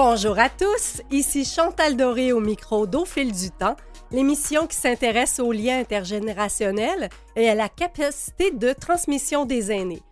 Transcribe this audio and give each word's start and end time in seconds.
Bonjour 0.00 0.38
à 0.38 0.48
tous, 0.48 1.02
ici 1.10 1.44
Chantal 1.44 1.96
Doré 1.96 2.30
au 2.30 2.38
micro 2.38 2.86
d'Au 2.86 3.04
fil 3.04 3.32
du 3.32 3.50
temps, 3.50 3.74
l'émission 4.12 4.68
qui 4.68 4.76
s'intéresse 4.76 5.40
aux 5.40 5.50
liens 5.50 5.80
intergénérationnels 5.80 7.08
et 7.34 7.50
à 7.50 7.56
la 7.56 7.68
capacité 7.68 8.52
de 8.52 8.72
transmission 8.72 9.44
des 9.44 9.72
aînés. 9.72 10.04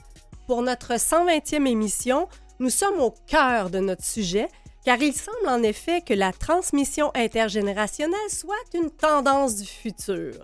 Pour 0.48 0.62
notre 0.62 0.94
120e 0.94 1.68
émission, 1.68 2.26
nous 2.58 2.68
sommes 2.68 2.98
au 2.98 3.14
cœur 3.28 3.70
de 3.70 3.78
notre 3.78 4.04
sujet, 4.04 4.48
car 4.84 5.00
il 5.00 5.12
semble 5.12 5.46
en 5.46 5.62
effet 5.62 6.00
que 6.00 6.14
la 6.14 6.32
transmission 6.32 7.12
intergénérationnelle 7.14 8.18
soit 8.28 8.56
une 8.74 8.90
tendance 8.90 9.54
du 9.54 9.66
futur. 9.66 10.34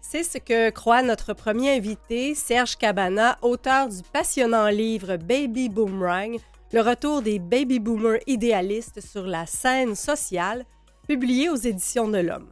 C'est 0.00 0.24
ce 0.24 0.38
que 0.38 0.70
croit 0.70 1.02
notre 1.02 1.32
premier 1.32 1.76
invité, 1.76 2.34
Serge 2.34 2.74
Cabana, 2.76 3.38
auteur 3.40 3.88
du 3.88 4.02
passionnant 4.12 4.66
livre 4.66 5.16
Baby 5.16 5.68
Boomerang, 5.68 6.40
le 6.74 6.80
retour 6.80 7.22
des 7.22 7.38
baby 7.38 7.78
boomers 7.78 8.18
idéalistes 8.26 9.00
sur 9.00 9.28
la 9.28 9.46
scène 9.46 9.94
sociale, 9.94 10.64
publié 11.06 11.48
aux 11.48 11.54
éditions 11.54 12.08
de 12.08 12.18
l'Homme. 12.18 12.48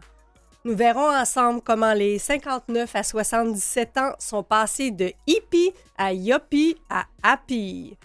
Nous 0.65 0.77
verrons 0.77 1.13
ensemble 1.13 1.61
comment 1.61 1.93
les 1.93 2.21
59 2.21 2.95
à 2.95 3.03
77 3.03 3.99
ans 3.99 4.13
sont 4.21 4.45
passés 4.45 4.93
de 4.93 5.11
hippie 5.27 5.73
à 5.99 6.13
yuppie 6.13 6.77
à 6.89 7.07
happy. 7.25 7.97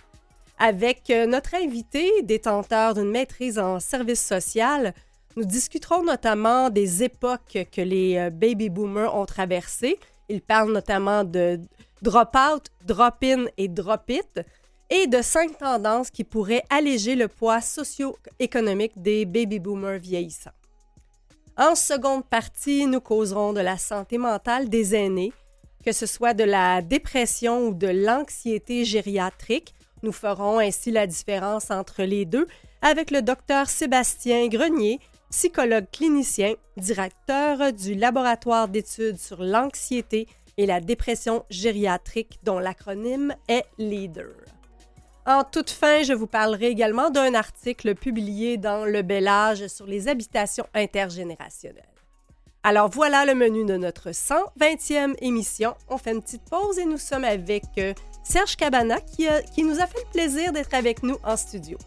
Avec 0.57 1.11
euh, 1.11 1.27
notre 1.27 1.53
invité, 1.53 2.09
détenteur 2.23 2.95
d'une 2.95 3.11
maîtrise 3.11 3.59
en 3.59 3.79
service 3.79 4.25
social, 4.25 4.95
nous 5.35 5.45
discuterons 5.45 6.03
notamment 6.03 6.71
des 6.71 7.03
époques 7.03 7.59
que 7.71 7.81
les 7.81 8.17
euh, 8.17 8.31
baby 8.31 8.71
boomers 8.71 9.13
ont 9.13 9.27
traversées. 9.27 9.99
Il 10.29 10.41
parle 10.41 10.71
notamment 10.73 11.23
de 11.23 11.59
drop-out, 12.01 12.69
drop-in 12.87 13.45
et 13.57 13.67
drop-it, 13.67 14.41
et 14.89 15.07
de 15.07 15.21
cinq 15.21 15.57
tendances 15.57 16.09
qui 16.09 16.23
pourraient 16.23 16.63
alléger 16.69 17.15
le 17.15 17.27
poids 17.27 17.61
socio-économique 17.61 19.01
des 19.01 19.25
baby 19.25 19.59
boomers 19.59 19.99
vieillissants. 19.99 20.51
En 21.57 21.75
seconde 21.75 22.25
partie, 22.25 22.85
nous 22.85 23.01
causerons 23.01 23.51
de 23.51 23.61
la 23.61 23.77
santé 23.77 24.17
mentale 24.17 24.69
des 24.69 24.95
aînés, 24.95 25.33
que 25.83 25.91
ce 25.91 26.05
soit 26.05 26.33
de 26.33 26.43
la 26.43 26.81
dépression 26.81 27.67
ou 27.67 27.73
de 27.73 27.87
l'anxiété 27.87 28.85
gériatrique. 28.85 29.73
Nous 30.03 30.11
ferons 30.11 30.59
ainsi 30.59 30.91
la 30.91 31.07
différence 31.07 31.71
entre 31.71 32.03
les 32.03 32.25
deux 32.25 32.47
avec 32.81 33.09
le 33.09 33.21
docteur 33.21 33.69
Sébastien 33.69 34.47
Grenier, 34.47 34.99
psychologue 35.31 35.87
clinicien, 35.91 36.53
directeur 36.77 37.73
du 37.73 37.95
laboratoire 37.95 38.67
d'études 38.67 39.17
sur 39.17 39.43
l'anxiété 39.43 40.27
et 40.57 40.65
la 40.65 40.79
dépression 40.79 41.43
gériatrique 41.49 42.39
dont 42.43 42.59
l'acronyme 42.59 43.33
est 43.47 43.65
LEADER. 43.77 44.56
En 45.27 45.43
toute 45.43 45.71
fin, 45.71 46.03
je 46.03 46.13
vous 46.13 46.25
parlerai 46.25 46.67
également 46.67 47.09
d'un 47.09 47.33
article 47.33 47.95
publié 47.95 48.55
dans 48.55 48.85
Le 48.85 49.01
Bel 49.01 49.27
Âge 49.27 49.67
sur 49.67 49.85
les 49.85 50.07
habitations 50.07 50.65
intergénérationnelles. 50.73 51.83
Alors 52.63 52.87
voilà 52.87 53.25
le 53.25 53.35
menu 53.35 53.65
de 53.65 53.75
notre 53.75 54.11
120e 54.11 55.15
émission. 55.19 55.75
On 55.89 55.97
fait 55.97 56.13
une 56.13 56.21
petite 56.21 56.49
pause 56.49 56.79
et 56.79 56.85
nous 56.85 56.97
sommes 56.97 57.25
avec 57.25 57.65
euh, 57.77 57.93
Serge 58.23 58.55
Cabana 58.55 59.01
qui, 59.01 59.27
qui 59.53 59.65
nous 59.65 59.81
a 59.81 59.87
fait 59.87 59.99
le 59.99 60.11
plaisir 60.13 60.53
d'être 60.53 60.73
avec 60.73 61.03
nous 61.03 61.17
en 61.25 61.35
studio. 61.35 61.77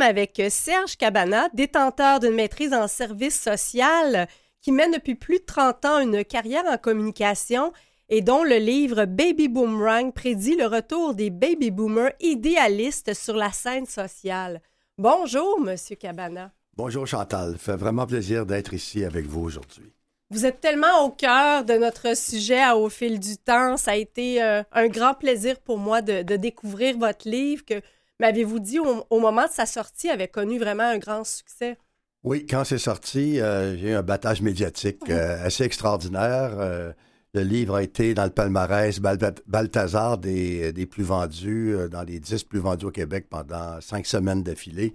Sommes 0.00 0.08
avec 0.08 0.42
Serge 0.50 0.96
Cabana, 0.96 1.48
détenteur 1.52 2.20
d'une 2.20 2.34
maîtrise 2.34 2.72
en 2.72 2.88
service 2.88 3.38
social, 3.38 4.28
qui 4.62 4.72
mène 4.72 4.92
depuis 4.92 5.14
plus 5.14 5.38
de 5.40 5.44
30 5.44 5.84
ans 5.84 5.98
une 6.00 6.24
carrière 6.24 6.64
en 6.66 6.78
communication 6.78 7.72
et 8.08 8.22
dont 8.22 8.42
le 8.42 8.56
livre 8.56 9.04
Baby 9.04 9.48
Boomerang 9.48 10.12
prédit 10.12 10.56
le 10.56 10.66
retour 10.66 11.14
des 11.14 11.30
baby 11.30 11.70
boomers 11.70 12.12
idéalistes 12.20 13.14
sur 13.14 13.36
la 13.36 13.52
scène 13.52 13.86
sociale. 13.86 14.60
Bonjour, 14.98 15.60
Monsieur 15.60 15.96
Cabana. 15.96 16.50
Bonjour 16.76 17.06
Chantal, 17.06 17.56
fait 17.58 17.76
vraiment 17.76 18.06
plaisir 18.06 18.46
d'être 18.46 18.72
ici 18.74 19.04
avec 19.04 19.26
vous 19.26 19.42
aujourd'hui. 19.42 19.92
Vous 20.30 20.46
êtes 20.46 20.60
tellement 20.60 21.04
au 21.04 21.10
cœur 21.10 21.64
de 21.64 21.74
notre 21.74 22.16
sujet 22.16 22.70
au 22.70 22.88
fil 22.88 23.18
du 23.18 23.36
temps. 23.36 23.76
Ça 23.76 23.92
a 23.92 23.96
été 23.96 24.42
euh, 24.42 24.62
un 24.72 24.86
grand 24.86 25.14
plaisir 25.14 25.58
pour 25.60 25.78
moi 25.78 26.02
de, 26.02 26.22
de 26.22 26.36
découvrir 26.36 26.96
votre 26.96 27.28
livre 27.28 27.64
que 27.64 27.82
m'avez-vous 28.20 28.60
dit, 28.60 28.78
au, 28.78 29.18
moment 29.18 29.46
de 29.46 29.50
sa 29.50 29.66
sortie, 29.66 30.08
avait 30.08 30.28
connu 30.28 30.58
vraiment 30.58 30.84
un 30.84 30.98
grand 30.98 31.24
succès? 31.24 31.78
Oui, 32.22 32.46
quand 32.46 32.64
c'est 32.64 32.78
sorti, 32.78 33.40
euh, 33.40 33.76
j'ai 33.76 33.90
eu 33.90 33.94
un 33.94 34.02
battage 34.02 34.42
médiatique 34.42 35.08
euh, 35.08 35.44
assez 35.44 35.64
extraordinaire. 35.64 36.54
Euh, 36.58 36.92
le 37.32 37.42
livre 37.42 37.76
a 37.76 37.82
été 37.82 38.12
dans 38.12 38.24
le 38.24 38.30
palmarès 38.30 39.00
Balthazar 39.00 40.18
des, 40.18 40.72
des, 40.72 40.86
plus 40.86 41.04
vendus, 41.04 41.74
dans 41.90 42.02
les 42.02 42.18
dix 42.18 42.44
plus 42.44 42.58
vendus 42.58 42.86
au 42.86 42.90
Québec 42.90 43.26
pendant 43.30 43.80
cinq 43.80 44.04
semaines 44.06 44.42
d'affilée. 44.42 44.92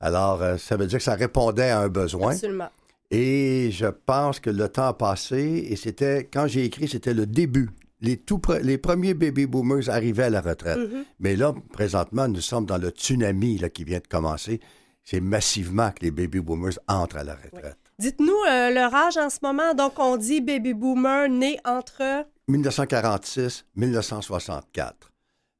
Alors, 0.00 0.42
ça 0.58 0.76
veut 0.76 0.86
dire 0.86 0.98
que 0.98 1.04
ça 1.04 1.14
répondait 1.14 1.68
à 1.68 1.80
un 1.80 1.88
besoin. 1.88 2.32
Absolument. 2.32 2.70
Et 3.10 3.70
je 3.72 3.86
pense 3.86 4.40
que 4.40 4.50
le 4.50 4.68
temps 4.68 4.86
a 4.86 4.94
passé 4.94 5.66
et 5.70 5.76
c'était, 5.76 6.24
quand 6.24 6.46
j'ai 6.46 6.64
écrit, 6.64 6.88
c'était 6.88 7.14
le 7.14 7.26
début 7.26 7.68
les, 8.00 8.16
tout 8.16 8.40
les 8.62 8.78
premiers 8.78 9.14
baby 9.14 9.46
boomers 9.46 9.88
arrivaient 9.88 10.24
à 10.24 10.30
la 10.30 10.40
retraite. 10.40 10.78
Mm-hmm. 10.78 11.04
Mais 11.20 11.36
là, 11.36 11.54
présentement, 11.72 12.28
nous 12.28 12.40
sommes 12.40 12.66
dans 12.66 12.78
le 12.78 12.90
tsunami 12.90 13.58
là, 13.58 13.68
qui 13.68 13.84
vient 13.84 14.00
de 14.00 14.06
commencer. 14.06 14.60
C'est 15.02 15.20
massivement 15.20 15.90
que 15.92 16.02
les 16.02 16.10
baby 16.10 16.40
boomers 16.40 16.78
entrent 16.88 17.16
à 17.16 17.24
la 17.24 17.34
retraite. 17.34 17.78
Dites-nous 17.98 18.36
euh, 18.48 18.70
leur 18.70 18.94
âge 18.94 19.16
en 19.16 19.30
ce 19.30 19.38
moment. 19.42 19.72
Donc, 19.72 19.98
on 19.98 20.18
dit 20.18 20.42
baby 20.42 20.74
boomer 20.74 21.30
né 21.30 21.58
entre 21.64 22.26
1946-1964. 22.50 24.92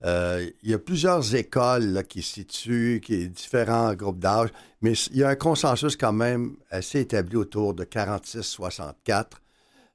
Euh, 0.05 0.47
il 0.63 0.71
y 0.71 0.75
a 0.75 0.79
plusieurs 0.79 1.35
écoles 1.35 1.87
là, 1.87 2.03
qui 2.03 2.21
se 2.21 2.35
situent, 2.35 3.01
qui 3.03 3.27
différents 3.29 3.95
groupes 3.95 4.19
d'âge, 4.19 4.51
mais 4.83 4.93
il 4.93 5.17
y 5.17 5.25
a 5.25 5.31
un 5.31 5.37
consensus 5.37 5.97
quand 5.97 6.13
même 6.13 6.57
assez 6.71 7.01
établi 7.01 7.37
autour 7.37 7.73
de 7.73 7.85
46-64 7.85 8.91
euh, 9.09 9.23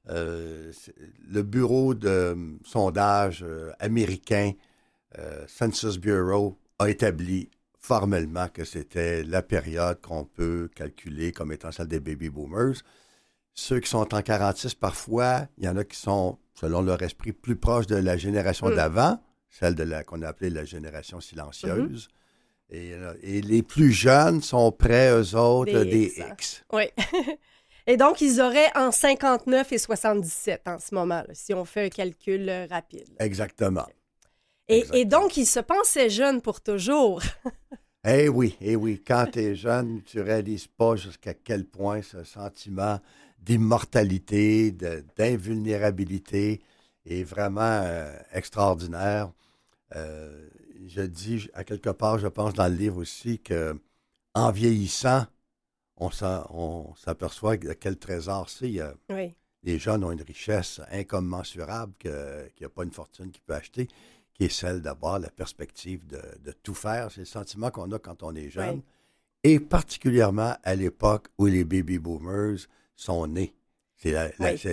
le 0.06 1.42
bureau 1.42 1.94
de 1.94 2.08
euh, 2.08 2.34
sondage 2.64 3.42
euh, 3.42 3.70
américain, 3.78 4.52
Census 5.46 5.98
Bureau, 5.98 6.58
a 6.78 6.88
établi 6.88 7.50
formellement 7.78 8.48
que 8.48 8.64
c'était 8.64 9.22
la 9.24 9.42
période 9.42 10.00
qu'on 10.00 10.24
peut 10.24 10.70
calculer 10.74 11.32
comme 11.32 11.52
étant 11.52 11.70
celle 11.70 11.88
des 11.88 12.00
baby 12.00 12.30
boomers. 12.30 12.76
Ceux 13.54 13.80
qui 13.80 13.90
sont 13.90 14.14
en 14.14 14.22
46, 14.22 14.74
parfois, 14.74 15.46
il 15.58 15.64
y 15.64 15.68
en 15.68 15.76
a 15.76 15.84
qui 15.84 15.98
sont, 15.98 16.38
selon 16.54 16.80
leur 16.80 17.02
esprit, 17.02 17.32
plus 17.32 17.56
proches 17.56 17.86
de 17.86 17.96
la 17.96 18.16
génération 18.16 18.68
Mm. 18.70 18.76
d'avant, 18.76 19.22
celle 19.50 19.74
de 19.74 19.82
la 19.82 20.04
qu'on 20.04 20.22
a 20.22 20.28
appelée 20.28 20.48
la 20.48 20.64
génération 20.64 21.20
silencieuse. 21.20 22.08
Mm-hmm. 22.08 22.76
et, 22.76 22.92
euh, 22.94 23.14
et 23.22 23.42
les 23.42 23.62
plus 23.62 23.92
jeunes 23.92 24.40
sont 24.40 24.72
près, 24.72 25.10
eux 25.10 25.36
autres, 25.36 25.72
Des 25.72 25.84
des, 25.84 26.06
X. 26.06 26.18
X. 26.30 26.64
Oui. 26.72 26.84
Et 27.86 27.96
donc, 27.96 28.20
ils 28.20 28.40
auraient 28.40 28.70
en 28.76 28.90
59 28.90 29.72
et 29.72 29.78
77 29.78 30.62
en 30.66 30.78
ce 30.78 30.94
moment, 30.94 31.22
là, 31.26 31.34
si 31.34 31.52
on 31.54 31.64
fait 31.64 31.86
un 31.86 31.88
calcul 31.88 32.48
euh, 32.48 32.66
rapide. 32.70 33.08
Exactement. 33.18 33.86
Et, 34.68 34.78
Exactement. 34.78 35.00
et 35.00 35.04
donc, 35.04 35.36
ils 35.36 35.46
se 35.46 35.60
pensaient 35.60 36.10
jeunes 36.10 36.40
pour 36.40 36.60
toujours. 36.60 37.22
Eh 38.04 38.28
oui, 38.28 38.56
eh 38.60 38.74
oui, 38.74 39.00
quand 39.06 39.26
tu 39.32 39.38
es 39.38 39.54
jeune, 39.54 40.02
tu 40.02 40.20
réalises 40.20 40.66
pas 40.66 40.96
jusqu'à 40.96 41.34
quel 41.34 41.64
point 41.64 42.02
ce 42.02 42.24
sentiment 42.24 42.98
d'immortalité, 43.38 44.72
d'invulnérabilité 45.16 46.60
est 47.06 47.22
vraiment 47.22 47.60
euh, 47.84 48.12
extraordinaire. 48.32 49.30
Euh, 49.94 50.48
je 50.88 51.02
dis 51.02 51.48
à 51.54 51.62
quelque 51.62 51.90
part, 51.90 52.18
je 52.18 52.26
pense 52.26 52.54
dans 52.54 52.66
le 52.66 52.74
livre 52.74 52.96
aussi 52.98 53.38
que 53.38 53.80
en 54.34 54.50
vieillissant, 54.50 55.26
on 56.50 56.94
s'aperçoit 56.96 57.56
de 57.56 57.72
quel 57.72 57.96
trésor 57.96 58.48
c'est. 58.48 58.80
A- 58.80 58.94
oui. 59.10 59.34
les 59.62 59.78
jeunes 59.78 60.04
ont 60.04 60.10
une 60.10 60.22
richesse 60.22 60.80
incommensurable 60.90 61.92
qu'il 61.98 62.10
n'y 62.60 62.66
a 62.66 62.68
pas 62.68 62.84
une 62.84 62.92
fortune 62.92 63.30
qui 63.30 63.40
peut 63.40 63.54
acheter, 63.54 63.88
qui 64.34 64.44
est 64.44 64.52
celle 64.52 64.80
d'avoir 64.82 65.18
la 65.18 65.30
perspective 65.30 66.06
de, 66.06 66.20
de 66.42 66.52
tout 66.62 66.74
faire. 66.74 67.10
C'est 67.10 67.20
le 67.20 67.26
sentiment 67.26 67.70
qu'on 67.70 67.90
a 67.92 67.98
quand 67.98 68.22
on 68.22 68.34
est 68.34 68.50
jeune. 68.50 68.82
Et 69.44 69.58
particulièrement 69.58 70.54
à 70.62 70.74
l'époque 70.74 71.28
où 71.38 71.46
les 71.46 71.64
baby 71.64 71.98
boomers 71.98 72.66
sont 72.94 73.26
nés. 73.26 73.54
C'est 73.96 74.12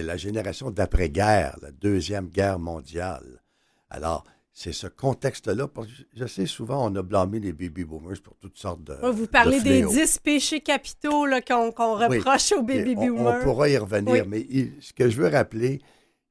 la, 0.02 0.18
génération 0.18 0.72
d'après-guerre, 0.72 1.58
la 1.62 1.72
Deuxième 1.72 2.30
Guerre 2.30 2.58
mondiale. 2.58 3.44
Alors, 3.90 4.24
c'est 4.54 4.74
ce 4.74 4.88
contexte-là. 4.88 5.68
Je 6.16 6.26
sais, 6.26 6.46
souvent, 6.46 6.90
on 6.90 6.96
a 6.96 7.02
blâmé 7.02 7.40
les 7.40 7.54
baby 7.54 7.84
boomers 7.84 8.22
pour 8.24 8.36
toutes 8.38 8.58
sortes 8.58 8.84
de. 8.84 8.94
Vous 9.10 9.28
parlez 9.28 9.62
des 9.62 9.84
dix 9.84 10.20
péchés 10.20 10.62
capitaux 10.62 11.26
qu'on 11.48 11.96
reproche 11.96 12.52
aux 12.52 12.64
baby 12.64 12.96
boomers. 12.96 13.40
On, 13.42 13.44
pourra 13.44 13.70
y 13.70 13.78
revenir, 13.78 14.26
mais 14.28 14.46
ce 14.82 14.94
que 14.94 15.10
je 15.10 15.22
veux 15.22 15.30
rappeler, 15.30 15.82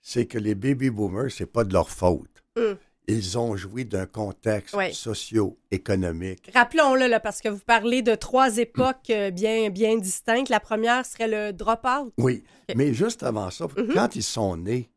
c'est 0.00 0.26
que 0.26 0.38
les 0.38 0.54
baby 0.54 0.90
boomers, 0.90 1.30
c'est 1.30 1.46
pas 1.46 1.64
de 1.64 1.72
leur 1.72 1.90
faute. 1.90 2.42
Hum. 2.56 2.76
Ils 3.10 3.38
ont 3.38 3.56
joui 3.56 3.86
d'un 3.86 4.04
contexte 4.04 4.76
socio-économique. 4.92 6.50
Rappelons-le, 6.54 7.06
là, 7.06 7.20
parce 7.20 7.40
que 7.40 7.48
vous 7.48 7.62
parlez 7.64 8.02
de 8.02 8.14
trois 8.14 8.58
époques 8.58 9.08
euh, 9.08 9.30
bien, 9.30 9.70
bien 9.70 9.96
distinctes. 9.96 10.50
La 10.50 10.60
première 10.60 11.06
serait 11.06 11.26
le 11.26 11.54
drop-out. 11.54 12.12
Oui, 12.18 12.44
mais 12.76 12.92
juste 12.92 13.22
avant 13.22 13.50
ça, 13.50 13.64
mm-hmm. 13.64 13.94
quand 13.94 14.14
ils 14.14 14.22
sont 14.22 14.58
nés, 14.58 14.90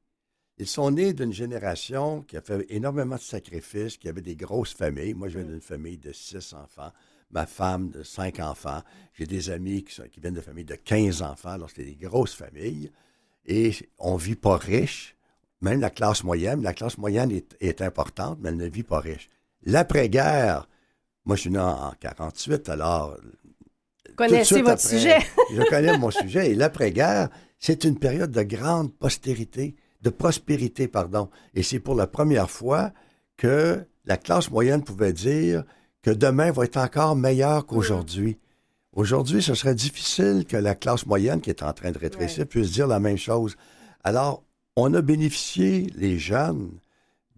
ils 0.62 0.68
sont 0.68 0.92
nés 0.92 1.14
d'une 1.14 1.34
génération 1.34 2.22
qui 2.22 2.38
a 2.38 2.42
fait 2.42 2.66
énormément 2.70 3.16
de 3.16 3.22
sacrifices, 3.22 3.98
qui 3.98 4.08
avait 4.08 4.22
des 4.22 4.36
grosses 4.36 4.74
familles. 4.74 5.14
Moi, 5.14 5.28
je 5.28 5.38
viens 5.38 5.48
mm. 5.48 5.52
d'une 5.52 5.62
famille 5.62 5.98
de 5.98 6.14
six 6.14 6.54
enfants. 6.54 6.92
Ma 7.32 7.46
femme 7.46 7.90
de 7.90 8.04
cinq 8.04 8.40
enfants. 8.40 8.82
J'ai 9.14 9.26
des 9.26 9.50
amis 9.50 9.84
qui, 9.84 10.02
qui, 10.10 10.20
viennent 10.20 10.34
de 10.34 10.42
familles 10.42 10.66
de 10.66 10.76
15 10.76 11.22
enfants. 11.22 11.50
Alors, 11.50 11.70
c'était 11.70 11.86
des 11.86 11.96
grosses 11.96 12.36
familles. 12.36 12.92
Et 13.46 13.72
on 14.00 14.16
vit 14.16 14.36
pas 14.36 14.58
riche 14.58 15.16
même 15.62 15.80
la 15.80 15.90
classe 15.90 16.24
moyenne, 16.24 16.62
la 16.64 16.74
classe 16.74 16.98
moyenne 16.98 17.32
est, 17.60 17.82
importante, 17.82 18.40
mais 18.42 18.50
elle 18.50 18.58
ne 18.58 18.68
vit 18.68 18.84
pas 18.84 19.00
riche. 19.00 19.30
L'après-guerre, 19.64 20.68
moi 21.26 21.36
je 21.36 21.42
suis 21.42 21.50
né 21.52 21.60
en 21.60 21.94
48, 22.00 22.70
alors... 22.70 23.18
Vous 24.10 24.16
connaissez 24.16 24.62
votre 24.62 24.82
sujet. 24.82 25.20
je 25.54 25.62
connais 25.70 25.98
mon 25.98 26.12
sujet. 26.12 26.52
Et 26.52 26.56
l'après-guerre, 26.56 27.30
c'est 27.60 27.84
une 27.86 27.98
période 27.98 28.32
de 28.32 28.42
grande 28.42 28.94
postérité, 28.94 29.76
de 30.02 30.10
prospérité, 30.10 30.88
pardon. 30.88 31.30
Et 31.54 31.64
c'est 31.64 31.80
pour 31.80 31.96
la 31.96 32.08
première 32.08 32.50
fois 32.50 32.92
que 33.38 33.86
la 34.06 34.18
classe 34.18 34.50
moyenne 34.50 34.84
pouvait 34.84 35.14
dire 35.14 35.64
que 36.02 36.12
demain 36.12 36.52
va 36.52 36.66
être 36.66 36.78
encore 36.78 37.16
meilleur 37.16 37.66
qu'aujourd'hui. 37.66 38.38
Aujourd'hui, 38.94 39.42
ce 39.42 39.54
serait 39.54 39.76
difficile 39.76 40.46
que 40.48 40.58
la 40.58 40.76
classe 40.76 41.06
moyenne, 41.06 41.40
qui 41.40 41.50
est 41.50 41.64
en 41.64 41.72
train 41.72 41.92
de 41.92 41.98
rétrécir, 41.98 42.46
puisse 42.48 42.72
dire 42.72 42.88
la 42.88 43.00
même 43.00 43.18
chose. 43.18 43.56
Alors, 44.04 44.44
on 44.76 44.94
a 44.94 45.02
bénéficié, 45.02 45.88
les 45.96 46.18
jeunes, 46.18 46.72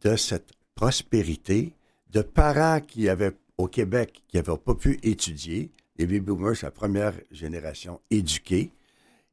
de 0.01 0.15
cette 0.15 0.51
prospérité, 0.75 1.73
de 2.11 2.21
parents 2.21 2.79
qui 2.79 3.09
avaient, 3.09 3.33
au 3.57 3.67
Québec, 3.67 4.23
qui 4.27 4.37
n'avaient 4.37 4.57
pas 4.57 4.75
pu 4.75 4.99
étudier. 5.03 5.71
Les 5.97 6.05
baby 6.05 6.21
boomers, 6.21 6.55
c'est 6.55 6.65
la 6.65 6.71
première 6.71 7.13
génération 7.31 7.99
éduquée. 8.09 8.71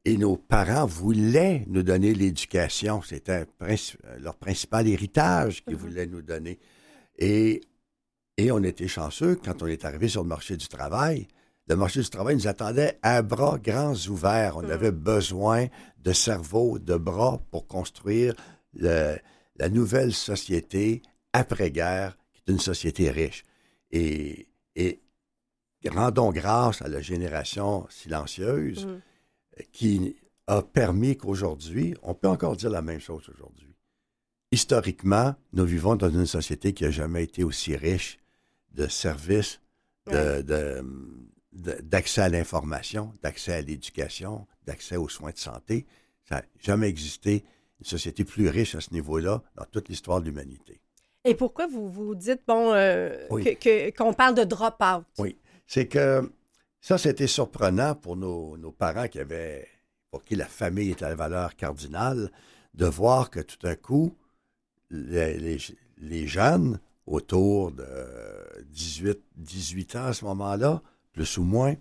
Et 0.03 0.17
nos 0.17 0.35
parents 0.35 0.85
voulaient 0.85 1.63
nous 1.67 1.83
donner 1.83 2.13
l'éducation. 2.13 3.01
C'était 3.01 3.45
leur 4.19 4.35
principal 4.35 4.87
héritage 4.87 5.63
qu'ils 5.63 5.75
mhm. 5.75 5.79
voulaient 5.79 6.07
nous 6.07 6.21
donner. 6.21 6.59
Et, 7.17 7.61
et 8.37 8.51
on 8.51 8.63
était 8.63 8.87
chanceux 8.87 9.35
quand 9.35 9.61
on 9.61 9.67
est 9.67 9.85
arrivé 9.85 10.07
sur 10.07 10.23
le 10.23 10.29
marché 10.29 10.57
du 10.57 10.67
travail 10.67 11.27
le 11.71 11.77
marché 11.77 12.01
du 12.01 12.09
travail 12.09 12.35
nous 12.35 12.47
attendait 12.47 12.99
à 13.01 13.21
bras 13.21 13.57
grands 13.57 13.95
ouverts. 14.09 14.57
On 14.57 14.63
hmm. 14.63 14.71
avait 14.71 14.91
besoin 14.91 15.67
de 15.99 16.11
cerveaux, 16.11 16.79
de 16.79 16.97
bras 16.97 17.39
pour 17.49 17.65
construire 17.65 18.33
la 18.73 19.69
nouvelle 19.69 20.13
société 20.13 21.01
après-guerre, 21.31 22.17
qui 22.33 22.41
est 22.45 22.51
une 22.51 22.59
société 22.59 23.09
riche. 23.09 23.43
Et, 23.91 24.47
rendons 25.89 26.31
grâce 26.31 26.81
à 26.81 26.87
la 26.87 27.01
génération 27.01 27.87
silencieuse 27.89 28.85
hmm. 28.85 29.01
Qui 29.71 30.15
a 30.47 30.61
permis 30.61 31.17
qu'aujourd'hui, 31.17 31.95
on 32.03 32.13
peut 32.13 32.27
encore 32.27 32.55
dire 32.55 32.69
la 32.69 32.81
même 32.81 32.99
chose 32.99 33.29
aujourd'hui. 33.29 33.75
Historiquement, 34.51 35.35
nous 35.53 35.65
vivons 35.65 35.95
dans 35.95 36.09
une 36.09 36.25
société 36.25 36.73
qui 36.73 36.83
n'a 36.83 36.91
jamais 36.91 37.23
été 37.23 37.43
aussi 37.43 37.75
riche 37.75 38.19
de 38.73 38.87
services, 38.87 39.61
de, 40.07 40.83
d'accès 41.53 42.21
à 42.21 42.29
l'information, 42.29 43.13
d'accès 43.21 43.53
à 43.53 43.61
l'éducation, 43.61 44.47
d'accès 44.65 44.97
aux 44.97 45.09
soins 45.09 45.31
de 45.31 45.37
santé. 45.37 45.85
Ça 46.27 46.35
n'a 46.35 46.43
jamais 46.59 46.87
existé 46.89 47.43
une 47.79 47.85
société 47.85 48.25
plus 48.25 48.49
riche 48.49 48.75
à 48.75 48.81
ce 48.81 48.93
niveau-là 48.93 49.41
dans 49.55 49.65
toute 49.65 49.89
l'histoire 49.89 50.19
de 50.21 50.25
l'humanité. 50.25 50.81
Et 51.23 51.35
pourquoi 51.35 51.67
vous 51.67 51.89
vous 51.89 52.15
dites, 52.15 52.41
bon, 52.47 52.73
euh, 52.73 53.27
qu'on 53.97 54.13
parle 54.13 54.35
de 54.35 54.43
drop-out? 54.43 55.05
Oui, 55.19 55.37
c'est 55.67 55.87
que 55.87 56.29
ça, 56.81 56.97
c'était 56.97 57.27
surprenant 57.27 57.95
pour 57.95 58.17
nos, 58.17 58.75
parents 58.77 59.07
qui 59.07 59.19
avaient, 59.19 59.67
pour 60.09 60.23
qui 60.23 60.35
la 60.35 60.47
famille 60.47 60.91
était 60.91 61.07
la 61.07 61.15
valeur 61.15 61.55
cardinale, 61.55 62.31
de 62.73 62.85
voir 62.85 63.29
que 63.29 63.39
tout 63.39 63.65
à 63.65 63.75
coup, 63.75 64.15
les, 64.89 65.57
les 65.99 66.27
jeunes, 66.27 66.79
autour 67.05 67.71
de 67.71 67.85
18, 68.71 69.19
18 69.35 69.95
ans 69.95 70.05
à 70.05 70.13
ce 70.13 70.25
moment-là, 70.25 70.81
plus 71.13 71.37
ou 71.37 71.43
moins, 71.43 71.75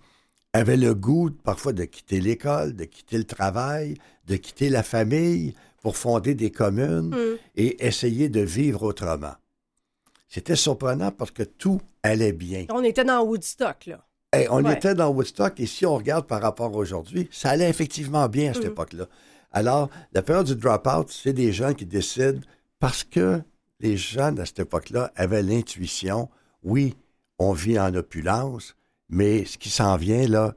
avaient 0.53 0.77
le 0.77 0.95
goût 0.95 1.31
parfois 1.31 1.73
de 1.73 1.85
quitter 1.85 2.21
l'école, 2.21 2.75
de 2.75 2.85
quitter 2.85 3.19
le 3.19 3.25
travail, 3.25 3.97
de 4.27 4.37
quitter 4.37 4.69
la 4.69 4.83
famille 4.83 5.55
pour 5.83 5.97
fonder 5.97 6.35
des 6.35 6.51
communes 6.51 7.11
mm. 7.11 7.39
et 7.57 7.87
essayer 7.87 8.29
de 8.29 8.41
vivre 8.41 8.83
autrement. 8.83 9.35
C'était 10.29 10.57
surprenant 10.57 11.11
parce 11.11 11.31
que 11.31 11.43
tout 11.43 11.81
allait 12.03 12.33
bien. 12.33 12.67
On 12.71 12.85
était 12.85 13.05
dans 13.05 13.23
Woodstock, 13.25 13.87
là. 13.87 14.05
On 14.51 14.69
était 14.71 14.95
dans 14.95 15.11
Woodstock 15.11 15.59
et 15.59 15.67
si 15.67 15.85
on 15.87 15.97
regarde 15.97 16.27
par 16.27 16.41
rapport 16.41 16.73
à 16.75 16.77
aujourd'hui, 16.77 17.29
ça 17.33 17.51
allait 17.51 17.69
effectivement 17.69 18.29
bien 18.29 18.51
à 18.51 18.55
cette 18.55 18.65
mm. 18.65 18.69
époque-là. 18.69 19.07
Alors, 19.51 19.91
la 20.13 20.23
période 20.23 20.47
du 20.47 20.55
drop-out, 20.55 21.11
c'est 21.11 21.33
des 21.33 21.53
gens 21.53 21.75
qui 21.75 21.85
décident 21.85 22.41
parce 22.79 23.03
que 23.03 23.43
les 23.81 23.97
jeunes 23.97 24.39
à 24.39 24.47
cette 24.47 24.61
époque-là 24.61 25.11
avaient 25.17 25.43
l'intuition, 25.43 26.29
oui, 26.63 26.95
on 27.39 27.53
vit 27.53 27.81
en 27.81 27.93
opulence, 27.95 28.77
mais 29.09 29.45
ce 29.45 29.59
qui 29.59 29.71
s'en 29.71 29.97
vient, 29.97 30.29
là, 30.29 30.55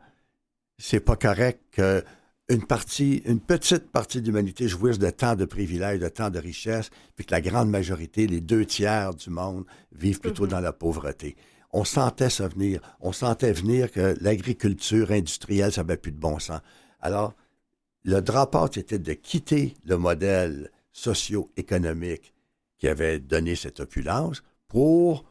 c'est 0.77 0.99
pas 0.99 1.15
correct 1.15 1.59
qu'une 1.71 2.65
partie, 2.67 3.23
une 3.25 3.39
petite 3.39 3.89
partie 3.89 4.21
de 4.21 4.27
l'humanité 4.27 4.67
jouisse 4.67 4.99
de 4.99 5.09
tant 5.09 5.35
de 5.35 5.45
privilèges, 5.45 5.99
de 5.99 6.09
tant 6.09 6.29
de 6.29 6.37
richesses, 6.37 6.91
puis 7.15 7.25
que 7.25 7.31
la 7.31 7.41
grande 7.41 7.69
majorité, 7.69 8.27
les 8.27 8.41
deux 8.41 8.65
tiers 8.65 9.15
du 9.15 9.31
monde, 9.31 9.65
vivent 9.91 10.19
plutôt 10.19 10.43
mhm. 10.43 10.49
dans 10.49 10.59
la 10.59 10.73
pauvreté. 10.73 11.35
On 11.73 11.83
sentait 11.83 12.29
ça 12.29 12.47
venir. 12.47 12.79
On 13.01 13.11
sentait 13.11 13.51
venir 13.51 13.91
que 13.91 14.15
l'agriculture 14.21 15.11
industrielle, 15.11 15.71
ça 15.71 15.81
n'avait 15.83 15.97
plus 15.97 16.11
de 16.11 16.19
bon 16.19 16.39
sens. 16.39 16.61
Alors, 17.01 17.33
le 18.03 18.21
drop-out, 18.21 18.75
c'était 18.75 18.99
de 18.99 19.13
quitter 19.13 19.73
le 19.85 19.97
modèle 19.97 20.71
socio-économique 20.91 22.33
qui 22.77 22.87
avait 22.87 23.19
donné 23.19 23.55
cette 23.55 23.79
opulence 23.79 24.43
pour 24.67 25.25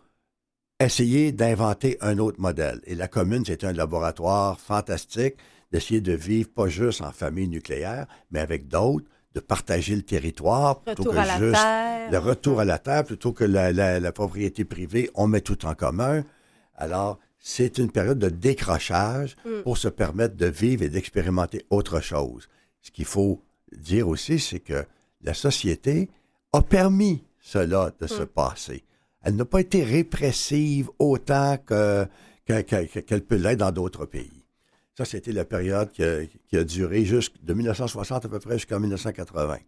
essayer 0.81 1.33
d'inventer 1.33 1.97
un 2.01 2.19
autre 2.19 2.41
modèle. 2.41 2.81
Et 2.85 2.95
la 2.95 3.09
commune, 3.09 3.45
c'est 3.47 3.65
un 3.65 3.73
laboratoire 3.73 4.59
fantastique 4.61 5.37
d'essayer 5.71 6.01
de 6.01 6.13
vivre 6.13 6.51
pas 6.51 6.69
juste 6.69 7.01
en 7.01 7.13
famille 7.13 7.49
nucléaire, 7.49 8.07
mais 8.31 8.41
avec 8.41 8.69
d'autres, 8.69 9.07
de 9.35 9.41
partager 9.41 9.97
le 9.97 10.03
territoire 10.03 10.81
plutôt 10.81 11.05
que 11.05 11.23
juste 11.39 11.67
le 12.11 12.19
retour 12.19 12.61
à 12.61 12.65
la 12.65 12.79
terre, 12.79 13.05
plutôt 13.05 13.33
que 13.33 13.45
la, 13.45 14.13
propriété 14.13 14.65
privée, 14.65 15.11
on 15.15 15.27
met 15.27 15.41
tout 15.41 15.65
en 15.65 15.75
commun. 15.75 16.23
Alors, 16.83 17.19
c'est 17.39 17.79
une 17.79 17.91
période 17.91 18.19
de 18.19 18.29
décrochage 18.29 19.37
mm. 19.45 19.63
pour 19.63 19.79
se 19.79 19.89
permettre 19.89 20.37
de 20.37 20.47
vivre 20.47 20.83
et 20.83 20.89
d'expérimenter 20.89 21.65
autre 21.71 22.01
chose. 22.01 22.49
Ce 22.81 22.91
qu'il 22.91 23.05
faut 23.05 23.43
dire 23.77 24.09
aussi, 24.09 24.39
c'est 24.39 24.61
que 24.61 24.85
la 25.23 25.35
société 25.35 26.11
a 26.53 26.63
permis 26.63 27.25
cela 27.41 27.93
de 28.01 28.07
se 28.07 28.23
mm. 28.23 28.27
passer 28.27 28.85
elle 29.23 29.37
n'a 29.37 29.45
pas 29.45 29.61
été 29.61 29.83
répressive 29.83 30.91
autant 30.99 31.57
qu'elle 31.67 32.09
peut 33.27 33.37
l'être 33.37 33.59
dans 33.59 33.73
d'autres 33.73 34.07
pays. 34.07 34.45
Ça, 34.97 35.05
c'était 35.05 35.33
la 35.33 35.45
période 35.45 35.91
qui 35.93 36.03
a, 36.57 36.65
duré 36.65 37.03
de 37.03 37.55
1960 37.55 38.25
à 38.25 38.29
peu 38.29 38.41
près 38.41 38.55
jusqu'en 38.55 38.81
1980. 38.81 39.59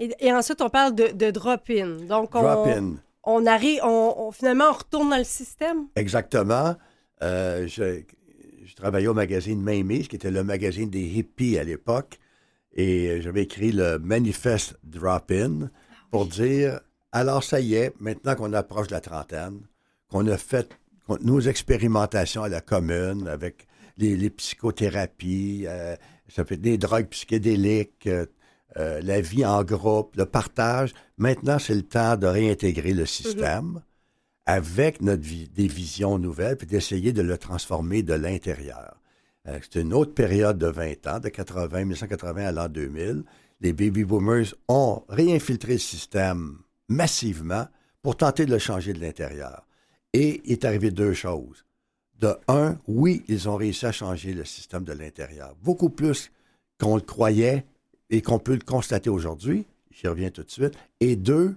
Et, 0.00 0.32
ensuite, 0.32 0.60
on 0.62 0.70
parle 0.70 0.94
de, 0.94 1.30
drop-in. 1.30 1.96
Donc, 2.06 2.34
on, 2.34 2.96
on 3.28 3.46
arrive, 3.46 3.80
on, 3.84 4.32
finalement, 4.32 4.70
on 4.70 4.72
retourne 4.72 5.10
dans 5.10 5.18
le 5.18 5.24
système. 5.24 5.86
Exactement. 5.96 6.76
Euh, 7.22 7.68
je, 7.68 8.02
travaillais 8.74 9.08
au 9.08 9.14
magazine 9.14 9.60
Mamie, 9.60 10.06
qui 10.06 10.16
était 10.16 10.30
le 10.30 10.44
magazine 10.44 10.88
des 10.88 11.02
hippies 11.02 11.58
à 11.58 11.64
l'époque, 11.64 12.18
et 12.74 13.20
j'avais 13.22 13.42
écrit 13.42 13.72
le 13.72 13.98
manifeste 13.98 14.78
Drop-in 14.84 15.70
pour 16.10 16.26
dire 16.26 16.80
alors, 17.10 17.42
ça 17.42 17.60
y 17.60 17.74
est, 17.74 17.92
maintenant 18.00 18.34
qu'on 18.34 18.52
approche 18.52 18.88
de 18.88 18.92
la 18.92 19.00
trentaine, 19.00 19.60
qu'on 20.10 20.26
a 20.26 20.36
fait 20.36 20.68
nos 21.22 21.40
expérimentations 21.40 22.42
à 22.42 22.48
la 22.48 22.60
commune 22.60 23.26
avec 23.28 23.66
les, 23.96 24.30
psychothérapies, 24.30 25.64
euh, 25.66 25.96
ça 26.28 26.42
être 26.42 26.60
des 26.60 26.78
drogues 26.78 27.08
psychédéliques, 27.08 28.06
euh, 28.06 28.26
euh, 28.76 29.00
la 29.02 29.20
vie 29.20 29.46
en 29.46 29.64
groupe, 29.64 30.14
le 30.16 30.26
partage. 30.26 30.92
Maintenant, 31.16 31.58
c'est 31.58 31.74
le 31.74 31.82
temps 31.82 32.16
de 32.16 32.26
réintégrer 32.26 32.92
le 32.92 33.06
système 33.06 33.80
avec 34.46 35.02
notre 35.02 35.22
des 35.22 35.68
visions 35.68 36.18
nouvelles, 36.18 36.56
puis 36.56 36.66
d'essayer 36.66 37.12
de 37.12 37.22
le 37.22 37.36
transformer 37.36 38.02
de 38.02 38.14
l'intérieur. 38.14 38.98
Euh, 39.46 39.58
c'est 39.62 39.80
une 39.80 39.92
autre 39.92 40.14
période 40.14 40.58
de 40.58 40.66
20 40.66 41.06
ans, 41.06 41.20
de 41.20 41.28
80, 41.28 41.80
1980 41.80 42.46
à 42.46 42.52
l'an 42.52 42.68
2000. 42.68 43.24
Les 43.60 43.72
baby 43.72 44.04
boomers 44.04 44.54
ont 44.68 45.02
réinfiltré 45.08 45.74
le 45.74 45.78
système 45.78 46.58
massivement 46.88 47.66
pour 48.02 48.16
tenter 48.16 48.46
de 48.46 48.52
le 48.52 48.58
changer 48.58 48.92
de 48.92 49.00
l'intérieur. 49.00 49.66
Et 50.12 50.40
il 50.44 50.52
est 50.52 50.64
arrivé 50.64 50.90
deux 50.90 51.12
choses. 51.12 51.64
De 52.18 52.36
un, 52.48 52.78
oui, 52.86 53.24
ils 53.28 53.48
ont 53.48 53.56
réussi 53.56 53.86
à 53.86 53.92
changer 53.92 54.32
le 54.32 54.44
système 54.44 54.84
de 54.84 54.92
l'intérieur. 54.92 55.54
Beaucoup 55.62 55.90
plus 55.90 56.30
qu'on 56.80 56.96
le 56.96 57.02
croyait 57.02 57.64
et 58.10 58.22
qu'on 58.22 58.38
peut 58.38 58.54
le 58.54 58.64
constater 58.64 59.10
aujourd'hui. 59.10 59.66
J'y 59.90 60.08
reviens 60.08 60.30
tout 60.30 60.42
de 60.42 60.50
suite. 60.50 60.74
Et 61.00 61.16
deux, 61.16 61.56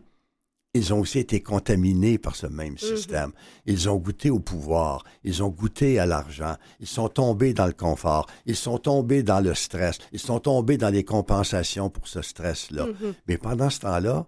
ils 0.73 0.93
ont 0.93 0.99
aussi 1.01 1.19
été 1.19 1.41
contaminés 1.41 2.17
par 2.17 2.35
ce 2.35 2.47
même 2.47 2.77
système. 2.77 3.33
Ils 3.65 3.89
ont 3.89 3.97
goûté 3.97 4.29
au 4.29 4.39
pouvoir, 4.39 5.03
ils 5.23 5.43
ont 5.43 5.49
goûté 5.49 5.99
à 5.99 6.05
l'argent, 6.05 6.55
ils 6.79 6.87
sont 6.87 7.09
tombés 7.09 7.53
dans 7.53 7.67
le 7.67 7.73
confort, 7.73 8.27
ils 8.45 8.55
sont 8.55 8.77
tombés 8.77 9.21
dans 9.21 9.41
le 9.41 9.53
stress, 9.53 9.97
ils 10.13 10.19
sont 10.19 10.39
tombés 10.39 10.77
dans 10.77 10.89
les 10.89 11.03
compensations 11.03 11.89
pour 11.89 12.07
ce 12.07 12.21
stress-là. 12.21 12.87
Mais 13.27 13.37
pendant 13.37 13.69
ce 13.69 13.81
temps-là, 13.81 14.25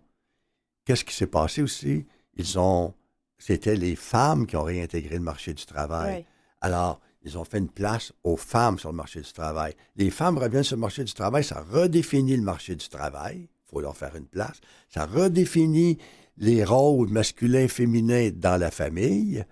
qu'est-ce 0.85 1.05
qui 1.05 1.15
s'est 1.15 1.27
passé 1.27 1.61
aussi? 1.61 2.05
Ils 2.35 2.59
ont, 2.59 2.93
c'était 3.37 3.75
les 3.75 3.95
femmes 3.95 4.45
qui 4.45 4.57
ont 4.57 4.63
réintégré 4.63 5.15
le 5.15 5.21
marché 5.21 5.53
du 5.53 5.65
travail. 5.65 6.25
Alors, 6.59 6.99
ils 7.23 7.37
ont 7.37 7.45
fait 7.45 7.57
une 7.57 7.69
place 7.69 8.11
aux 8.23 8.35
femmes 8.35 8.77
sur 8.77 8.91
le 8.91 8.97
marché 8.97 9.21
du 9.21 9.31
travail. 9.31 9.73
Les 9.95 10.09
femmes 10.09 10.37
reviennent 10.37 10.63
sur 10.63 10.75
le 10.75 10.81
marché 10.81 11.03
du 11.03 11.13
travail, 11.13 11.43
ça 11.43 11.61
redéfinit 11.61 12.35
le 12.35 12.43
marché 12.43 12.75
du 12.75 12.87
travail. 12.89 13.47
Il 13.49 13.69
faut 13.69 13.79
leur 13.79 13.95
faire 13.95 14.15
une 14.15 14.25
place. 14.25 14.59
Ça 14.89 15.05
redéfinit 15.05 15.97
les 16.37 16.63
rôles 16.63 17.09
masculins, 17.09 17.67
féminins 17.67 18.29
dans 18.33 18.59
la 18.59 18.71
famille. 18.71 19.45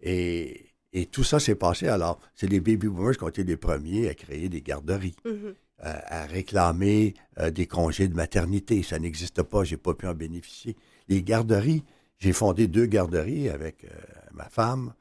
Et, 0.00 0.64
tout 1.12 1.22
ça 1.22 1.38
s'est 1.38 1.54
passé. 1.54 1.86
Alors, 1.86 2.18
c'est 2.34 2.48
les 2.48 2.60
baby 2.60 2.88
boomers 2.88 3.16
qui 3.16 3.22
ont 3.22 3.28
été 3.28 3.44
les 3.44 3.56
premiers 3.56 4.08
à 4.08 4.14
créer 4.14 4.48
des 4.48 4.62
garderies, 4.62 5.14
mm-hmm. 5.24 5.54
à, 5.80 6.26
réclamer 6.26 7.14
euh, 7.38 7.50
des 7.50 7.66
congés 7.66 8.08
de 8.08 8.14
maternité. 8.14 8.82
Ça 8.82 8.98
n'existe 8.98 9.42
pas, 9.42 9.62
j'ai 9.62 9.76
pas 9.76 9.94
pu 9.94 10.08
en 10.08 10.14
bénéficier. 10.14 10.76
Les 11.06 11.22
garderies, 11.22 11.84
j'ai 12.18 12.32
fondé 12.32 12.66
deux 12.66 12.86
garderies 12.86 13.48
avec 13.48 13.84
euh, 13.84 13.88
ma 14.32 14.48
femme, 14.48 14.92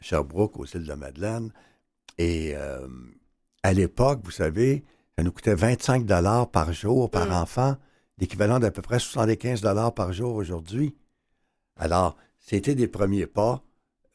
Sherbrooke, 0.00 0.58
aux 0.58 0.66
îles 0.66 0.86
de 0.86 0.94
Madeleine. 0.94 1.52
Et 2.18 2.54
euh, 2.54 2.86
à 3.62 3.72
l'époque, 3.72 4.20
vous 4.24 4.30
savez, 4.30 4.84
ça 5.16 5.24
nous 5.24 5.32
coûtait 5.32 5.54
25 5.54 6.04
dollars 6.06 6.50
par 6.50 6.72
jour, 6.72 7.10
par 7.10 7.28
mm. 7.28 7.32
enfant 7.32 7.76
l'équivalent 8.18 8.58
d'à 8.58 8.70
peu 8.70 8.82
près 8.82 8.98
75 8.98 9.60
dollars 9.60 9.92
par 9.92 10.12
jour 10.12 10.34
aujourd'hui. 10.34 10.94
Alors, 11.76 12.16
c'était 12.38 12.74
des 12.74 12.88
premiers 12.88 13.26
pas. 13.26 13.62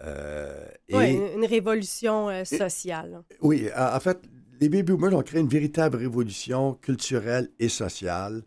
Euh, 0.03 0.65
oui, 0.94 1.20
une 1.36 1.46
révolution 1.46 2.29
euh, 2.29 2.46
sociale. 2.46 3.22
oui, 3.41 3.68
en 3.75 4.00
fait, 4.00 4.20
les 4.62 4.70
baby 4.70 4.94
boomers 4.94 5.18
ont 5.18 5.24
créé 5.24 5.41
une 5.41 5.50
véritable 5.50 5.98
révolution 5.98 6.74
culturelle 6.75 7.50
et 7.60 7.70
sociale. 7.70 8.44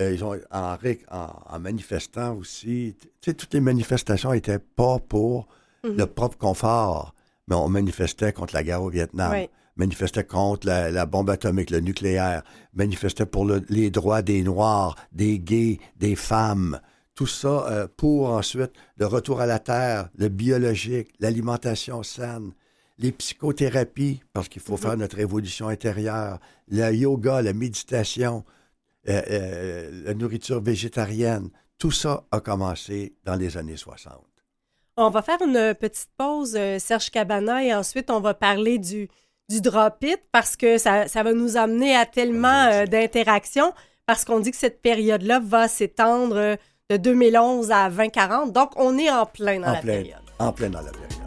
Euh, 0.00 0.12
ils 0.12 0.24
ont, 0.24 0.38
en, 0.50 0.76
en, 1.10 1.58
manifestant 1.58 2.36
aussi, 2.36 2.96
tu 3.20 3.30
sais, 3.30 3.34
toutes 3.34 3.52
les 3.52 3.60
manifestations 3.60 4.32
n'étaient 4.32 4.58
pas 4.58 4.98
pour 4.98 5.48
mhm. 5.84 5.96
le 5.96 6.06
propre 6.06 6.38
confort, 6.38 7.14
mais 7.52 7.58
on 7.58 7.68
manifestait 7.68 8.32
contre 8.32 8.54
la 8.54 8.62
guerre 8.62 8.82
au 8.82 8.88
Vietnam. 8.88 9.32
Oui 9.32 9.48
manifestait 9.76 10.24
contre 10.24 10.66
la, 10.66 11.06
bombe 11.06 11.30
atomique, 11.30 11.70
le 11.70 11.80
nucléaire, 11.80 12.42
manifestait 12.74 13.24
pour 13.24 13.46
les 13.70 13.90
droits 13.90 14.20
des 14.20 14.42
Noirs, 14.42 14.96
des 15.12 15.38
gays, 15.38 15.78
des 15.96 16.14
femmes. 16.14 16.78
Tout 17.14 17.26
ça 17.26 17.66
euh, 17.70 17.88
pour 17.96 18.28
ensuite 18.28 18.72
le 18.98 19.06
retour 19.06 19.40
à 19.40 19.46
la 19.46 19.58
terre, 19.58 20.10
le 20.14 20.28
biologique, 20.28 21.08
l'alimentation 21.20 22.02
saine, 22.02 22.52
les 22.98 23.12
psychothérapies, 23.12 24.20
parce 24.34 24.50
qu'il 24.50 24.60
faut 24.60 24.76
mm-hmm. 24.76 24.80
faire 24.80 24.96
notre 24.98 25.18
évolution 25.18 25.68
intérieure, 25.68 26.38
le 26.68 26.92
yoga, 26.92 27.40
la 27.40 27.54
méditation, 27.54 28.44
euh, 29.08 29.22
euh, 29.30 30.02
la 30.04 30.12
nourriture 30.12 30.60
végétarienne. 30.60 31.48
Tout 31.78 31.92
ça 31.92 32.24
a 32.30 32.40
commencé 32.40 33.14
dans 33.24 33.36
les 33.36 33.56
années 33.56 33.78
60. 33.78 34.31
On 34.96 35.08
va 35.08 35.22
faire 35.22 35.40
une 35.40 35.74
petite 35.74 36.10
pause, 36.16 36.58
Serge 36.78 37.10
Cabana, 37.10 37.64
et 37.64 37.74
ensuite 37.74 38.10
on 38.10 38.20
va 38.20 38.34
parler 38.34 38.78
du, 38.78 39.08
du 39.48 39.60
drop-it 39.60 40.20
parce 40.32 40.56
que 40.56 40.78
ça, 40.78 41.06
va 41.14 41.32
nous 41.32 41.56
amener 41.56 41.94
à 41.94 42.06
tellement 42.06 42.68
euh, 42.70 42.86
d'interactions 42.86 43.72
parce 44.06 44.24
qu'on 44.24 44.40
dit 44.40 44.50
que 44.50 44.56
cette 44.56 44.82
période-là 44.82 45.40
va 45.44 45.68
s'étendre 45.68 46.36
euh, 46.36 46.56
de 46.90 46.96
2011 46.96 47.70
à 47.70 47.88
2040. 47.90 48.52
Donc, 48.52 48.70
on 48.76 48.98
est 48.98 49.10
en 49.10 49.26
plein 49.26 49.60
dans 49.60 49.72
la 49.72 49.80
période. 49.80 50.16
En 50.38 50.52
plein 50.52 50.70
dans 50.70 50.80
la 50.80 50.90
période. 50.90 51.21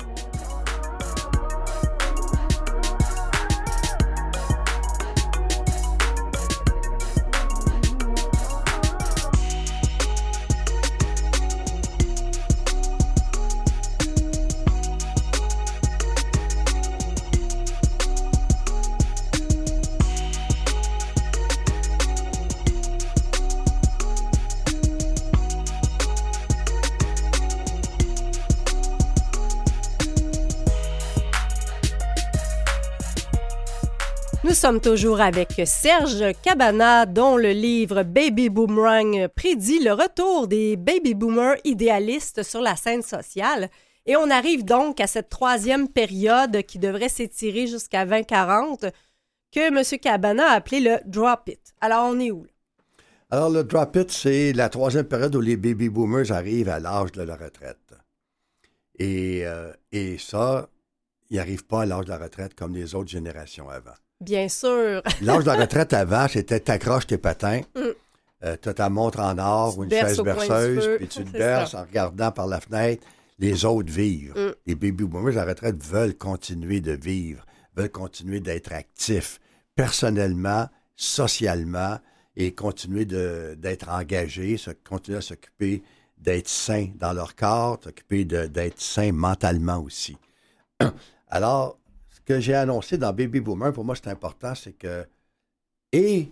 Sommes 34.65 34.81
toujours 34.81 35.21
avec 35.21 35.61
Serge 35.67 36.23
Cabana, 36.41 37.05
dont 37.05 37.37
le 37.37 37.51
livre 37.51 38.01
Baby 38.01 38.49
Boomerang 38.49 39.27
prédit 39.27 39.77
le 39.77 39.93
retour 39.93 40.47
des 40.47 40.75
baby 40.75 41.13
boomers 41.13 41.57
idéalistes 41.65 42.41
sur 42.41 42.61
la 42.61 42.75
scène 42.75 43.03
sociale. 43.03 43.69
Et 44.07 44.15
on 44.15 44.31
arrive 44.31 44.65
donc 44.65 44.99
à 44.99 45.05
cette 45.05 45.29
troisième 45.29 45.87
période 45.87 46.63
qui 46.63 46.79
devrait 46.79 47.09
s'étirer 47.09 47.67
jusqu'à 47.67 48.05
2040, 48.05 48.87
que 49.51 49.59
M. 49.59 49.99
Cabana 49.99 50.47
a 50.47 50.55
appelé 50.55 50.79
le 50.79 50.97
drop 51.05 51.47
it. 51.47 51.61
Alors, 51.79 52.09
on 52.09 52.19
est 52.19 52.31
où? 52.31 52.47
Alors, 53.29 53.51
le 53.51 53.63
drop 53.63 53.95
it, 53.97 54.09
c'est 54.09 54.51
la 54.51 54.69
troisième 54.69 55.05
période 55.05 55.35
où 55.35 55.41
les 55.41 55.57
baby 55.57 55.89
boomers 55.89 56.31
arrivent 56.31 56.69
à 56.69 56.79
l'âge 56.79 57.11
de 57.11 57.21
la 57.21 57.35
retraite. 57.35 57.93
Et, 58.97 59.45
euh, 59.45 59.71
et 59.91 60.17
ça, 60.17 60.69
ils 61.29 61.37
n'arrivent 61.37 61.67
pas 61.67 61.83
à 61.83 61.85
l'âge 61.85 62.05
de 62.05 62.09
la 62.09 62.17
retraite 62.17 62.55
comme 62.55 62.73
les 62.73 62.95
autres 62.95 63.11
générations 63.11 63.69
avant. 63.69 63.93
Bien 64.21 64.47
sûr. 64.47 65.01
L'âge 65.21 65.43
de 65.43 65.49
la 65.49 65.57
retraite 65.57 65.93
avant, 65.93 66.27
c'était 66.27 66.59
t'accroches 66.59 67.07
tes 67.07 67.17
patins, 67.17 67.61
mm. 67.75 67.81
euh, 68.43 68.57
tu 68.61 68.69
as 68.69 68.73
ta 68.73 68.89
montre 68.89 69.19
en 69.19 69.37
or 69.37 69.77
ou 69.77 69.83
une 69.83 69.91
chaise 69.91 70.19
berceuse, 70.21 70.89
puis 70.97 71.07
tu 71.07 71.23
te 71.25 71.31
berces 71.31 71.73
en 71.73 71.83
regardant 71.83 72.31
par 72.31 72.47
la 72.47 72.61
fenêtre. 72.61 73.05
Les 73.37 73.65
autres 73.65 73.91
vivent. 73.91 74.33
Mm. 74.35 74.53
Les 74.65 74.75
baby 74.75 75.03
boomers 75.03 75.37
à 75.37 75.45
la 75.45 75.51
retraite 75.51 75.83
veulent 75.83 76.15
continuer 76.15 76.79
de 76.79 76.93
vivre, 76.93 77.45
veulent 77.75 77.89
continuer 77.89 78.39
d'être 78.39 78.71
actifs 78.71 79.39
personnellement, 79.75 80.69
socialement 80.95 81.99
et 82.37 82.53
continuer 82.53 83.05
d'être 83.05 83.89
engagés, 83.89 84.57
continuer 84.87 85.17
à 85.17 85.21
s'occuper 85.21 85.83
d'être 86.17 86.47
sains 86.47 86.89
dans 86.95 87.13
leur 87.13 87.35
corps, 87.35 87.79
s'occuper 87.83 88.25
d'être 88.25 88.79
sains 88.79 89.11
mentalement 89.11 89.79
aussi. 89.79 90.17
Alors, 91.29 91.77
que 92.25 92.39
j'ai 92.39 92.55
annoncé 92.55 92.97
dans 92.97 93.13
Baby 93.13 93.39
Boomer, 93.39 93.71
pour 93.71 93.85
moi, 93.85 93.95
c'est 93.95 94.09
important, 94.09 94.55
c'est 94.55 94.73
que. 94.73 95.05
Et 95.91 96.29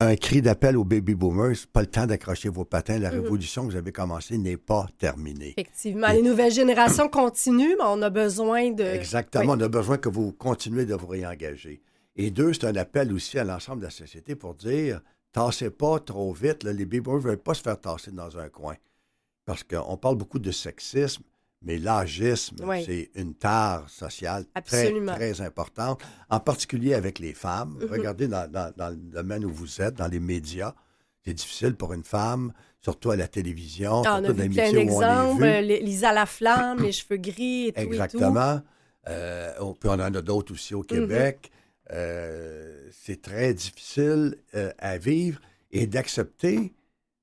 un 0.00 0.14
cri 0.14 0.42
d'appel 0.42 0.76
aux 0.76 0.84
baby 0.84 1.14
boomers, 1.14 1.56
pas 1.72 1.80
le 1.80 1.88
temps 1.88 2.06
d'accrocher 2.06 2.48
vos 2.48 2.64
patins. 2.64 2.98
La 2.98 3.10
mhm. 3.10 3.22
révolution 3.22 3.66
que 3.66 3.72
vous 3.72 3.76
avez 3.76 3.92
commencée 3.92 4.38
n'est 4.38 4.56
pas 4.56 4.86
terminée. 4.98 5.54
Effectivement, 5.56 6.08
les 6.08 6.22
nouvelles 6.22 6.52
générations 6.52 7.08
continuent, 7.08 7.74
mais 7.78 7.84
on 7.84 8.00
a 8.02 8.10
besoin 8.10 8.70
de. 8.70 8.84
Exactement, 8.84 9.54
on 9.54 9.60
a 9.60 9.68
besoin 9.68 9.98
que 9.98 10.08
vous 10.08 10.32
continuez 10.32 10.86
de 10.86 10.94
vous 10.94 11.08
réengager. 11.08 11.82
Et 12.14 12.30
deux, 12.30 12.52
c'est 12.52 12.66
un 12.66 12.76
appel 12.76 13.12
aussi 13.12 13.38
à 13.38 13.44
l'ensemble 13.44 13.80
de 13.80 13.86
la 13.86 13.90
société 13.90 14.36
pour 14.36 14.54
dire 14.54 15.00
tassez 15.32 15.70
pas 15.70 15.98
trop 16.00 16.32
vite. 16.32 16.64
les 16.64 16.72
baby 16.72 17.00
boomers 17.00 17.20
ne 17.20 17.28
veulent 17.30 17.38
pas 17.38 17.54
se 17.54 17.62
faire 17.62 17.80
tasser 17.80 18.12
dans 18.12 18.38
un 18.38 18.48
coin. 18.48 18.76
Parce 19.46 19.64
qu'on 19.64 19.96
parle 19.96 20.16
beaucoup 20.16 20.38
de 20.38 20.50
sexisme. 20.52 21.22
Mais 21.62 21.78
l'âgisme, 21.78 22.56
c'est 22.84 23.10
une 23.16 23.34
tare 23.34 23.88
sociale 23.90 24.44
très, 24.64 24.92
très 24.92 25.40
importante, 25.40 26.00
en 26.30 26.38
particulier 26.38 26.94
avec 26.94 27.18
les 27.18 27.34
femmes. 27.34 27.78
Mm-hmm. 27.80 27.90
Regardez 27.90 28.28
dans, 28.28 28.72
le 28.90 28.96
domaine 28.96 29.44
où 29.44 29.50
vous 29.50 29.82
êtes, 29.82 29.94
dans 29.94 30.06
les 30.06 30.20
médias, 30.20 30.74
c'est 31.24 31.34
difficile 31.34 31.74
pour 31.74 31.92
une 31.92 32.04
femme, 32.04 32.52
surtout 32.80 33.10
à 33.10 33.16
la 33.16 33.26
télévision, 33.26 34.02
ah, 34.06 34.20
surtout 34.22 34.34
dans 34.34 34.42
les 34.42 34.48
métiers 34.48 34.76
où 34.76 34.80
on 34.80 35.02
exemple, 35.02 35.44
vu. 35.44 35.84
Lisa 35.84 36.12
Laflamme, 36.12 36.82
les 36.82 36.92
cheveux 36.92 37.16
gris 37.16 37.68
et 37.68 37.72
tout 37.72 37.80
Exactement. 37.80 38.60
Euh, 39.08 39.52
on, 39.60 39.74
puis 39.74 39.88
on 39.88 39.94
en 39.94 40.14
a 40.14 40.22
d'autres 40.22 40.52
aussi 40.52 40.74
au 40.74 40.82
mm-hmm. 40.82 40.86
Québec. 40.86 41.50
Euh, 41.92 42.88
c'est 42.92 43.22
très 43.22 43.54
difficile 43.54 44.36
euh, 44.54 44.70
à 44.78 44.98
vivre 44.98 45.40
et 45.70 45.86
d'accepter 45.86 46.72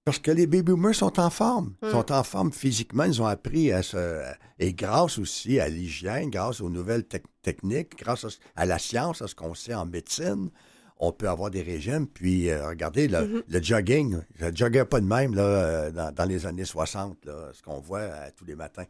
Parce 0.06 0.20
que 0.20 0.30
les 0.30 0.46
baby 0.46 0.62
boomers 0.72 0.94
sont 0.94 1.20
en 1.20 1.32
forme. 1.32 1.74
Ils 1.82 1.88
Mm. 1.88 1.92
sont 1.92 2.12
en 2.12 2.24
forme 2.24 2.52
physiquement. 2.52 3.06
Ils 3.06 3.22
ont 3.24 3.26
appris 3.26 3.72
à 3.72 3.82
se. 3.82 4.22
Et 4.60 4.72
grâce 4.74 5.18
aussi 5.18 5.60
à 5.60 5.68
l'hygiène, 5.68 6.30
grâce 6.30 6.62
aux 6.62 6.70
nouvelles 6.70 7.02
tec- 7.06 7.26
techniques, 7.42 7.98
grâce 7.98 8.26
à, 8.56 8.68
la 8.68 8.78
science, 8.78 9.24
à 9.24 9.28
ce 9.28 9.34
qu'on 9.34 9.56
sait 9.56 9.74
en 9.74 9.88
médecine, 9.88 10.52
on 11.00 11.12
peut 11.12 11.28
avoir 11.28 11.50
des 11.50 11.64
régimes. 11.64 12.06
Puis, 12.06 12.52
euh, 12.52 12.68
regardez, 12.68 13.08
le, 13.08 13.22
Mhm. 13.28 13.44
le 13.48 13.62
jogging, 13.64 14.18
ça 14.40 14.52
ne 14.52 14.56
joguait 14.56 14.86
pas 14.86 15.02
de 15.02 15.08
même 15.08 15.34
là, 15.34 15.42
euh, 15.44 15.92
dans, 15.92 16.14
dans 16.14 16.26
les 16.26 16.46
années 16.46 16.66
60, 16.66 17.26
là, 17.26 17.50
ce 17.54 17.64
qu'on 17.64 17.80
voit 17.80 18.00
euh, 18.02 18.30
tous 18.38 18.46
les 18.46 18.56
matins. 18.56 18.86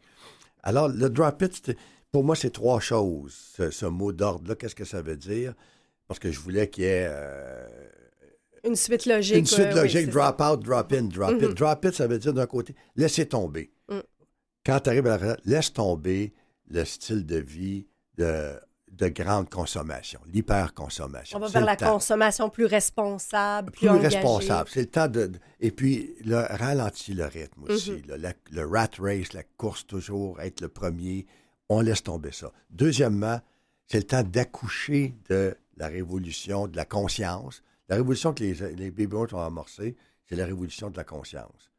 Alors, 0.62 0.88
le 0.88 1.08
drop 1.08 1.40
it, 1.40 1.54
c'était- 1.54 1.76
pour 2.12 2.24
moi, 2.24 2.36
c'est 2.36 2.50
trois 2.50 2.78
choses, 2.80 3.32
ce, 3.56 3.70
ce 3.70 3.86
mot 3.86 4.12
d'ordre-là. 4.12 4.54
Qu'est-ce 4.54 4.74
que 4.74 4.84
ça 4.84 5.00
veut 5.00 5.16
dire? 5.16 5.54
Parce 6.08 6.20
que 6.20 6.30
je 6.30 6.38
voulais 6.40 6.68
qu'il 6.68 6.84
y 6.84 6.88
ait. 6.88 7.08
euh, 7.08 7.66
Une 8.64 8.76
suite 8.76 9.06
logique. 9.06 9.36
une 9.36 9.46
suite 9.46 9.68
oui, 9.72 9.80
logique, 9.80 10.06
ça. 10.06 10.32
drop 10.32 10.40
out, 10.40 10.64
drop 10.64 10.92
in, 10.92 11.02
drop 11.04 11.40
it. 11.42 11.50
Drop 11.54 11.84
it, 11.84 11.94
ça 11.94 12.06
veut 12.06 12.18
dire 12.18 12.32
d'un 12.32 12.46
côté, 12.46 12.74
laisser 12.96 13.26
tomber. 13.26 13.70
Mm. 13.88 13.98
Quand 14.64 14.80
tu 14.80 14.90
arrives 14.90 15.06
à 15.06 15.18
la 15.18 15.36
laisse 15.44 15.72
tomber 15.72 16.32
le 16.68 16.84
style 16.84 17.24
de 17.24 17.36
vie 17.36 17.86
de, 18.18 18.54
de 18.90 19.08
grande 19.08 19.48
consommation, 19.48 20.18
l'hyperconsommation. 20.32 21.38
On 21.38 21.40
va 21.40 21.48
vers 21.48 21.60
le 21.60 21.66
la 21.66 21.76
temps. 21.76 21.92
consommation 21.92 22.50
plus 22.50 22.64
responsable, 22.66 23.70
plus, 23.70 23.80
Plus 23.80 23.88
engagée. 23.90 24.16
responsable. 24.16 24.68
C'est 24.72 24.80
le 24.80 24.86
temps 24.86 25.08
de, 25.08 25.26
de- 25.26 25.38
Et 25.60 25.70
puis, 25.70 26.14
le 26.24 26.36
ralentit 26.38 27.14
le 27.14 27.26
rythme 27.26 27.64
aussi. 27.68 27.92
Mhm. 27.92 28.02
là. 28.08 28.16
La- 28.16 28.32
le 28.50 28.66
rat 28.66 28.88
race, 28.98 29.32
la 29.32 29.42
course 29.56 29.86
toujours, 29.86 30.40
être 30.40 30.60
le 30.60 30.68
premier, 30.68 31.26
on 31.68 31.80
laisse 31.80 32.02
tomber 32.02 32.32
ça. 32.32 32.50
Deuxièmement, 32.70 33.40
c'est 33.86 33.98
le 33.98 34.04
temps 34.04 34.22
d'accoucher 34.24 35.14
de 35.28 35.54
la 35.76 35.86
révolution 35.88 36.66
de 36.66 36.76
la 36.76 36.84
conscience. 36.84 37.62
La 37.88 37.96
révolution 37.96 38.34
que 38.34 38.42
les, 38.42 38.54
les 38.74 38.90
baby 38.90 39.06
boomers 39.06 39.34
ont 39.34 39.40
amorcée, 39.40 39.96
c'est 40.28 40.36
la 40.36 40.46
révolution 40.46 40.90
de 40.90 40.96
la 40.96 41.04
conscience. 41.04 41.70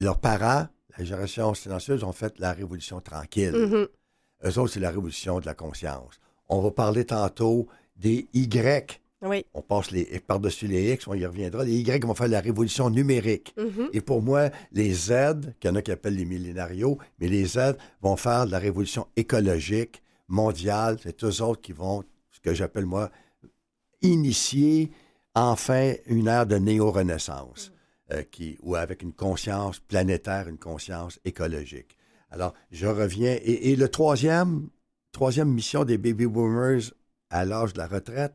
Leurs 0.00 0.18
parents, 0.18 0.66
la 0.96 1.04
génération 1.04 1.54
silencieuse, 1.54 2.04
ont 2.04 2.12
fait 2.12 2.38
la 2.38 2.52
révolution 2.52 3.00
tranquille. 3.00 3.52
Mhm. 3.52 3.88
Eux 4.44 4.58
autres, 4.58 4.74
c'est 4.74 4.80
la 4.80 4.90
révolution 4.90 5.40
de 5.40 5.46
la 5.46 5.54
conscience. 5.54 6.20
On 6.48 6.60
va 6.60 6.70
parler 6.70 7.04
tantôt 7.04 7.66
des 7.96 8.28
Y. 8.34 9.00
Oui. 9.22 9.46
On 9.54 9.62
passe 9.62 9.90
les, 9.90 10.04
par-dessus 10.20 10.66
les 10.66 10.92
X, 10.92 11.08
on 11.08 11.14
y 11.14 11.24
reviendra. 11.24 11.64
Les 11.64 11.78
Y 11.78 12.04
vont 12.04 12.14
faire 12.14 12.28
la 12.28 12.40
révolution 12.40 12.90
numérique. 12.90 13.54
Mhm. 13.56 13.88
Et 13.92 14.00
pour 14.00 14.22
moi, 14.22 14.50
les 14.72 14.92
Z, 14.92 15.54
qu'il 15.58 15.70
y 15.70 15.72
en 15.72 15.76
a 15.76 15.82
qui 15.82 15.90
appellent 15.90 16.16
les 16.16 16.26
millénarios, 16.26 16.98
mais 17.18 17.28
les 17.28 17.46
Z 17.46 17.76
vont 18.02 18.16
faire 18.16 18.46
la 18.46 18.58
révolution 18.58 19.06
écologique, 19.16 20.02
mondiale. 20.28 20.98
C'est 21.02 21.24
eux 21.24 21.42
autres 21.42 21.62
qui 21.62 21.72
vont, 21.72 22.04
ce 22.30 22.40
que 22.40 22.52
j'appelle 22.52 22.86
moi, 22.86 23.10
initier 24.06 24.90
enfin 25.34 25.94
une 26.06 26.28
ère 26.28 26.46
de 26.46 26.56
néo-renaissance, 26.56 27.72
euh, 28.12 28.22
qui, 28.22 28.58
ou 28.62 28.74
avec 28.74 29.02
une 29.02 29.12
conscience 29.12 29.78
planétaire, 29.80 30.48
une 30.48 30.58
conscience 30.58 31.18
écologique. 31.24 31.96
Alors, 32.30 32.54
je 32.70 32.86
reviens. 32.86 33.36
Et, 33.42 33.72
et 33.72 33.76
le 33.76 33.88
troisième, 33.88 34.68
troisième 35.12 35.52
mission 35.52 35.84
des 35.84 35.98
baby 35.98 36.26
boomers 36.26 36.92
à 37.30 37.44
l'âge 37.44 37.72
de 37.72 37.78
la 37.78 37.86
retraite, 37.86 38.34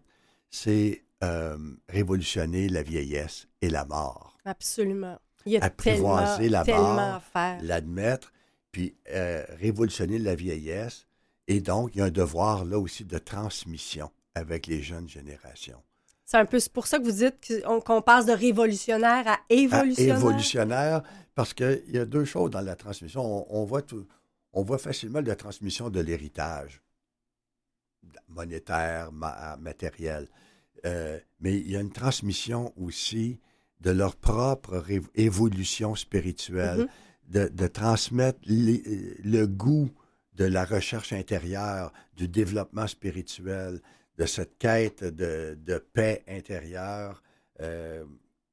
c'est 0.49 1.03
euh, 1.23 1.57
révolutionner 1.89 2.67
la 2.69 2.83
vieillesse 2.83 3.47
et 3.61 3.69
la 3.69 3.85
mort. 3.85 4.37
Absolument. 4.45 5.17
Il 5.45 5.53
y 5.53 5.57
a 5.57 5.69
tellement, 5.69 6.15
Apprivoiser 6.17 6.49
la 6.49 6.63
tellement 6.63 6.93
mort, 6.93 6.99
à 7.15 7.19
faire. 7.19 7.59
l'admettre, 7.63 8.31
puis 8.71 8.95
euh, 9.09 9.43
révolutionner 9.59 10.19
la 10.19 10.35
vieillesse. 10.35 11.07
Et 11.47 11.61
donc, 11.61 11.95
il 11.95 11.99
y 11.99 12.01
a 12.01 12.05
un 12.05 12.11
devoir 12.11 12.65
là 12.65 12.77
aussi 12.77 13.05
de 13.05 13.17
transmission 13.17 14.11
avec 14.35 14.67
les 14.67 14.81
jeunes 14.81 15.07
générations. 15.09 15.81
C'est 16.25 16.37
un 16.37 16.45
peu 16.45 16.59
pour 16.73 16.87
ça 16.87 16.97
que 16.99 17.03
vous 17.03 17.11
dites 17.11 17.61
qu'on 17.85 18.01
passe 18.01 18.25
de 18.25 18.31
révolutionnaire 18.31 19.27
à 19.27 19.33
À 19.33 19.39
évolutionnaire. 19.49 20.17
évolutionnaire, 20.17 21.03
parce 21.35 21.53
qu'il 21.53 21.83
y 21.87 21.97
a 21.97 22.05
deux 22.05 22.23
choses 22.25 22.51
dans 22.51 22.61
la 22.61 22.75
transmission. 22.77 23.21
On, 23.51 23.61
on 23.61 23.65
voit 23.65 23.81
tout, 23.81 24.07
on 24.53 24.63
voit 24.63 24.77
facilement 24.77 25.19
la 25.21 25.35
transmission 25.35 25.89
de 25.89 25.99
l'héritage 25.99 26.81
monétaire, 28.29 29.11
ma- 29.11 29.57
matériel. 29.57 30.27
Euh, 30.85 31.19
mais 31.41 31.57
il 31.57 31.69
y 31.71 31.75
a 31.75 31.81
une 31.81 31.91
transmission 31.91 32.73
aussi 32.77 33.39
de 33.81 33.91
leur 33.91 34.15
propre 34.15 34.83
évolution 35.15 35.95
spirituelle, 35.95 36.81
Mhm. 36.81 36.87
de, 37.27 37.47
de 37.49 37.67
transmettre 37.67 38.39
les- 38.45 39.17
le 39.23 39.45
goût 39.47 39.89
de 40.33 40.45
la 40.45 40.63
recherche 40.65 41.13
intérieure, 41.13 41.91
du 42.15 42.27
développement 42.27 42.87
spirituel, 42.87 43.81
de 44.17 44.25
cette 44.25 44.57
quête 44.57 45.03
de, 45.03 45.77
paix 45.93 46.23
intérieure 46.27 47.23
euh, 47.61 48.03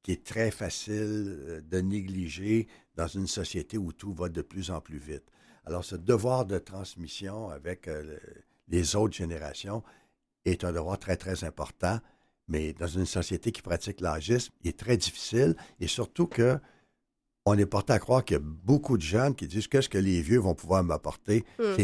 qui 0.03 0.13
est 0.13 0.23
très 0.25 0.51
facile 0.51 1.37
euh, 1.47 1.61
de 1.61 1.79
négliger 1.81 2.67
dans 2.95 3.07
une 3.07 3.27
société 3.27 3.77
où 3.77 3.91
tout 3.93 4.13
va 4.13 4.29
de 4.29 4.41
plus 4.41 4.71
en 4.71 4.81
plus 4.81 4.97
vite. 4.97 5.25
Alors, 5.65 5.83
ce 5.85 5.95
devoir 5.95 6.45
de 6.45 6.57
transmission 6.57 7.49
avec 7.49 7.87
euh, 7.87 8.03
le- 8.03 8.19
les 8.67 8.95
autres 8.95 9.15
générations 9.15 9.83
est 10.45 10.63
un 10.63 10.71
devoir 10.71 10.97
très, 10.99 11.17
très 11.17 11.43
important, 11.43 11.99
mais 12.47 12.73
dans 12.73 12.87
une 12.87 13.05
société 13.05 13.51
qui 13.51 13.61
pratique 13.61 14.01
l'agisme, 14.01 14.53
il 14.63 14.69
est 14.69 14.79
très 14.79 14.97
difficile 14.97 15.55
et 15.79 15.87
surtout 15.87 16.27
que 16.27 16.57
on 17.45 17.57
est 17.57 17.65
porté 17.65 17.93
à 17.93 17.99
croire 17.99 18.23
qu'il 18.23 18.35
y 18.37 18.39
a 18.39 18.43
beaucoup 18.43 18.97
de 18.97 19.01
jeunes 19.01 19.33
qui 19.35 19.47
disent 19.47 19.67
qu'est-ce 19.67 19.89
que 19.89 19.97
les 19.97 20.21
vieux 20.21 20.39
vont 20.39 20.53
pouvoir 20.55 20.83
m'apporter? 20.83 21.43
Hmm. 21.59 21.75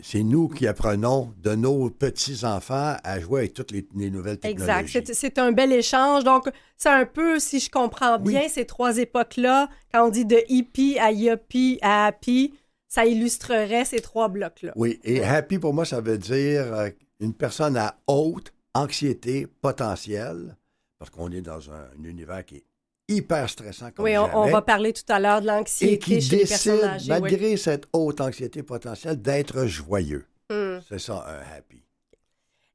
C'est- 0.00 0.22
nous 0.22 0.46
qui 0.48 0.68
apprenons 0.68 1.34
de 1.38 1.56
nos 1.56 1.90
petits-enfants 1.90 2.94
à 3.02 3.18
jouer 3.18 3.40
avec 3.40 3.52
toutes 3.54 3.72
les, 3.72 3.84
les 3.96 4.10
nouvelles 4.10 4.38
Exact. 4.44 4.84
technologies. 4.86 4.92
C'est- 5.06 5.14
C'est 5.14 5.38
un 5.38 5.50
bel 5.50 5.72
échange. 5.72 6.22
Donc, 6.22 6.48
c'est 6.76 6.88
un 6.88 7.04
peu, 7.04 7.40
si 7.40 7.58
je 7.58 7.68
comprends 7.68 8.16
Oui. 8.22 8.32
bien, 8.32 8.48
ces 8.48 8.64
trois 8.64 8.96
époques-là, 8.98 9.68
quand 9.92 10.06
on 10.06 10.10
dit 10.10 10.24
de 10.24 10.38
hippie 10.48 10.98
à 11.00 11.10
yuppie 11.10 11.78
à 11.82 12.06
happy, 12.06 12.54
ça 12.88 13.06
illustrerait 13.06 13.84
ces 13.84 13.98
trois 14.00 14.28
blocs-là. 14.28 14.72
Oui, 14.76 15.00
et 15.02 15.24
happy 15.24 15.58
pour 15.58 15.74
moi, 15.74 15.84
ça 15.84 16.00
veut 16.00 16.18
dire 16.18 16.72
euh, 16.72 16.88
une 17.18 17.34
personne 17.34 17.76
à 17.76 17.96
haute 18.06 18.52
anxiété 18.74 19.48
potentielle, 19.62 20.56
parce 21.00 21.10
qu'on 21.10 21.32
est 21.32 21.40
dans 21.42 21.70
un, 21.72 21.88
un 22.00 22.04
univers 22.04 22.44
qui 22.44 22.56
est 22.56 22.64
hyper 23.08 23.48
stressant 23.48 23.90
comme 23.90 24.04
Oui, 24.04 24.16
on, 24.16 24.46
va 24.46 24.62
parler 24.62 24.92
tout 24.92 25.02
à 25.08 25.18
l'heure 25.20 25.40
de 25.40 25.46
et 25.46 25.48
l'anxiété 25.48 25.98
qui 25.98 26.20
chez 26.20 26.36
les 26.36 26.46
personnes 26.46 26.92
décide, 26.94 27.12
oui. 27.12 27.20
malgré 27.20 27.56
cette 27.56 27.86
haute 27.92 28.20
anxiété 28.20 28.62
potentielle, 28.62 29.20
d'être 29.20 29.66
joyeux. 29.66 30.26
Hmm. 30.50 30.78
C'est 30.88 30.98
ça, 30.98 31.24
un 31.26 31.56
happy. 31.56 31.82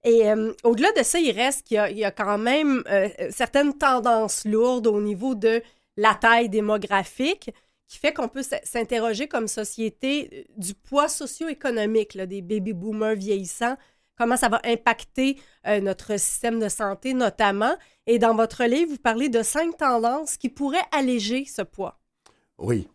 Et 0.04 0.30
euh, 0.30 0.54
au-delà 0.64 0.92
de 0.94 1.04
ça, 1.04 1.20
il 1.20 1.32
reste 1.32 1.68
qu'il 1.68 1.76
y 1.76 1.80
a, 1.80 1.90
il 1.90 1.98
y 1.98 2.06
a 2.06 2.12
quand 2.12 2.38
même 2.38 2.84
euh, 2.90 3.10
certaines 3.30 3.78
tendances 3.78 4.46
lourdes 4.46 4.88
au 4.88 5.02
niveau 5.02 5.36
de 5.36 5.62
la 5.98 6.16
taille 6.16 6.50
démographique 6.50 7.52
qui 7.88 7.98
fait 7.98 8.14
qu'on 8.14 8.28
peut 8.28 8.44
s'interroger 8.64 9.28
comme 9.28 9.48
société 9.48 10.30
euh, 10.32 10.44
du 10.58 10.74
poids 10.74 11.10
socio-économique 11.10 12.18
des 12.18 12.42
baby-boomers 12.42 13.16
vieillissants, 13.16 13.78
comment 14.18 14.38
ça 14.38 14.50
va 14.50 14.60
impacter 14.66 15.40
euh, 15.68 15.80
notre 15.80 16.20
système 16.20 16.60
de 16.60 16.70
santé 16.70 17.14
notamment. 17.14 17.76
Et 18.06 18.20
dans 18.20 18.36
votre 18.36 18.64
livre, 18.66 18.92
vous 18.92 18.98
parlez 18.98 19.30
de 19.30 19.44
cinq 19.44 19.78
tendances 19.78 20.38
qui 20.38 20.50
pourraient 20.50 20.86
alléger 20.92 21.46
ce 21.46 21.62
poids. 21.62 22.00
Oui. 22.58 22.88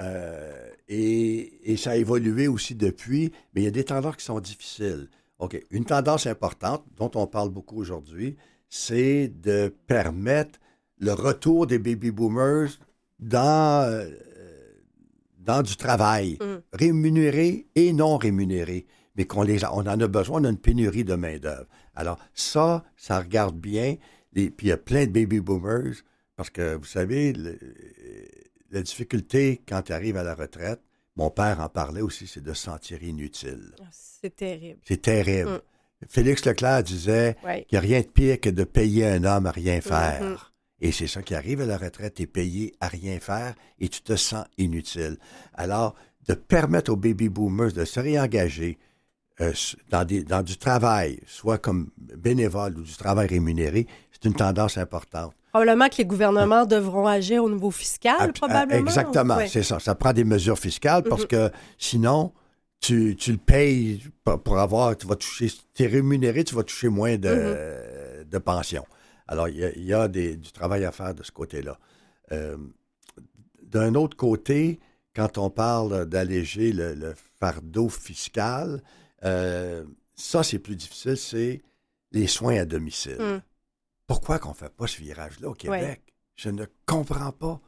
Euh, 0.00 0.70
et, 0.88 1.72
et 1.72 1.76
ça 1.76 1.90
a 1.90 1.96
évolué 1.96 2.48
aussi 2.48 2.74
depuis, 2.74 3.32
mais 3.54 3.60
il 3.62 3.64
y 3.64 3.68
a 3.68 3.72
des 3.72 3.84
tendances 3.84 4.16
qui 4.16 4.24
sont 4.24 4.40
difficiles. 4.40 5.08
OK. 5.38 5.60
Une 5.70 5.84
tendance 5.84 6.26
importante 6.26 6.84
dont 6.96 7.10
on 7.14 7.26
parle 7.26 7.50
beaucoup 7.50 7.78
aujourd'hui, 7.78 8.36
c'est 8.68 9.28
de 9.28 9.74
permettre 9.86 10.58
le 10.98 11.12
retour 11.12 11.66
des 11.66 11.78
baby 11.78 12.10
boomers 12.10 12.70
dans, 13.18 13.84
euh, 13.90 14.08
dans 15.38 15.62
du 15.62 15.76
travail, 15.76 16.38
Mm. 16.40 16.62
rémunéré 16.72 17.66
et 17.74 17.92
non 17.92 18.16
rémunéré, 18.16 18.86
mais 19.20 19.26
qu'on 19.26 19.42
les 19.42 19.64
a- 19.64 19.74
on 19.74 19.80
en 19.80 20.00
a 20.00 20.06
besoin, 20.08 20.40
on 20.40 20.44
a 20.44 20.48
une 20.48 20.56
pénurie 20.56 21.04
de 21.04 21.14
main-d'œuvre. 21.14 21.66
Alors, 21.94 22.18
ça, 22.32 22.82
ça 22.96 23.18
regarde 23.20 23.54
bien. 23.54 23.96
Puis 24.32 24.50
il 24.62 24.68
y 24.68 24.72
a 24.72 24.78
plein 24.78 25.04
de 25.04 25.10
baby 25.12 25.40
boomers, 25.40 25.96
parce 26.36 26.48
que 26.48 26.74
vous 26.76 26.86
savez, 26.86 27.34
le- 27.34 27.58
la 28.70 28.80
difficulté 28.80 29.60
quand 29.68 29.82
tu 29.82 29.92
arrives 29.92 30.16
à 30.16 30.22
la 30.22 30.34
retraite, 30.34 30.80
mon 31.16 31.28
père 31.30 31.60
en 31.60 31.68
parlait 31.68 32.00
aussi, 32.00 32.26
c'est 32.26 32.40
de 32.42 32.54
se 32.54 32.62
sentir 32.62 33.02
inutile. 33.02 33.74
C'est 33.92 34.34
terrible. 34.36 34.80
C'est 34.86 35.02
terrible. 35.02 35.50
Mm. 35.50 35.60
Félix 36.08 36.46
Leclerc 36.46 36.82
disait 36.84 37.36
Ouais. 37.44 37.66
qu'il 37.68 37.78
n'y 37.78 37.84
a 37.84 37.86
rien 37.86 38.00
de 38.00 38.06
pire 38.06 38.40
que 38.40 38.48
de 38.48 38.64
payer 38.64 39.04
un 39.06 39.24
homme 39.24 39.44
à 39.44 39.50
rien 39.50 39.82
faire. 39.82 40.22
Mhm. 40.22 40.36
Et 40.80 40.92
c'est 40.92 41.08
ça 41.08 41.20
qui 41.22 41.34
arrive 41.34 41.60
à 41.60 41.66
la 41.66 41.76
retraite, 41.76 42.14
tu 42.14 42.22
es 42.22 42.26
payé 42.26 42.72
à 42.80 42.88
rien 42.88 43.20
faire 43.20 43.54
et 43.80 43.90
tu 43.90 44.00
te 44.00 44.16
sens 44.16 44.46
inutile. 44.56 45.18
Alors, 45.52 45.94
de 46.26 46.32
permettre 46.32 46.90
aux 46.90 46.96
baby 46.96 47.28
boomers 47.28 47.72
de 47.72 47.84
se 47.84 48.00
réengager 48.00 48.78
euh, 49.40 49.52
dans, 49.88 50.04
des, 50.04 50.22
dans 50.24 50.42
du 50.42 50.56
travail, 50.56 51.20
soit 51.26 51.58
comme 51.58 51.90
bénévole 51.98 52.78
ou 52.78 52.82
du 52.82 52.94
travail 52.94 53.26
rémunéré, 53.28 53.86
c'est 54.12 54.26
une 54.28 54.34
tendance 54.34 54.76
importante. 54.78 55.32
Probablement 55.52 55.88
que 55.88 55.96
les 55.98 56.04
gouvernements 56.04 56.64
devront 56.66 57.06
agir 57.06 57.42
au 57.42 57.50
niveau 57.50 57.70
fiscal, 57.70 58.16
Ab- 58.20 58.32
probablement. 58.32 58.78
Exactement, 58.78 59.38
c'est 59.48 59.62
ça. 59.64 59.80
Ça 59.80 59.94
prend 59.94 60.12
des 60.12 60.24
mesures 60.24 60.58
fiscales 60.58 61.02
parce 61.02 61.22
Mhm. 61.22 61.28
que 61.28 61.50
sinon, 61.78 62.32
tu, 62.80 63.16
tu 63.16 63.32
le 63.32 63.38
payes 63.38 64.02
pour, 64.44 64.58
avoir, 64.58 64.96
tu 64.96 65.06
vas 65.06 65.16
toucher, 65.16 65.50
tu 65.74 65.82
es 65.82 65.86
rémunéré, 65.86 66.44
tu 66.44 66.54
vas 66.54 66.62
toucher 66.62 66.88
moins 66.88 67.16
de, 67.16 67.56
de 68.24 68.38
pension. 68.38 68.84
Alors, 69.26 69.48
il 69.48 69.56
y 69.58 69.64
a, 69.64 69.70
il 69.74 69.84
y 69.84 69.92
a 69.92 70.06
des- 70.08 70.36
du 70.36 70.52
travail 70.52 70.84
à 70.84 70.92
faire 70.92 71.14
de 71.14 71.22
ce 71.22 71.30
côté-là. 71.32 71.78
Euh, 72.32 72.56
d'un 73.62 73.94
autre 73.94 74.16
côté, 74.16 74.80
quand 75.14 75.38
on 75.38 75.50
parle 75.50 76.06
d'alléger 76.06 76.72
le, 76.72 77.14
fardeau 77.40 77.88
fiscal, 77.88 78.82
euh, 79.24 79.84
ça, 80.14 80.42
c'est 80.42 80.58
plus 80.58 80.76
difficile, 80.76 81.16
c'est 81.16 81.62
les 82.12 82.26
soins 82.26 82.60
à 82.60 82.64
domicile. 82.64 83.18
Hmm. 83.18 83.40
Pourquoi 84.06 84.38
qu'on 84.38 84.50
ne 84.50 84.54
fait 84.54 84.74
pas 84.74 84.86
ce 84.86 85.00
virage-là 85.00 85.48
au 85.48 85.54
Québec? 85.54 86.02
Je 86.34 86.50
ne 86.50 86.64
comprends 86.86 87.32
pas. 87.32 87.60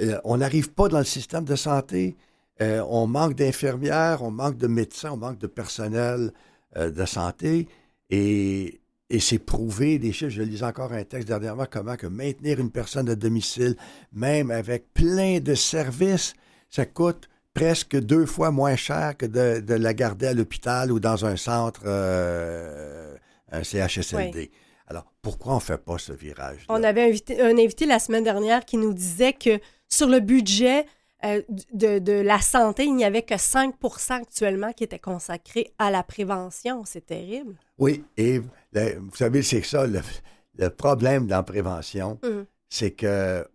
Euh, 0.00 0.20
on 0.24 0.38
n'arrive 0.38 0.72
pas 0.72 0.88
dans 0.88 0.98
le 0.98 1.04
système 1.04 1.44
de 1.44 1.56
santé. 1.56 2.16
Euh, 2.60 2.84
on 2.88 3.06
manque 3.06 3.34
d'infirmières, 3.34 4.22
on 4.22 4.30
manque 4.30 4.56
de 4.56 4.66
médecins, 4.66 5.12
on 5.12 5.16
manque 5.16 5.38
de 5.38 5.46
personnel 5.46 6.32
de 6.76 7.04
santé. 7.04 7.68
Et, 8.08 8.80
c'est 9.18 9.38
prouvé, 9.38 9.98
des 9.98 10.10
chiffres, 10.10 10.30
je 10.30 10.40
lisais 10.40 10.64
encore 10.64 10.92
un 10.94 11.04
texte 11.04 11.28
dernièrement, 11.28 11.66
comment 11.70 11.96
que 11.96 12.06
maintenir 12.06 12.60
une 12.60 12.70
personne 12.70 13.10
à 13.10 13.14
domicile, 13.14 13.76
même 14.10 14.50
avec 14.50 14.94
plein 14.94 15.38
de 15.38 15.54
services, 15.54 16.32
ça 16.70 16.86
coûte 16.86 17.28
presque 17.54 17.98
deux 17.98 18.26
fois 18.26 18.50
moins 18.50 18.76
cher 18.76 19.16
que 19.16 19.26
de, 19.26 19.74
la 19.74 19.94
garder 19.94 20.28
à 20.28 20.34
l'hôpital 20.34 20.90
ou 20.90 21.00
dans 21.00 21.24
un 21.24 21.36
centre, 21.36 21.82
euh, 21.84 23.14
un 23.50 23.62
CHSLD. 23.62 24.50
Alors, 24.86 25.06
pourquoi 25.22 25.52
on 25.52 25.56
ne 25.56 25.60
fait 25.60 25.78
pas 25.78 25.98
ce 25.98 26.12
virage? 26.12 26.62
-là? 26.62 26.66
On 26.68 26.82
avait 26.82 27.02
invité, 27.02 27.40
un 27.40 27.56
invité 27.56 27.86
la 27.86 27.98
semaine 27.98 28.24
dernière 28.24 28.64
qui 28.64 28.76
nous 28.76 28.92
disait 28.92 29.32
que 29.32 29.58
sur 29.88 30.08
le 30.08 30.20
budget 30.20 30.86
euh, 31.24 31.40
de, 31.72 32.20
la 32.20 32.40
santé, 32.40 32.84
il 32.84 32.96
n'y 32.96 33.04
avait 33.04 33.22
que 33.22 33.34
5% 33.34 34.12
actuellement 34.12 34.72
qui 34.72 34.84
était 34.84 34.98
consacré 34.98 35.72
à 35.78 35.90
la 35.90 36.02
prévention. 36.02 36.84
C'est 36.84 37.06
terrible. 37.06 37.54
Oui, 37.78 38.04
et 38.16 38.40
vous 38.40 39.16
savez, 39.16 39.42
c'est 39.42 39.62
ça, 39.62 39.86
le, 39.86 40.68
problème 40.70 41.26
dans 41.26 41.36
la 41.36 41.42
prévention, 41.42 42.18
hum. 42.24 42.44
c'est 42.68 42.90
que 42.92 43.46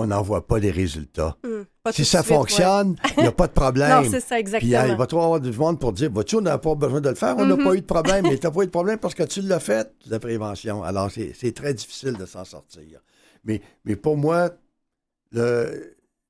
on 0.00 0.06
n'en 0.06 0.22
voit 0.22 0.46
pas 0.46 0.58
les 0.58 0.70
résultats. 0.70 1.36
Hmm, 1.44 1.62
si 1.92 2.04
ça 2.04 2.22
fonctionne, 2.22 2.96
il 3.16 3.22
n'y 3.22 3.28
a 3.28 3.32
pas 3.32 3.46
de 3.46 3.52
problème. 3.52 4.02
non, 4.02 4.10
c'est 4.10 4.20
ça, 4.20 4.38
exactement. 4.38 4.60
Puis 4.60 4.90
il 4.90 4.96
va 4.96 5.06
y 5.10 5.14
avoir 5.14 5.40
du 5.40 5.52
monde 5.52 5.78
pour 5.78 5.92
dire, 5.92 6.10
vas-tu, 6.10 6.36
on 6.36 6.40
n'a 6.40 6.58
pas 6.58 6.74
besoin 6.74 7.00
de 7.00 7.08
le 7.08 7.14
faire, 7.14 7.36
on 7.38 7.46
n'a 7.46 7.56
pas 7.56 7.70
mhm. 7.70 7.76
eu 7.76 7.80
de 7.80 7.86
problème. 7.86 8.26
Mais 8.28 8.38
tu 8.38 8.46
n'as 8.46 8.52
pas 8.52 8.62
eu 8.62 8.66
de 8.66 8.70
problème 8.70 8.98
parce 8.98 9.14
que 9.14 9.22
tu 9.22 9.40
l'as 9.42 9.60
fait, 9.60 9.92
la 10.06 10.18
prévention. 10.18 10.82
Alors, 10.82 11.10
c'est 11.10 11.54
très 11.54 11.74
difficile 11.74 12.14
de 12.14 12.26
s'en 12.26 12.44
sortir. 12.44 13.00
Mais, 13.44 13.62
mais 13.84 13.96
pour 13.96 14.16
moi, 14.16 14.50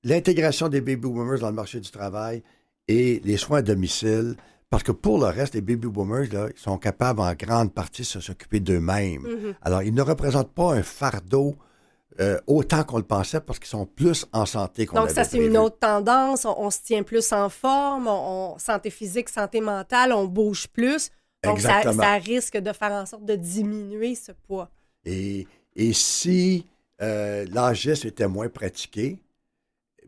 l'intégration 0.05 0.69
des 0.69 0.81
baby 0.81 0.97
boomers 0.97 1.41
dans 1.41 1.49
le 1.49 1.55
marché 1.55 1.81
du 1.81 1.91
travail 1.91 2.43
et 2.89 3.21
les 3.25 3.37
soins 3.37 3.59
à 3.59 3.63
domicile, 3.63 4.37
parce 4.69 4.83
que 4.83 4.93
pour 4.93 5.19
le 5.19 5.27
reste, 5.27 5.55
les 5.55 5.61
baby 5.61 5.89
boomers, 5.89 6.33
là, 6.33 6.49
ils 6.55 6.61
sont 6.61 6.79
capables 6.79 7.21
en 7.21 7.35
grande 7.35 7.73
partie 7.73 8.03
de 8.03 8.21
s'occuper 8.21 8.61
d'eux-mêmes. 8.61 9.23
Mhm. 9.23 9.55
Alors, 9.63 9.83
ils 9.83 9.95
ne 9.95 10.03
représentent 10.03 10.53
pas 10.53 10.75
un 10.75 10.83
fardeau 10.83 11.57
euh, 12.19 12.41
autant 12.47 12.83
qu'on 12.83 12.99
le 12.99 13.05
pensait 13.05 13.41
parce 13.41 13.59
qu'ils 13.59 13.69
sont 13.69 13.87
plus 13.87 14.27
en 14.33 14.45
santé 14.45 14.85
qu'on 14.85 14.97
Donc, 14.97 15.11
ça, 15.11 15.25
c'est 15.25 15.39
une 15.39 15.57
autre 15.57 15.79
tendance. 15.79 16.45
On, 16.45 16.71
se 16.71 16.81
tient 16.83 17.03
plus 17.03 17.33
en 17.33 17.49
forme, 17.49 18.09
on, 18.09 18.59
santé 18.59 18.91
physique, 18.91 19.29
santé 19.29 19.61
mentale, 19.61 20.13
on 20.13 20.25
bouge 20.25 20.67
plus. 20.69 21.11
Donc, 21.45 21.61
ça, 21.61 21.81
risque 22.17 22.57
de 22.57 22.73
faire 22.73 22.93
en 22.93 23.07
sorte 23.07 23.25
de 23.25 23.37
diminuer 23.37 24.15
ce 24.15 24.33
poids. 24.33 24.71
Et, 25.05 25.47
et 25.77 25.93
si 25.93 26.67
euh, 27.01 27.47
l'âgisme 27.51 28.09
était 28.09 28.29
moins 28.29 28.49
pratiqué, 28.49 29.23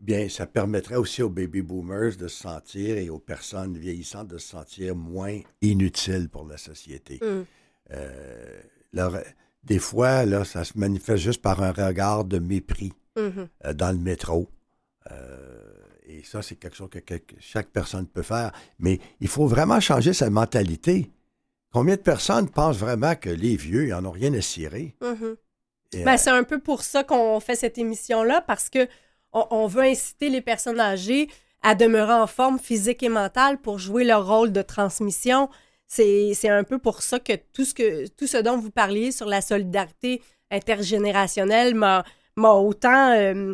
bien, 0.01 0.27
ça 0.29 0.45
permettrait 0.45 0.97
aussi 0.97 1.23
aux 1.23 1.29
baby 1.29 1.61
boomers 1.61 2.17
de 2.17 2.27
se 2.27 2.41
sentir 2.43 2.97
et 2.97 3.09
aux 3.09 3.19
personnes 3.19 3.77
vieillissantes 3.77 4.27
de 4.27 4.37
se 4.37 4.49
sentir 4.49 4.95
moins 4.95 5.39
inutiles 5.61 6.29
pour 6.29 6.45
la 6.45 6.57
société. 6.57 7.17
Hum. 7.21 7.45
Euh, 7.91 8.61
des 9.63 9.79
fois, 9.79 10.25
là, 10.25 10.43
ça 10.43 10.63
se 10.63 10.77
manifeste 10.77 11.23
juste 11.23 11.41
par 11.41 11.61
un 11.63 11.71
regard 11.71 12.25
de 12.25 12.39
mépris 12.39 12.93
mm-hmm. 13.15 13.47
euh, 13.65 13.73
dans 13.73 13.91
le 13.91 13.97
métro. 13.97 14.49
Euh, 15.11 15.73
et 16.05 16.23
ça, 16.23 16.41
c'est 16.41 16.55
quelque 16.55 16.75
chose 16.75 16.89
que, 16.89 17.15
chaque 17.39 17.69
personne 17.69 18.07
peut 18.07 18.23
faire. 18.23 18.51
Mais 18.79 18.99
il 19.19 19.27
faut 19.27 19.47
vraiment 19.47 19.79
changer 19.79 20.13
sa 20.13 20.29
mentalité. 20.29 21.11
Combien 21.71 21.95
de 21.95 22.01
personnes 22.01 22.49
pensent 22.49 22.77
vraiment 22.77 23.15
que 23.15 23.29
les 23.29 23.55
vieux, 23.55 23.85
ils 23.85 23.91
n'en 23.91 24.05
ont 24.05 24.11
rien 24.11 24.33
à 24.33 24.41
cirer? 24.41 24.95
Mm-hmm. 25.01 26.03
Ben, 26.03 26.17
c'est 26.17 26.31
un 26.31 26.43
peu 26.43 26.59
pour 26.59 26.83
ça 26.83 27.03
qu'on 27.03 27.39
fait 27.39 27.55
cette 27.55 27.77
émission-là, 27.77 28.41
parce 28.41 28.69
que 28.69 28.87
on, 29.31 29.67
veut 29.67 29.83
inciter 29.83 30.29
les 30.29 30.41
personnes 30.41 30.79
âgées 30.79 31.27
à 31.63 31.75
demeurer 31.75 32.13
en 32.13 32.27
forme 32.27 32.59
physique 32.59 33.01
et 33.03 33.09
mentale 33.09 33.57
pour 33.57 33.79
jouer 33.79 34.03
leur 34.03 34.27
rôle 34.27 34.51
de 34.51 34.61
transmission 34.61 35.49
c'est 35.93 36.49
un 36.49 36.63
peu 36.63 36.79
pour 36.79 37.01
ça 37.01 37.19
que 37.19 37.33
tout, 37.53 37.65
ce 37.65 37.73
que 37.73 38.07
tout 38.07 38.27
ce 38.27 38.37
dont 38.37 38.57
vous 38.57 38.71
parliez 38.71 39.11
sur 39.11 39.27
la 39.27 39.41
solidarité 39.41 40.21
intergénérationnelle 40.49 41.75
m'a 41.75 42.03
autant 42.35 43.13
euh, 43.13 43.53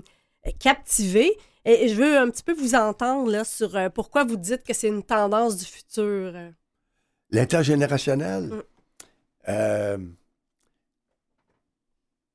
captivé. 0.60 1.38
Et 1.66 1.90
je 1.90 1.96
veux 1.96 2.18
un 2.18 2.30
petit 2.30 2.44
peu 2.44 2.54
vous 2.54 2.76
entendre 2.76 3.30
là, 3.30 3.44
sur 3.44 3.76
euh, 3.76 3.90
pourquoi 3.90 4.24
vous 4.24 4.38
dites 4.38 4.64
que 4.64 4.74
c'est 4.74 4.88
une 4.88 5.04
tendance 5.04 5.58
du 5.58 5.66
futur. 5.66 6.34
L'intergénérationnel? 7.32 8.44
Mm. 8.44 8.62
Euh, 9.50 9.98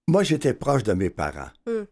moi, 0.06 0.22
j'étais 0.22 0.52
proche 0.52 0.82
de 0.82 0.92
mes 0.92 1.10
parents. 1.10 1.50
Mm. 1.66 1.84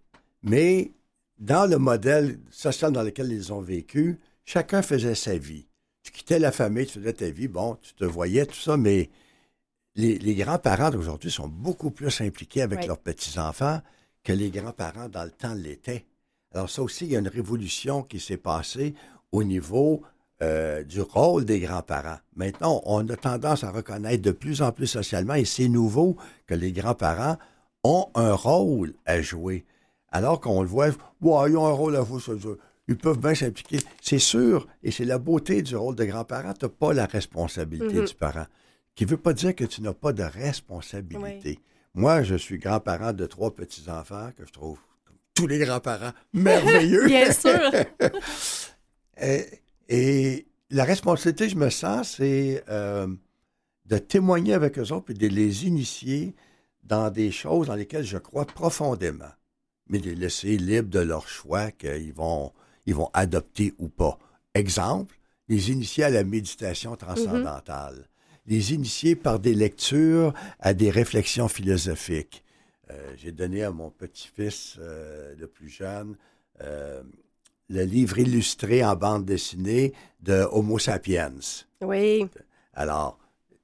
Mais 0.42 0.92
dans 1.38 1.68
le 1.68 1.78
modèle 1.78 2.38
social 2.50 2.92
dans 2.92 3.02
lequel 3.02 3.32
ils 3.32 3.52
ont 3.52 3.62
vécu, 3.62 4.20
chacun 4.44 4.82
faisait 4.82 5.14
sa 5.14 5.36
vie 5.36 5.66
tu 6.02 6.10
quittais 6.10 6.38
la 6.38 6.52
famille, 6.52 6.86
tu 6.86 6.98
faisais 6.98 7.12
ta 7.12 7.30
vie, 7.30 7.48
bon, 7.48 7.76
tu 7.80 7.94
te 7.94 8.04
voyais, 8.04 8.46
tout 8.46 8.54
ça, 8.54 8.76
mais 8.76 9.10
les, 9.94 10.34
grands-parents 10.34 10.90
d'aujourd'hui 10.90 11.30
sont 11.30 11.48
beaucoup 11.48 11.90
plus 11.90 12.20
impliqués 12.20 12.62
avec 12.62 12.86
leurs 12.86 12.98
petits-enfants 12.98 13.80
que 14.24 14.32
les 14.32 14.50
grands-parents 14.50 15.08
dans 15.08 15.24
le 15.24 15.30
temps 15.30 15.54
l'étaient. 15.54 16.06
Alors 16.54 16.70
ça 16.70 16.82
aussi, 16.82 17.06
il 17.06 17.12
y 17.12 17.16
a 17.16 17.18
une 17.18 17.28
révolution 17.28 18.02
qui 18.02 18.20
s'est 18.20 18.36
passée 18.36 18.94
au 19.32 19.42
niveau 19.42 20.02
euh, 20.42 20.82
du 20.82 21.00
rôle 21.00 21.44
des 21.44 21.60
grands-parents. 21.60 22.18
Maintenant, 22.36 22.82
on 22.84 23.08
a 23.08 23.16
tendance 23.16 23.64
à 23.64 23.70
reconnaître 23.70 24.22
de 24.22 24.32
plus 24.32 24.62
en 24.62 24.72
plus 24.72 24.86
socialement, 24.86 25.34
et 25.34 25.44
c'est 25.44 25.68
nouveau, 25.68 26.16
que 26.46 26.54
les 26.54 26.72
grands-parents 26.72 27.36
ont 27.84 28.08
un 28.14 28.32
rôle 28.32 28.94
à 29.06 29.20
jouer. 29.20 29.64
Alors 30.10 30.40
qu'on 30.40 30.62
le 30.62 30.68
voit, 30.68 30.88
ouais, 31.20 31.50
ils 31.50 31.56
ont 31.56 31.66
un 31.66 31.72
rôle 31.72 31.96
à 31.96 32.04
jouer 32.04 32.56
ils 32.88 32.96
peuvent 32.96 33.18
bien 33.18 33.34
s'impliquer. 33.34 33.78
C'est 34.00 34.18
sûr, 34.18 34.66
et 34.82 34.90
c'est 34.90 35.04
la 35.04 35.18
beauté 35.18 35.62
du 35.62 35.76
rôle 35.76 35.94
de 35.94 36.04
grand-parent, 36.04 36.52
tu 36.54 36.64
n'as 36.64 36.68
pas 36.68 36.92
la 36.92 37.06
responsabilité 37.06 37.94
mhm. 37.94 38.04
du 38.06 38.14
parent. 38.14 38.46
Qui 38.94 39.04
ne 39.04 39.10
veut 39.10 39.16
pas 39.16 39.32
dire 39.32 39.54
que 39.54 39.64
tu 39.64 39.80
n'as 39.80 39.94
pas 39.94 40.12
de 40.12 40.22
responsabilité. 40.22 41.58
Moi, 41.94 42.22
je 42.22 42.34
suis 42.34 42.58
grand-parent 42.58 43.12
de 43.12 43.26
trois 43.26 43.54
petits-enfants 43.54 44.30
que 44.36 44.46
je 44.46 44.52
trouve, 44.52 44.78
comme 45.04 45.16
tous 45.34 45.46
les 45.46 45.58
grands-parents, 45.58 46.12
merveilleux. 46.32 47.06
Bien 47.06 47.32
sûr. 47.32 47.58
et, 49.88 50.46
la 50.70 50.84
responsabilité, 50.84 51.48
je 51.50 51.56
me 51.56 51.68
sens, 51.68 52.16
c'est 52.16 52.64
euh, 52.68 53.06
de 53.86 53.98
témoigner 53.98 54.54
avec 54.54 54.78
eux 54.78 54.90
autres 54.92 55.10
et 55.10 55.14
de 55.14 55.26
les 55.26 55.66
initier 55.66 56.34
dans 56.82 57.10
des 57.10 57.30
choses 57.30 57.66
dans 57.66 57.74
lesquelles 57.74 58.04
je 58.04 58.16
crois 58.16 58.46
profondément, 58.46 59.32
mais 59.88 59.98
de 59.98 60.10
les 60.10 60.14
laisser 60.14 60.56
libres 60.56 60.88
de 60.88 61.00
leur 61.00 61.28
choix 61.28 61.70
qu'ils 61.70 62.14
vont 62.14 62.52
ils 62.86 62.94
vont 62.94 63.10
adopter 63.12 63.74
ou 63.78 63.88
pas. 63.88 64.18
Exemple, 64.54 65.16
les 65.48 65.70
initiés 65.70 66.04
à 66.04 66.10
la 66.10 66.24
méditation 66.24 66.96
transcendantale, 66.96 68.08
les 68.46 68.74
initiés 68.74 69.16
par 69.16 69.38
des 69.38 69.54
lectures 69.54 70.32
à 70.60 70.74
des 70.74 70.90
réflexions 70.90 71.48
philosophiques. 71.48 72.42
Euh, 72.90 73.14
j'ai 73.16 73.32
donné 73.32 73.62
à 73.62 73.70
mon 73.70 73.90
petit-fils 73.90 74.76
euh, 74.78 75.34
le 75.38 75.46
plus 75.46 75.68
jeune 75.68 76.16
euh, 76.62 77.02
le 77.68 77.84
livre 77.84 78.18
illustré 78.18 78.84
en 78.84 78.94
bande 78.96 79.24
dessinée 79.24 79.94
de 80.20 80.46
Homo 80.52 80.78
sapiens. 80.78 81.32
Oui. 81.80 82.26
Alors. 82.74 83.18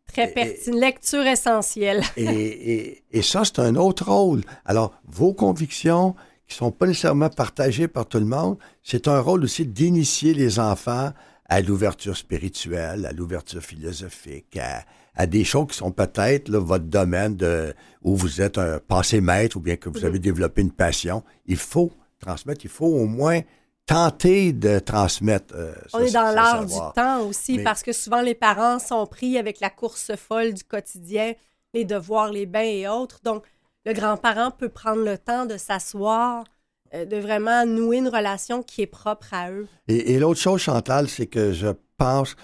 Très 0.07 0.29
pertinent, 0.29 0.79
lecture 0.79 1.27
essentielle. 1.27 2.03
et, 2.17 3.03
et, 3.11 3.23
ça, 3.23 3.45
c'est 3.45 3.59
un 3.59 3.77
autre 3.77 4.11
rôle. 4.11 4.41
Alors, 4.65 4.99
vos 5.05 5.35
convictions, 5.35 6.17
qui 6.49 6.55
ne 6.55 6.67
sont 6.67 6.71
pas 6.73 6.87
nécessairement 6.87 7.29
partagés 7.29 7.89
par 7.89 8.07
tout 8.07 8.19
le 8.19 8.25
monde, 8.25 8.57
c'est 8.83 9.07
un 9.07 9.21
rôle 9.21 9.45
aussi 9.45 9.67
d'initier 9.67 10.33
les 10.33 10.59
enfants 10.59 11.13
à 11.45 11.61
l'ouverture 11.61 12.17
spirituelle, 12.17 13.07
à 13.07 13.13
l'ouverture 13.13 13.63
philosophique, 13.63 14.59
à, 15.15 15.27
des 15.27 15.45
choses 15.45 15.69
qui 15.69 15.77
sont 15.77 15.91
peut-être 15.91 16.51
votre 16.51 16.85
domaine 16.85 17.37
de, 17.37 17.75
où 18.03 18.17
vous 18.17 18.41
êtes 18.41 18.57
un 18.57 18.79
passé 18.79 19.21
maître 19.21 19.57
ou 19.57 19.61
bien 19.61 19.77
que 19.77 19.89
vous 19.89 20.05
avez 20.05 20.19
développé 20.19 20.63
une 20.63 20.71
passion. 20.71 21.25
Il 21.47 21.57
faut 21.57 21.91
transmettre, 22.21 22.65
il 22.65 22.71
faut 22.71 22.87
au 22.87 23.07
moins 23.07 23.41
tenter 23.85 24.53
de 24.53 24.79
transmettre. 24.79 25.55
Euh, 25.57 25.75
On 25.93 26.01
est 26.01 26.13
dans 26.13 26.33
l'art 26.35 26.65
du 26.65 26.75
temps 26.95 27.27
aussi, 27.27 27.59
parce 27.59 27.83
que 27.83 27.93
souvent 27.93 28.21
les 28.21 28.35
parents 28.35 28.79
sont 28.79 29.07
pris 29.07 29.39
avec 29.39 29.61
la 29.61 29.71
course 29.71 30.13
folle 30.15 30.55
du 30.55 30.63
quotidien, 30.63 31.33
les 31.75 31.85
devoirs, 31.85 32.31
les 32.31 32.47
bains 32.47 32.61
et 32.61 32.87
autres. 32.87 33.21
Donc, 33.25 33.45
le 33.89 33.95
grand-parent 33.95 34.51
peut 34.51 34.69
prendre 34.69 35.03
le 35.03 35.17
temps 35.17 35.47
de 35.47 35.57
s'asseoir, 35.57 36.45
euh, 36.93 37.07
de 37.07 37.17
vraiment 37.17 37.65
nouer 37.65 37.99
une 37.99 38.09
relation 38.09 38.63
qui 38.63 38.83
est 38.83 38.87
propre 38.87 39.33
à 39.33 39.51
eux. 39.51 39.67
Et, 39.89 40.19
l'autre 40.19 40.41
chose, 40.41 40.61
Chantal, 40.61 41.09
c'est 41.09 41.27
que 41.27 41.53
je 41.53 41.69
pense 41.97 42.37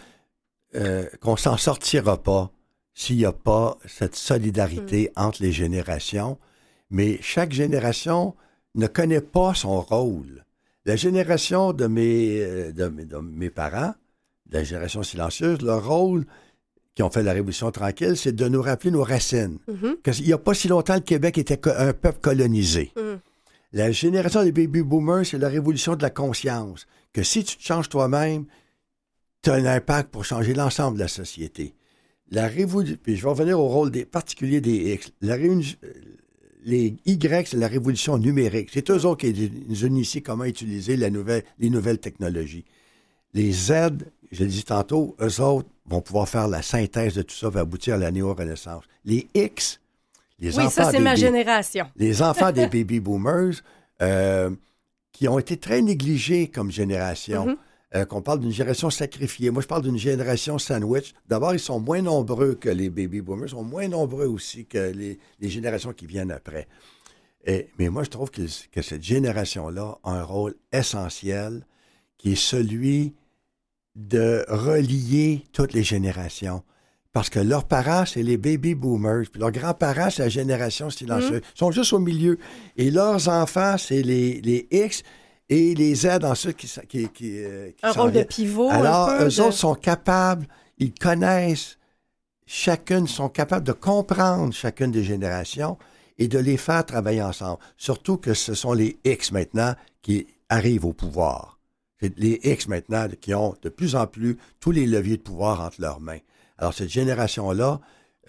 euh, 0.74 1.07
qu'on 1.20 1.37
s'en 1.37 1.59
sortira 1.59 2.16
pas 2.16 2.50
s'il 2.94 3.16
n'y 3.18 3.26
a 3.26 3.33
pas 3.33 3.76
cette 3.87 4.16
solidarité 4.16 5.12
mm. 5.14 5.20
entre 5.20 5.42
les 5.42 5.52
générations. 5.52 6.38
Mais 6.90 7.18
chaque 7.20 7.52
génération 7.52 8.35
ne 8.74 8.87
connaît 8.87 9.20
pas 9.20 9.52
son 9.52 9.83
rôle. 9.83 10.44
La 10.87 10.96
génération 10.96 11.74
de 11.74 11.87
mes, 11.87 12.40
euh, 12.40 12.72
de, 12.72 12.88
mes- 12.88 13.04
de 13.04 13.18
mes 13.18 13.50
parents, 13.50 13.94
la 14.50 14.64
génération 14.64 15.02
silencieuse, 15.02 15.61
leur 15.61 15.87
rôle, 15.87 16.24
qui 16.94 17.02
ont 17.02 17.11
fait 17.11 17.22
la 17.22 17.33
Révolution 17.33 17.70
tranquille, 17.70 18.16
c'est 18.16 18.35
de 18.35 18.48
nous 18.48 18.62
rappeler 18.62 18.90
nos 18.90 19.02
racines. 19.02 19.59
Mhm. 19.68 19.96
Qu'il 20.02 20.26
n'y 20.26 20.33
a 20.33 20.38
pas 20.38 20.54
si 20.54 20.68
longtemps, 20.68 20.94
le 20.94 21.00
Québec 21.00 21.38
était 21.38 21.68
un 21.68 21.92
peuple 21.92 22.20
colonisé. 22.20 22.92
Mhm. 22.96 23.18
La 23.72 23.90
génération 23.90 24.44
des 24.44 24.52
baby 24.52 24.83
boomers, 24.83 25.26
c'est 25.26 25.38
la 25.38 25.48
révolution 25.48 25.96
de 25.96 26.02
la 26.02 26.11
conscience. 26.11 26.87
Que 27.12 27.24
si 27.24 27.42
tu 27.42 27.57
te 27.57 27.62
changes 27.62 27.88
toi-même, 27.88 28.44
tu 29.42 29.50
as 29.50 29.54
un 29.54 29.64
impact 29.64 30.11
pour 30.11 30.24
changer 30.24 30.54
l'ensemble 30.54 30.96
de 30.96 31.02
la 31.02 31.09
société. 31.09 31.74
La 32.30 32.46
révolution, 32.46 32.96
puis 33.02 33.16
je 33.16 33.22
vais 33.22 33.28
revenir 33.28 33.59
au 33.59 33.68
rôle 33.68 33.90
des 33.90 34.04
particuliers 34.04 34.61
des 34.61 34.94
X. 34.94 35.12
La 35.20 35.37
les 36.66 36.96
Y, 37.04 37.48
c'est 37.48 37.59
la 37.59 37.68
révolution 37.68 38.16
numérique. 38.16 38.70
C'est 38.72 38.90
eux 38.90 39.04
autres 39.04 39.20
qui 39.28 39.50
nous 39.68 39.85
initient 39.85 40.22
comment 40.22 40.44
utiliser 40.44 40.96
la 40.96 41.11
nouvelle, 41.11 41.44
les 41.59 41.68
nouvelles 41.68 41.98
technologies. 41.98 42.64
Les 43.35 43.52
Z, 43.52 43.72
je 44.33 44.44
l'ai 44.44 44.46
dit 44.46 44.64
tantôt, 44.64 45.14
eux 45.20 45.40
autres 45.42 45.68
vont 45.86 46.00
pouvoir 46.00 46.28
faire 46.28 46.48
la 46.48 46.62
synthèse 46.62 47.14
de 47.14 47.22
tout 47.22 47.34
ça, 47.34 47.48
va 47.50 47.60
aboutir 47.60 47.94
à 47.94 47.98
la 47.98 48.10
néo-renaissance. 48.10 48.84
Les 49.04 49.28
X, 49.34 49.80
les 50.38 50.56
Oui, 50.56 50.64
enfants 50.64 50.70
ça, 50.70 50.90
c'est 50.90 50.98
des 50.98 51.02
ma 51.04 51.14
génération. 51.14 51.86
les 51.96 52.22
enfants 52.22 52.52
des 52.52 52.66
baby 52.68 53.00
boomers 53.00 53.54
euh, 54.02 54.50
qui 55.12 55.28
ont 55.28 55.38
été 55.38 55.56
très 55.56 55.82
négligés 55.82 56.48
comme 56.48 56.70
génération. 56.70 57.46
Mhm. 57.46 57.56
Euh, 57.96 58.04
qu'on 58.04 58.22
parle 58.22 58.40
d'une 58.40 58.50
génération 58.50 58.90
sacrifiée. 58.90 59.50
Moi, 59.52 59.62
je 59.62 59.68
parle 59.68 59.82
d'une 59.82 59.96
génération 59.98 60.58
sandwich. 60.58 61.14
D'abord, 61.28 61.54
ils 61.54 61.60
sont 61.60 61.78
moins 61.78 62.02
nombreux 62.02 62.56
que 62.56 62.68
les 62.68 62.90
baby 62.90 63.20
boomers, 63.20 63.46
ils 63.46 63.50
sont 63.50 63.62
moins 63.62 63.86
nombreux 63.86 64.26
aussi 64.26 64.66
que 64.66 64.90
les, 64.90 65.16
les 65.38 65.48
générations 65.48 65.92
qui 65.92 66.04
viennent 66.06 66.32
après. 66.32 66.66
Et- 67.46 67.68
mais 67.78 67.90
moi, 67.90 68.02
je 68.02 68.10
trouve 68.10 68.32
que, 68.32 68.42
que 68.72 68.82
cette 68.82 69.04
génération-là 69.04 69.98
a 70.02 70.10
un 70.10 70.24
rôle 70.24 70.56
essentiel 70.72 71.64
qui 72.18 72.32
est 72.32 72.34
celui 72.34 73.14
de 73.96 74.44
relier 74.48 75.44
toutes 75.52 75.72
les 75.72 75.85
générations. 75.85 76.62
Parce 77.12 77.30
que 77.30 77.38
leurs 77.38 77.64
parents, 77.64 78.04
c'est 78.07 78.24
les 78.24 78.37
baby 78.37 78.74
boomers, 78.74 79.26
puis 79.30 79.40
leurs 79.40 79.52
grands-parents, 79.52 80.11
c'est 80.11 80.22
la 80.24 80.28
génération 80.28 80.90
silencieuse. 80.90 81.42
Ils 81.54 81.59
sont 81.59 81.70
juste 81.70 81.92
au 81.92 82.00
milieu. 82.00 82.38
Et 82.76 82.90
leurs 82.90 83.28
enfants, 83.28 83.76
c'est 83.78 84.02
les, 84.02 84.40
les 84.40 84.66
X 84.72 85.02
et 85.48 85.74
les 85.76 85.94
Z 85.94 86.24
ensuite 86.24 86.57
qui, 86.57 86.66
qui, 86.88 87.09
qui, 87.11 87.38
euh, 87.44 87.70
qui 87.70 87.87
Un 87.87 87.92
rôle 87.92 88.11
de 88.12 88.22
pivot. 88.24 88.68
Alors, 88.70 89.11
un 89.11 89.18
peu 89.18 89.24
eux 89.26 89.28
de- 89.28 89.40
autres 89.42 89.52
sont 89.52 89.74
capables, 89.76 90.46
ils 90.78 90.92
connaissent 90.92 91.78
chacune, 92.46 93.07
sont 93.07 93.28
capables 93.28 93.64
de 93.66 93.72
comprendre 93.72 94.52
chacune 94.52 94.90
des 94.90 95.04
générations 95.04 95.78
et 96.18 96.26
de 96.26 96.38
les 96.40 96.57
faire 96.57 96.85
travailler 96.85 97.22
ensemble. 97.22 97.59
Surtout 97.76 98.16
que 98.16 98.35
ce 98.35 98.54
sont 98.54 98.72
les 98.72 98.98
X 99.04 99.30
maintenant 99.30 99.74
qui 100.02 100.26
arrivent 100.48 100.85
au 100.85 100.92
pouvoir. 100.92 101.61
C'est 102.00 102.18
les 102.18 102.40
X 102.42 102.68
maintenant 102.68 103.07
qui 103.20 103.35
ont 103.35 103.54
de 103.62 103.68
plus 103.68 103.94
en 103.96 104.07
plus 104.07 104.37
tous 104.61 104.70
les 104.72 104.87
leviers 104.87 105.16
de 105.16 105.22
pouvoir 105.22 105.61
entre 105.61 105.80
leurs 105.80 106.00
mains. 106.00 106.18
Alors, 106.59 106.74
cette 106.74 106.90
génération-là, 106.90 107.80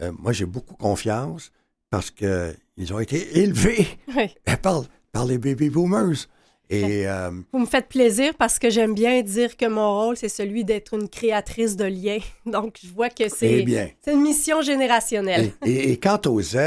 euh, 0.01 0.11
moi, 0.17 0.31
j'ai 0.33 0.45
beaucoup 0.45 0.75
confiance 0.75 1.51
parce 1.89 2.11
qu'ils 2.11 2.93
ont 2.93 2.99
été 2.99 3.39
élevés 3.39 3.87
Oui. 4.15 4.29
par, 4.61 4.83
par 5.11 5.25
les 5.25 5.37
baby 5.37 5.69
boomers. 5.69 6.27
Et 6.69 7.07
euh, 7.07 7.29
Vous 7.53 7.59
me 7.59 7.65
faites 7.67 7.87
plaisir 7.87 8.33
parce 8.39 8.57
que 8.57 8.71
j'aime 8.71 8.95
bien 8.95 9.21
dire 9.21 9.55
que 9.55 9.67
mon 9.67 9.99
rôle, 10.05 10.17
c'est 10.17 10.29
celui 10.29 10.63
d'être 10.65 10.95
une 10.95 11.07
créatrice 11.07 11.75
de 11.75 11.85
liens. 11.85 12.17
Donc, 12.47 12.79
je 12.83 12.91
vois 12.91 13.09
que 13.09 13.23
eh 13.25 13.29
c'est 13.29 13.65
c'est 14.01 14.13
une 14.13 14.21
mission 14.21 14.61
générationnelle. 14.63 15.51
Et, 15.63 15.69
et- 15.71 15.91
et 15.91 15.99
quant 15.99 16.19
aux 16.25 16.41
Z, 16.41 16.57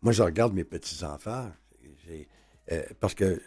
moi, 0.00 0.12
je 0.12 0.22
regarde 0.22 0.54
mes 0.54 0.64
petits-enfants, 0.64 1.50
euh, 2.72 2.82
parce 3.00 3.14
que 3.14 3.40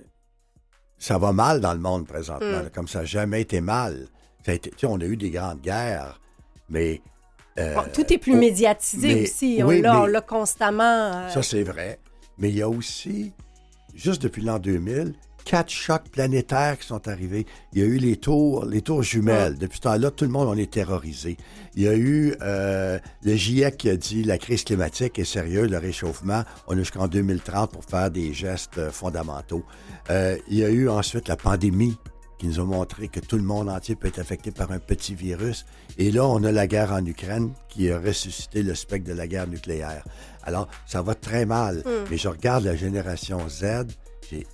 ça 0.98 1.18
va 1.18 1.32
mal 1.32 1.60
dans 1.62 1.74
le 1.74 1.80
monde 1.80 2.08
présentement, 2.08 2.60
Mm. 2.60 2.64
là, 2.64 2.70
comme 2.74 2.88
ça 2.88 3.00
n'a 3.00 3.06
jamais 3.06 3.42
été 3.42 3.62
mal. 3.62 4.08
Ça 4.46 4.52
a 4.52 4.56
été, 4.56 4.72
on 4.86 5.00
a 5.02 5.06
eu 5.06 5.18
des 5.18 5.30
grandes 5.30 5.62
guerres, 5.62 6.20
mais 6.70 7.02
euh, 7.60 7.76
Bon, 7.76 7.84
tout 7.94 8.12
est 8.14 8.18
plus 8.18 8.36
médiatisé 8.36 9.08
mais- 9.16 9.24
aussi. 9.24 9.64
Oui, 9.64 9.82
on 9.86 10.06
l'a 10.06 10.22
constamment. 10.22 10.84
euh, 11.14 11.30
ça, 11.30 11.44
c'est 11.44 11.64
vrai. 11.64 12.00
Mais 12.38 12.50
il 12.50 12.56
y 12.58 12.62
a 12.62 12.70
aussi, 12.70 13.34
juste 13.96 14.22
depuis 14.22 14.42
l'an 14.44 14.60
2000, 14.60 15.14
quatre 15.48 15.72
chocs 15.72 16.10
planétaires 16.12 16.78
qui 16.78 16.86
sont 16.88 17.08
arrivés. 17.08 17.46
Il 17.72 17.80
y 17.80 17.82
a 17.82 17.86
eu 17.86 17.98
les 17.98 18.18
tours, 18.18 18.66
les 18.66 18.82
tours 18.82 19.02
jumelles. 19.02 19.58
Depuis 19.58 19.78
ce 19.78 19.84
temps-là, 19.84 20.12
tout 20.12 20.26
le 20.26 20.30
monde 20.30 20.50
en 20.50 20.58
est 20.58 20.70
terrorisé. 20.70 21.38
Il 21.74 21.84
y 21.84 21.88
a 21.88 21.96
eu 21.96 22.36
euh, 22.42 23.00
le 23.24 23.36
GIEC 23.36 23.78
qui 23.78 23.90
a 23.90 23.96
dit 23.96 24.24
la 24.24 24.38
crise 24.38 24.66
climatique 24.66 25.18
est 25.18 25.24
sérieuse, 25.24 25.70
le 25.72 25.78
réchauffement. 25.78 26.44
On 26.68 26.74
a 26.74 26.80
jusqu'en 26.80 27.08
2030 27.08 27.72
pour 27.72 27.86
faire 27.86 28.12
des 28.12 28.34
gestes 28.34 28.78
euh, 28.78 28.92
fondamentaux. 28.92 29.64
Euh, 30.10 30.38
il 30.50 30.58
y 30.58 30.66
a 30.66 30.70
eu 30.70 30.90
ensuite 30.90 31.30
la 31.30 31.38
pandémie 31.38 31.96
qui 32.40 32.48
nous 32.48 32.60
a 32.60 32.66
montré 32.66 33.08
que 33.08 33.22
tout 33.22 33.38
le 33.38 33.44
monde 33.44 33.70
entier 33.70 33.96
peut 33.96 34.10
être 34.10 34.20
affecté 34.20 34.52
par 34.52 34.74
un 34.74 34.80
petit 34.80 35.16
virus. 35.16 35.66
Et 35.98 36.12
là, 36.12 36.28
on 36.28 36.44
a 36.44 36.52
la 36.52 36.68
guerre 36.68 36.92
en 36.92 37.06
Ukraine 37.06 37.54
qui 37.70 37.90
a 37.90 38.00
ressuscité 38.00 38.64
le 38.64 38.76
spectre 38.76 39.08
de 39.08 39.14
la 39.14 39.28
guerre 39.28 39.48
nucléaire. 39.48 40.04
Alors, 40.44 40.68
ça 40.86 41.02
va 41.02 41.16
très 41.16 41.46
mal. 41.46 41.84
Mais 42.12 42.18
je 42.18 42.28
regarde 42.28 42.66
la 42.66 42.76
génération 42.76 43.40
Z, 43.48 43.88
j'ai 44.30 44.46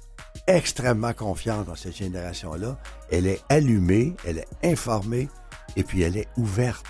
extrêmement 0.47 1.13
confiance 1.13 1.65
dans 1.65 1.75
cette 1.75 1.95
génération-là. 1.95 2.77
Elle 3.11 3.27
est 3.27 3.41
allumée, 3.49 4.15
elle 4.25 4.39
est 4.39 4.47
informée 4.63 5.29
et 5.75 5.83
puis 5.83 6.01
elle 6.01 6.17
est 6.17 6.27
ouverte. 6.37 6.85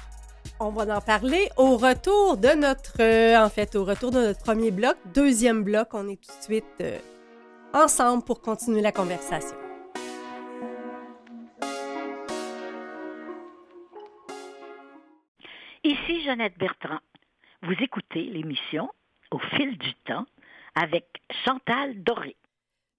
On 0.60 0.70
va 0.70 0.98
en 0.98 1.02
parler 1.02 1.50
au 1.58 1.78
retour 1.78 2.38
de 2.38 2.50
notre, 2.50 3.02
euh, 3.02 3.44
en 3.44 3.50
fait, 3.50 3.76
au 3.76 3.84
retour 3.84 4.12
de 4.12 4.20
notre 4.20 4.42
premier 4.42 4.72
bloc. 4.72 4.96
Deuxième 5.13 5.63
bloc, 5.63 5.89
on 5.94 6.08
est 6.08 6.22
tout 6.22 6.38
de 6.38 6.44
suite 6.44 6.66
euh, 6.82 7.00
ensemble 7.74 8.24
pour 8.24 8.42
continuer 8.42 8.82
la 8.82 8.92
conversation. 8.92 9.58
Ici 15.84 16.24
Jeannette 16.24 16.58
Bertrand. 16.58 17.00
Vous 17.63 17.76
écoutez 17.82 18.24
l'émission 18.24 18.89
Au 19.32 19.39
fil 19.39 19.78
du 19.78 19.94
temps 20.06 20.26
avec 20.76 21.06
Chantal 21.46 22.02
Doré. 22.04 22.36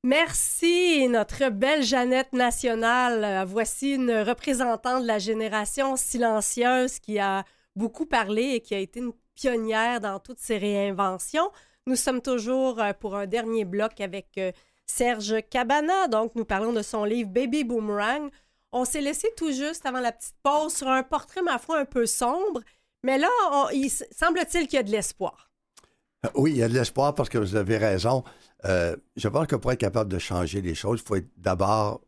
Merci, 0.04 1.08
notre 1.08 1.48
belle 1.48 1.82
Jeannette 1.82 2.34
nationale. 2.34 3.24
Euh, 3.24 3.44
Voici 3.46 3.94
une 3.94 4.12
représentante 4.12 5.00
de 5.02 5.06
la 5.06 5.18
génération 5.18 5.96
silencieuse 5.96 6.98
qui 6.98 7.18
a 7.18 7.42
beaucoup 7.74 8.04
parlé 8.04 8.42
et 8.52 8.60
qui 8.60 8.74
a 8.74 8.78
été 8.80 9.00
une 9.00 9.12
pionnière 9.34 10.02
dans 10.02 10.20
toutes 10.20 10.40
ces 10.40 10.58
réinventions. 10.58 11.50
Nous 11.86 11.96
sommes 11.96 12.20
toujours 12.20 12.82
euh, 12.82 12.92
pour 12.92 13.16
un 13.16 13.26
dernier 13.26 13.64
bloc 13.64 13.98
avec 14.02 14.28
euh, 14.36 14.52
Serge 14.86 15.36
Cabana. 15.48 16.06
Donc, 16.08 16.34
nous 16.34 16.44
parlons 16.44 16.74
de 16.74 16.82
son 16.82 17.04
livre 17.04 17.30
Baby 17.30 17.64
Boomerang. 17.64 18.28
On 18.72 18.84
s'est 18.84 19.00
laissé 19.00 19.28
tout 19.38 19.52
juste 19.52 19.86
avant 19.86 20.00
la 20.00 20.12
petite 20.12 20.36
pause 20.42 20.74
sur 20.74 20.88
un 20.88 21.02
portrait, 21.02 21.40
ma 21.40 21.58
foi, 21.58 21.78
un 21.78 21.86
peu 21.86 22.04
sombre. 22.04 22.60
Mais 23.04 23.16
là, 23.16 23.28
on- 23.52 23.70
il 23.72 23.88
semble-t-il 23.90 24.68
qu'il 24.68 24.76
y 24.76 24.80
a 24.80 24.82
de 24.82 24.90
l'espoir. 24.90 25.50
Euh, 26.26 26.28
Oui, 26.34 26.50
il 26.50 26.56
y 26.58 26.62
a 26.62 26.68
de 26.68 26.74
l'espoir 26.74 27.14
parce 27.14 27.30
que 27.30 27.38
vous 27.38 27.56
avez 27.56 27.78
raison. 27.78 28.22
Euh, 28.66 28.96
je 29.16 29.28
pense 29.28 29.46
que 29.46 29.56
pour 29.56 29.72
être 29.72 29.78
capable 29.80 30.10
de 30.10 30.18
changer 30.18 30.60
les 30.62 30.74
choses, 30.74 31.00
il 31.04 31.06
faut 31.08 31.22
d'abord 31.36 32.00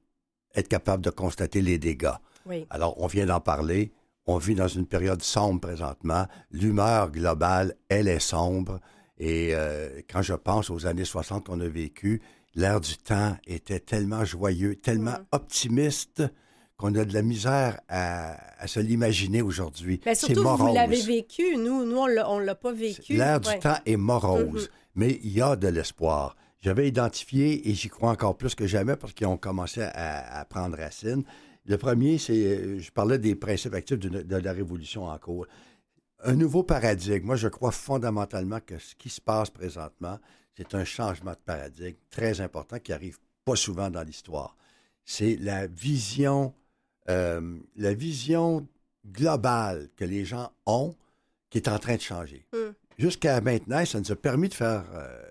être 0.55 0.69
capable 0.69 1.05
de 1.05 1.11
constater 1.11 1.61
les 1.61 1.79
dégâts. 1.79 2.15
Oui. 2.47 2.67
Alors, 2.71 3.01
on 3.03 3.07
vient 3.07 3.27
d'en 3.27 3.41
parler. 3.41 3.93
On 4.27 4.39
vit 4.39 4.55
dans 4.55 4.69
une 4.69 4.87
période 4.87 5.23
sombre 5.23 5.61
présentement. 5.61 6.27
L'humeur 6.51 7.11
globale, 7.11 7.75
elle 7.89 8.09
est 8.09 8.19
sombre. 8.21 8.81
Et 9.19 9.51
euh, 9.55 10.01
quand 10.11 10.23
je 10.23 10.35
pense 10.35 10.71
aux 10.71 10.87
années 10.87 11.05
60 11.05 11.47
qu'on 11.47 11.61
a 11.61 11.69
vécues, 11.69 12.21
l'air 12.55 12.81
du 12.81 12.97
temps 12.97 13.37
était 13.47 13.81
tellement 13.81 14.25
joyeux, 14.25 14.77
tellement 14.77 15.13
Mhm. 15.13 15.27
optimiste 15.33 16.23
qu'on 16.77 16.95
a 16.95 17.05
de 17.05 17.15
la 17.15 17.23
misère 17.23 17.81
à, 17.89 18.37
à 18.63 18.67
se 18.67 18.81
l'imaginer 18.81 19.43
aujourd'hui. 19.43 20.01
Mais 20.05 20.15
C'est 20.15 20.27
surtout, 20.27 20.43
vous 20.43 20.57
morose. 20.57 20.75
l'avez 20.75 21.01
vécu. 21.03 21.57
Nous, 21.57 21.85
nous 21.85 21.97
on 21.97 22.39
ne 22.39 22.45
l'a 22.45 22.55
pas 22.55 22.73
vécu. 22.73 23.15
L'air 23.15 23.41
Ouais. 23.47 23.55
du 23.55 23.61
temps 23.61 23.77
est 23.87 23.97
morose, 23.97 24.65
Mhm. 24.65 24.69
mais 24.97 25.21
il 25.23 25.33
y 25.33 25.41
a 25.43 25.57
de 25.57 25.69
l'espoir. 25.69 26.37
J'avais 26.61 26.89
identifié, 26.89 27.69
et 27.69 27.75
j'y 27.75 27.89
crois 27.89 28.11
encore 28.11 28.37
plus 28.37 28.55
que 28.55 28.67
jamais 28.67 28.97
parce 28.97 29.13
qu'ils 29.13 29.27
ont 29.27 29.37
commencé 29.37 29.83
à, 29.83 30.41
à 30.41 30.45
prendre 30.45 30.77
racine. 30.77 31.23
Le 31.67 31.79
premier, 31.79 32.19
c'est, 32.19 32.33
euh, 32.33 32.79
je 32.79 32.91
parlais 32.91 33.19
des 33.19 33.35
principes 33.35 33.75
actifs 33.75 33.99
de, 33.99 34.23
de 34.23 34.37
la 34.37 34.53
révolution 34.53 35.07
en 35.07 35.19
cours. 35.19 35.47
Un 36.25 36.35
nouveau 36.35 36.63
paradigme. 36.63 37.27
Moi, 37.27 37.37
je 37.37 37.49
crois 37.49 37.73
fondamentalement 37.73 38.61
que 38.61 38.79
ce 38.79 38.95
qui 38.95 39.11
se 39.11 39.21
passe 39.21 39.51
présentement, 39.51 40.19
c'est 40.57 40.75
un 40.75 40.85
changement 40.85 41.33
de 41.33 41.39
paradigme 41.45 41.99
très 42.11 42.41
important 42.41 42.79
qui 42.79 42.93
arrive 42.93 43.19
pas 43.45 43.57
souvent 43.57 43.91
dans 43.91 44.03
l'histoire. 44.03 44.57
C'est 45.05 45.37
la 45.37 45.67
vision, 45.67 46.55
euh, 47.11 47.59
la 47.77 47.95
vision 47.95 48.67
globale 49.07 49.89
que 49.97 50.05
les 50.05 50.25
gens 50.25 50.51
ont 50.65 50.97
qui 51.51 51.59
est 51.59 51.69
en 51.69 51.79
train 51.79 51.97
de 51.97 52.01
changer. 52.01 52.47
Mm. 52.53 52.73
Jusqu'à 52.99 53.41
maintenant, 53.41 53.85
ça 53.85 54.01
nous 54.01 54.11
a 54.11 54.17
permis 54.17 54.49
de 54.49 54.55
faire 54.55 54.85
euh, 54.95 55.26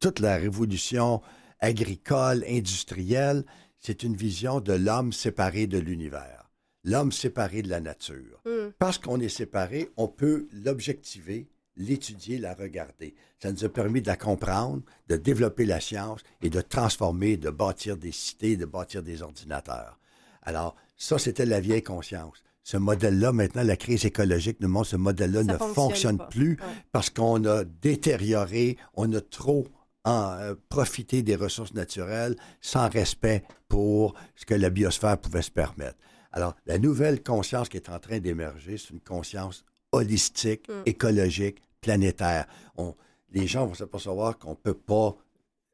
toute 0.00 0.18
la 0.18 0.36
révolution 0.36 1.20
agricole, 1.60 2.44
industrielle. 2.48 3.44
C'est 3.78 4.02
une 4.02 4.16
vision 4.16 4.60
de 4.60 4.72
l'homme 4.72 5.12
séparé 5.12 5.66
de 5.66 5.78
l'univers, 5.78 6.50
l'homme 6.84 7.12
séparé 7.12 7.62
de 7.62 7.68
la 7.68 7.80
nature. 7.80 8.42
Mm. 8.44 8.72
Parce 8.78 8.98
qu'on 8.98 9.20
est 9.20 9.28
séparé, 9.28 9.90
on 9.96 10.08
peut 10.08 10.48
l'objectiver 10.52 11.46
l'étudier, 11.76 12.38
la 12.38 12.54
regarder. 12.54 13.14
Ça 13.38 13.50
nous 13.52 13.64
a 13.64 13.68
permis 13.68 14.02
de 14.02 14.06
la 14.06 14.16
comprendre, 14.16 14.82
de 15.08 15.16
développer 15.16 15.64
la 15.64 15.80
science 15.80 16.20
et 16.42 16.50
de 16.50 16.60
transformer, 16.60 17.36
de 17.36 17.50
bâtir 17.50 17.96
des 17.96 18.12
cités, 18.12 18.56
de 18.56 18.66
bâtir 18.66 19.02
des 19.02 19.22
ordinateurs. 19.22 19.98
Alors, 20.42 20.76
ça, 20.96 21.18
c'était 21.18 21.46
la 21.46 21.60
vieille 21.60 21.82
conscience. 21.82 22.42
Ce 22.62 22.76
modèle-là, 22.76 23.32
maintenant, 23.32 23.62
la 23.62 23.76
crise 23.76 24.04
écologique 24.04 24.60
nous 24.60 24.68
montre 24.68 24.86
que 24.86 24.90
ce 24.90 24.96
modèle-là 24.96 25.44
ne 25.44 25.56
fonctionne, 25.56 26.18
plus 26.30 26.58
parce 26.92 27.08
qu'on 27.08 27.44
a 27.46 27.64
détérioré, 27.64 28.76
on 28.94 29.10
a 29.14 29.20
trop 29.20 29.66
en, 30.04 30.32
euh, 30.32 30.54
profité 30.68 31.22
des 31.22 31.36
ressources 31.36 31.74
naturelles 31.74 32.36
sans 32.60 32.88
respect 32.88 33.42
pour 33.68 34.14
ce 34.34 34.46
que 34.46 34.54
la 34.54 34.70
biosphère 34.70 35.18
pouvait 35.18 35.42
se 35.42 35.50
permettre. 35.50 35.98
Alors, 36.32 36.54
la 36.66 36.78
nouvelle 36.78 37.22
conscience 37.22 37.68
qui 37.68 37.76
est 37.76 37.88
en 37.88 37.98
train 37.98 38.18
d'émerger, 38.18 38.78
c'est 38.78 38.90
une 38.90 39.00
conscience 39.00 39.64
holistique, 39.92 40.68
mm. 40.68 40.82
écologique, 40.86 41.62
planétaire. 41.80 42.46
On, 42.76 42.94
les 43.32 43.46
gens 43.46 43.66
vont 43.66 43.74
s'apercevoir 43.74 44.38
qu'on 44.38 44.50
ne 44.50 44.54
peut 44.54 44.74
pas 44.74 45.16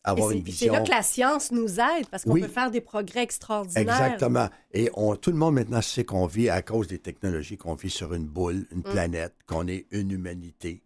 avoir 0.05 0.31
une 0.31 0.43
vision. 0.43 0.73
C'est 0.73 0.79
là 0.79 0.85
que 0.85 0.91
la 0.91 1.03
science 1.03 1.53
nous 1.53 1.81
aide 1.81 2.07
parce 2.11 2.25
qu'on 2.25 2.35
peut 2.35 2.49
faire 2.49 2.71
des 2.71 2.81
progrès 2.81 3.23
extraordinaires. 3.23 3.83
Exactement. 3.83 4.49
Et 4.73 4.89
on, 4.95 5.17
tout 5.17 5.31
le 5.31 5.37
monde 5.37 5.55
maintenant 5.55 5.83
sait 5.83 6.05
qu'on 6.05 6.27
vit 6.27 6.49
à 6.49 6.63
cause 6.63 6.87
des 6.87 6.99
technologies, 6.99 7.57
qu'on 7.57 7.75
vit 7.75 7.91
sur 7.91 8.15
une 8.15 8.27
boule, 8.27 8.67
une 8.71 8.79
mm. 8.79 8.83
planète, 8.83 9.35
qu'on 9.47 9.67
est 9.67 9.87
une 9.91 10.11
humanité 10.11 10.83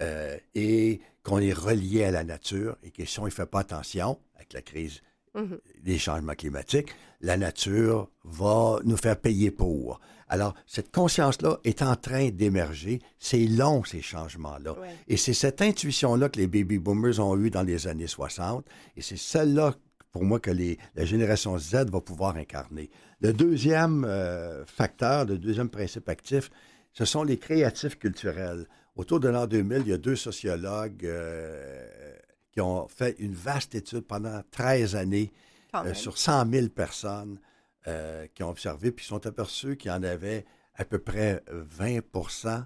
euh, 0.00 0.36
et 0.54 1.00
qu'on 1.22 1.38
est 1.38 1.52
relié 1.52 2.04
à 2.04 2.10
la 2.10 2.24
nature 2.24 2.76
et 2.82 2.90
que 2.90 3.04
si 3.04 3.20
on 3.20 3.26
ne 3.26 3.30
fait 3.30 3.46
pas 3.46 3.60
attention 3.60 4.18
avec 4.36 4.52
la 4.52 4.62
crise 4.62 5.02
mm-hmm. 5.34 5.58
des 5.82 5.98
changements 5.98 6.34
climatiques, 6.34 6.90
la 7.20 7.36
nature 7.36 8.10
va 8.24 8.78
nous 8.84 8.96
faire 8.96 9.18
payer 9.18 9.50
pour. 9.50 10.00
Alors, 10.28 10.54
cette 10.64 10.92
conscience-là 10.92 11.58
est 11.64 11.82
en 11.82 11.96
train 11.96 12.30
d'émerger. 12.30 13.00
C'est 13.18 13.46
long, 13.46 13.82
ces 13.82 14.00
changements-là. 14.00 14.76
Et 15.08 15.16
c'est 15.16 15.34
cette 15.34 15.60
intuition-là 15.60 16.28
que 16.28 16.38
les 16.38 16.46
baby 16.46 16.78
boomers 16.78 17.18
ont 17.18 17.36
eue 17.36 17.50
dans 17.50 17.64
les 17.64 17.88
années 17.88 18.06
60. 18.06 18.64
Et 18.96 19.02
c'est 19.02 19.18
celle-là, 19.18 19.74
pour 20.12 20.22
moi, 20.22 20.38
que 20.38 20.52
les, 20.52 20.78
la 20.94 21.04
génération 21.04 21.58
Z 21.58 21.90
va 21.90 22.00
pouvoir 22.00 22.36
incarner. 22.36 22.90
Le 23.20 23.32
deuxième 23.32 24.04
euh, 24.04 24.64
facteur, 24.66 25.24
le 25.26 25.36
deuxième 25.36 25.68
principe 25.68 26.08
actif, 26.08 26.50
ce 26.92 27.04
sont 27.04 27.24
les 27.24 27.36
créatifs 27.36 27.98
culturels. 27.98 28.66
Autour 28.96 29.20
de 29.20 29.28
l'an 29.28 29.46
2000, 29.46 29.82
il 29.82 29.88
y 29.88 29.92
a 29.92 29.98
deux 29.98 30.16
sociologues 30.16 31.04
euh, 31.04 32.16
qui 32.52 32.60
ont 32.60 32.88
fait 32.88 33.16
une 33.18 33.34
vaste 33.34 33.74
étude 33.74 34.00
pendant 34.00 34.42
13 34.50 34.96
années 34.96 35.32
euh, 35.74 35.94
sur 35.94 36.18
100 36.18 36.50
000 36.50 36.68
personnes 36.68 37.38
euh, 37.86 38.26
qui 38.34 38.42
ont 38.42 38.50
observé, 38.50 38.90
puis 38.90 39.06
sont 39.06 39.26
aperçus 39.26 39.76
qu'il 39.76 39.90
y 39.90 39.94
en 39.94 40.02
avait 40.02 40.44
à 40.74 40.84
peu 40.84 40.98
près 40.98 41.42
20% 41.50 42.64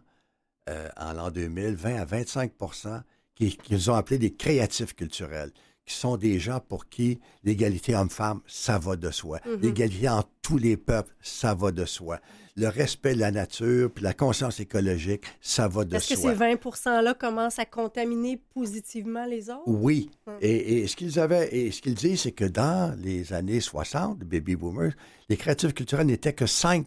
euh, 0.71 0.89
en 0.97 1.13
l'an 1.13 1.31
2000, 1.31 1.75
20 1.75 1.97
à 1.97 2.05
25% 2.07 3.03
qu'ils 3.35 3.91
ont 3.91 3.95
appelé 3.95 4.19
des 4.19 4.33
créatifs 4.33 4.95
culturels 4.95 5.51
qui 5.87 5.95
sont 5.95 6.17
des 6.17 6.39
gens 6.39 6.61
pour 6.61 6.89
qui 6.89 7.21
l'égalité 7.43 7.95
homme-femme, 7.95 8.41
ça 8.47 8.79
va 8.79 8.97
de 8.97 9.11
soi. 9.11 9.39
Mm-hmm. 9.39 9.61
L'égalité 9.61 10.09
entre 10.09 10.31
tous 10.43 10.59
les 10.59 10.77
peuples, 10.77 11.15
ça 11.21 11.55
va 11.55 11.73
de 11.73 11.85
soi. 11.85 12.21
Le 12.57 12.69
respect 12.69 13.15
de 13.15 13.21
la 13.21 13.33
nature, 13.33 13.91
puis 13.93 14.05
la 14.05 14.15
conscience 14.15 14.61
écologique, 14.61 15.25
ça 15.41 15.67
va 15.67 15.85
de 15.85 15.91
soi. 15.91 15.99
Est-ce 15.99 16.15
que 16.15 16.29
ces 16.29 16.35
20 16.35 16.55
%-là 16.55 17.15
commencent 17.15 17.59
à 17.59 17.65
contaminer 17.65 18.41
positivement 18.55 19.27
les 19.27 19.51
autres? 19.51 19.63
Oui. 19.67 20.11
Hum. 20.27 20.35
Et, 20.41 20.87
ce 20.87 20.95
qu'ils 20.97 21.19
avaient, 21.19 21.55
et 21.55 21.71
ce 21.73 21.83
qu'ils 21.83 21.95
disent, 21.95 22.23
c'est 22.23 22.33
que 22.33 22.45
dans 22.45 22.97
les 22.99 23.33
années 23.33 23.61
60, 23.61 24.21
baby 24.21 24.57
boomers, 24.57 24.93
les 25.29 25.37
créatifs 25.37 25.75
culturels 25.75 26.07
n'étaient 26.07 26.33
que 26.33 26.47
5 26.47 26.87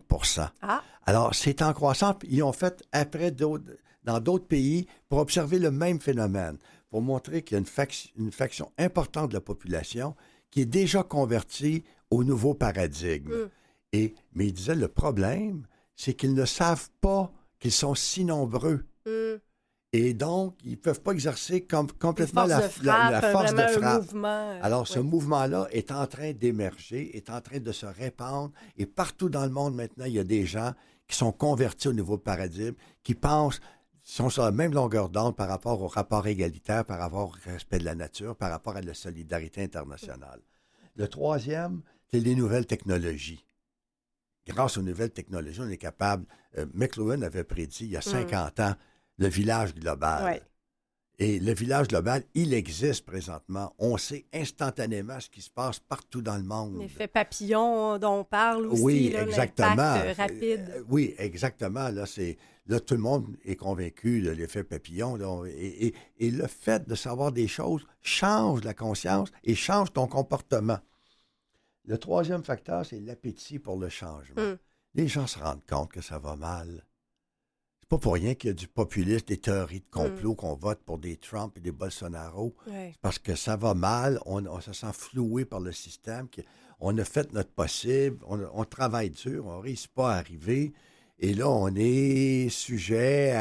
ah. 0.61 0.81
Alors, 1.05 1.35
c'est 1.35 1.61
en 1.61 1.73
croissance. 1.73 2.15
Ils 2.29 2.43
ont 2.43 2.53
fait 2.53 2.83
après 2.91 3.31
dans 3.31 4.19
d'autres 4.19 4.47
pays 4.47 4.87
pour 5.09 5.19
observer 5.19 5.59
le 5.59 5.71
même 5.71 5.99
phénomène 5.99 6.57
pour 6.89 7.01
montrer 7.01 7.41
qu'il 7.41 7.55
y 7.55 7.59
a 7.59 7.63
une, 8.15 8.31
faction 8.31 8.71
importante 8.77 9.29
de 9.29 9.33
la 9.33 9.41
population 9.41 10.15
qui 10.49 10.61
est 10.61 10.65
déjà 10.65 11.03
convertie 11.03 11.83
au 12.09 12.23
nouveau 12.23 12.53
paradigme. 12.53 13.29
Mm. 13.29 13.49
Et, 13.93 14.15
mais 14.33 14.47
il 14.47 14.53
disait, 14.53 14.75
le 14.75 14.87
problème, 14.87 15.65
c'est 15.95 16.13
qu'ils 16.13 16.33
ne 16.33 16.45
savent 16.45 16.89
pas 17.01 17.31
qu'ils 17.59 17.71
sont 17.71 17.95
si 17.95 18.23
nombreux. 18.23 18.85
Mm. 19.05 19.39
Et 19.93 20.13
donc, 20.13 20.55
ils 20.65 20.71
ne 20.71 20.75
peuvent 20.75 21.01
pas 21.01 21.13
exercer 21.13 21.65
complètement 21.65 22.45
la, 22.45 22.61
force 22.61 23.53
de 23.53 23.61
frappe. 23.61 24.03
Euh, 24.13 24.59
Alors, 24.61 24.87
ce 24.87 24.99
mouvement-là 24.99 25.67
est 25.71 25.91
en 25.91 26.05
train 26.07 26.33
d'émerger, 26.33 27.15
est 27.15 27.29
en 27.29 27.39
train 27.39 27.59
de 27.59 27.71
se 27.71 27.85
répandre. 27.85 28.51
Et 28.77 28.85
partout 28.85 29.29
dans 29.29 29.45
le 29.45 29.49
monde, 29.49 29.75
maintenant, 29.75 30.05
il 30.05 30.13
y 30.13 30.19
a 30.19 30.25
des 30.25 30.45
gens 30.45 30.73
qui 31.07 31.15
sont 31.15 31.31
convertis 31.31 31.87
au 31.87 31.93
nouveau 31.93 32.17
paradigme, 32.17 32.75
qui 33.01 33.15
pensent 33.15 33.61
sont 34.07 34.29
sur 34.29 34.43
la 34.43 34.51
même 34.51 34.73
longueur 34.73 35.09
d'onde 35.09 35.35
par 35.35 35.49
rapport 35.49 35.81
au 35.81 35.87
rapport 35.87 36.25
égalitaire, 36.27 36.85
par 36.85 36.97
rapport 36.97 37.29
au 37.29 37.49
respect 37.51 37.79
de 37.79 37.83
la 37.83 37.93
nature, 37.93 38.37
par 38.37 38.49
rapport 38.49 38.77
à 38.77 38.81
la 38.81 38.93
solidarité 38.93 39.61
internationale. 39.61 40.39
Le 40.95 41.09
troisième, 41.09 41.81
c'est 42.09 42.21
les 42.21 42.33
nouvelles 42.33 42.65
technologies. 42.65 43.45
Grâce 44.47 44.77
aux 44.77 44.81
nouvelles 44.81 45.11
technologies, 45.11 45.59
on 45.61 45.69
est 45.69 45.77
capable. 45.77 46.25
Euh, 46.57 46.65
McLuhan 46.73 47.21
avait 47.21 47.43
prédit 47.43 47.83
il 47.83 47.91
y 47.91 47.97
a 47.97 48.01
50 48.01 48.57
mm. 48.57 48.61
ans 48.63 48.75
le 49.17 49.27
village 49.27 49.75
global. 49.75 50.41
Et 51.19 51.39
le 51.39 51.53
village 51.53 51.87
global, 51.87 52.23
il 52.35 52.53
existe 52.53 53.05
présentement. 53.05 53.73
On 53.79 53.97
sait 53.97 54.25
instantanément 54.33 55.19
ce 55.19 55.29
qui 55.29 55.41
se 55.41 55.49
passe 55.49 55.79
partout 55.79 56.21
dans 56.21 56.37
le 56.37 56.43
monde. 56.43 56.77
L'effet 56.79 57.07
papillon 57.07 57.97
dont 57.97 58.19
on 58.19 58.23
parle 58.23 58.67
aussi. 58.67 58.83
Oui, 58.83 59.15
exactement. 59.19 59.97
rapide. 60.15 60.71
Euh, 60.75 60.83
oui, 60.87 61.15
exactement. 61.17 61.89
Là, 61.89 62.05
c'est 62.05 62.37
Là, 62.67 62.81
tout 62.81 62.95
le 62.95 63.01
monde 63.01 63.37
est 63.45 63.55
convaincu 63.55 64.21
de 64.21 64.29
l'effet 64.29 64.63
papillon. 64.63 65.45
et, 65.45 65.93
le 66.19 66.47
fait 66.47 66.87
de 66.87 66.95
savoir 66.95 67.31
des 67.31 67.47
choses 67.47 67.85
change 68.01 68.63
la 68.63 68.73
conscience 68.73 69.29
et 69.43 69.55
change 69.55 69.93
ton 69.93 70.07
comportement. 70.07 70.79
Le 71.85 71.97
troisième 71.97 72.43
facteur, 72.43 72.85
c'est 72.85 72.99
l'appétit 72.99 73.59
pour 73.59 73.77
le 73.77 73.87
changement. 73.87 74.41
Hmm. 74.41 74.57
Les 74.95 75.07
gens 75.07 75.27
se 75.27 75.39
rendent 75.39 75.65
compte 75.65 75.91
que 75.91 76.01
ça 76.01 76.19
va 76.19 76.35
mal. 76.35 76.85
Pas 77.89 77.97
pour 77.97 78.15
rien 78.15 78.35
qu'il 78.35 78.49
y 78.49 78.51
a 78.51 78.53
du 78.53 78.67
populisme, 78.67 79.25
des 79.27 79.37
théories 79.37 79.79
de 79.79 79.85
complot, 79.89 80.33
hmm. 80.33 80.35
qu'on 80.35 80.55
vote 80.55 80.79
pour 80.85 80.97
des 80.97 81.15
Trump 81.15 81.53
et 81.57 81.61
des 81.61 81.71
Bolsonaro. 81.71 82.53
Parce 83.01 83.17
que 83.17 83.35
ça 83.35 83.55
va 83.55 83.73
mal, 83.73 84.19
on, 84.25 84.59
se 84.59 84.73
sent 84.73 84.93
floué 84.93 85.45
par 85.45 85.61
le 85.61 85.71
système. 85.71 86.27
On 86.79 86.97
a 86.97 87.03
fait 87.05 87.31
notre 87.33 87.51
possible, 87.51 88.17
on, 88.27 88.65
travaille 88.65 89.09
dur, 89.09 89.45
on 89.47 89.57
ne 89.57 89.61
réussit 89.61 89.91
pas 89.91 90.13
à 90.13 90.17
arriver. 90.17 90.73
Et 91.19 91.33
là, 91.33 91.49
on 91.49 91.73
est 91.75 92.47
sujet 92.49 93.33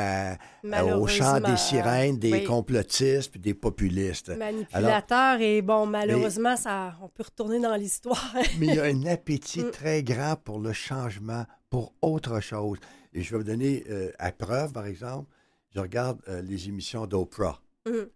au 0.65 1.07
chant 1.07 1.41
des 1.41 1.57
sirènes, 1.57 2.19
des 2.19 2.45
complotistes 2.45 3.33
puis 3.33 3.41
des 3.41 3.53
populistes. 3.53 4.31
Manipulateurs 4.31 5.41
et 5.41 5.61
bon, 5.61 5.87
malheureusement, 5.87 6.57
ça, 6.57 6.95
on 7.03 7.09
peut 7.09 7.25
retourner 7.25 7.61
dans 7.61 7.75
l'histoire. 7.75 8.35
mais 8.59 8.67
il 8.69 8.75
y 8.77 8.79
a 8.79 8.85
un 8.85 9.05
appétit 9.07 9.61
mm. 9.65 9.71
très 9.73 10.03
grand 10.03 10.37
pour 10.37 10.59
le 10.59 10.73
changement, 10.73 11.45
pour 11.71 11.95
autre 12.03 12.41
chose. 12.41 12.79
Et 13.13 13.23
je 13.23 13.31
vais 13.31 13.39
vous 13.39 13.45
donner 13.45 13.85
euh, 13.89 14.11
à 14.19 14.33
preuve, 14.33 14.73
par 14.73 14.87
exemple, 14.87 15.31
je 15.75 15.81
regarde 15.81 16.21
euh, 16.29 16.43
les 16.43 16.69
émissions 16.69 17.07
d'Oprah. 17.07 17.61
Mm. 17.87 18.09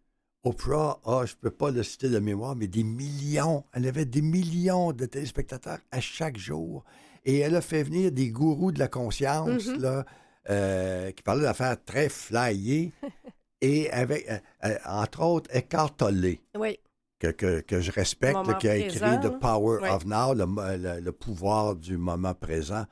Oprah 0.42 1.00
a, 1.04 1.26
je 1.26 1.34
ne 1.34 1.38
peux 1.40 1.50
pas 1.50 1.70
le 1.70 1.82
citer 1.82 2.08
de 2.08 2.18
mémoire, 2.18 2.56
mais 2.56 2.66
des 2.66 2.82
millions, 2.82 3.64
elle 3.72 3.86
avait 3.86 4.06
des 4.06 4.22
millions 4.22 4.92
de 4.92 5.04
téléspectateurs 5.04 5.78
à 5.90 6.00
chaque 6.00 6.38
jour. 6.38 6.84
Et 7.24 7.38
elle 7.38 7.56
a 7.56 7.60
fait 7.60 7.82
venir 7.82 8.10
des 8.10 8.30
gourous 8.30 8.72
de 8.72 8.78
la 8.78 8.88
conscience, 8.88 9.66
mm-hmm. 9.66 9.80
là, 9.80 10.04
euh, 10.48 11.10
qui 11.10 11.22
parlaient 11.22 11.42
d'affaires 11.42 11.76
très 11.84 12.08
flyées, 12.08 12.92
et 13.60 13.90
avec, 13.90 14.26
entre 14.86 15.22
autres, 15.22 15.50
Eckhart 15.54 15.96
Tolle. 15.96 16.36
Que, 17.18 17.60
que, 17.60 17.80
je 17.82 17.92
respecte, 17.92 18.58
qui 18.58 18.68
a 18.68 18.76
écrit 18.76 19.20
The 19.20 19.38
Power 19.38 19.86
of 19.90 20.06
Now, 20.06 20.32
le, 20.32 21.10
pouvoir 21.10 21.76
du 21.76 21.98
moment 21.98 22.32
présent. 22.32 22.86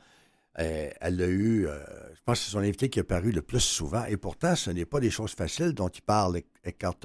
Elle 0.59 1.23
a 1.23 1.29
eu, 1.29 1.69
je 2.15 2.21
pense 2.25 2.41
que 2.41 2.45
c'est 2.47 2.51
son 2.51 2.59
invité 2.59 2.89
qui 2.89 3.01
a 3.01 3.05
paru 3.05 3.31
le 3.31 3.43
plus 3.43 3.61
souvent, 3.61 4.05
et 4.07 4.17
pourtant, 4.17 4.57
ce 4.57 4.71
n'est 4.71 4.85
pas 4.85 5.01
des 5.01 5.11
choses 5.11 5.33
faciles 5.33 5.73
dont 5.73 5.89
il 5.89 6.03
parle, 6.03 6.41
Eckhart. 6.65 6.97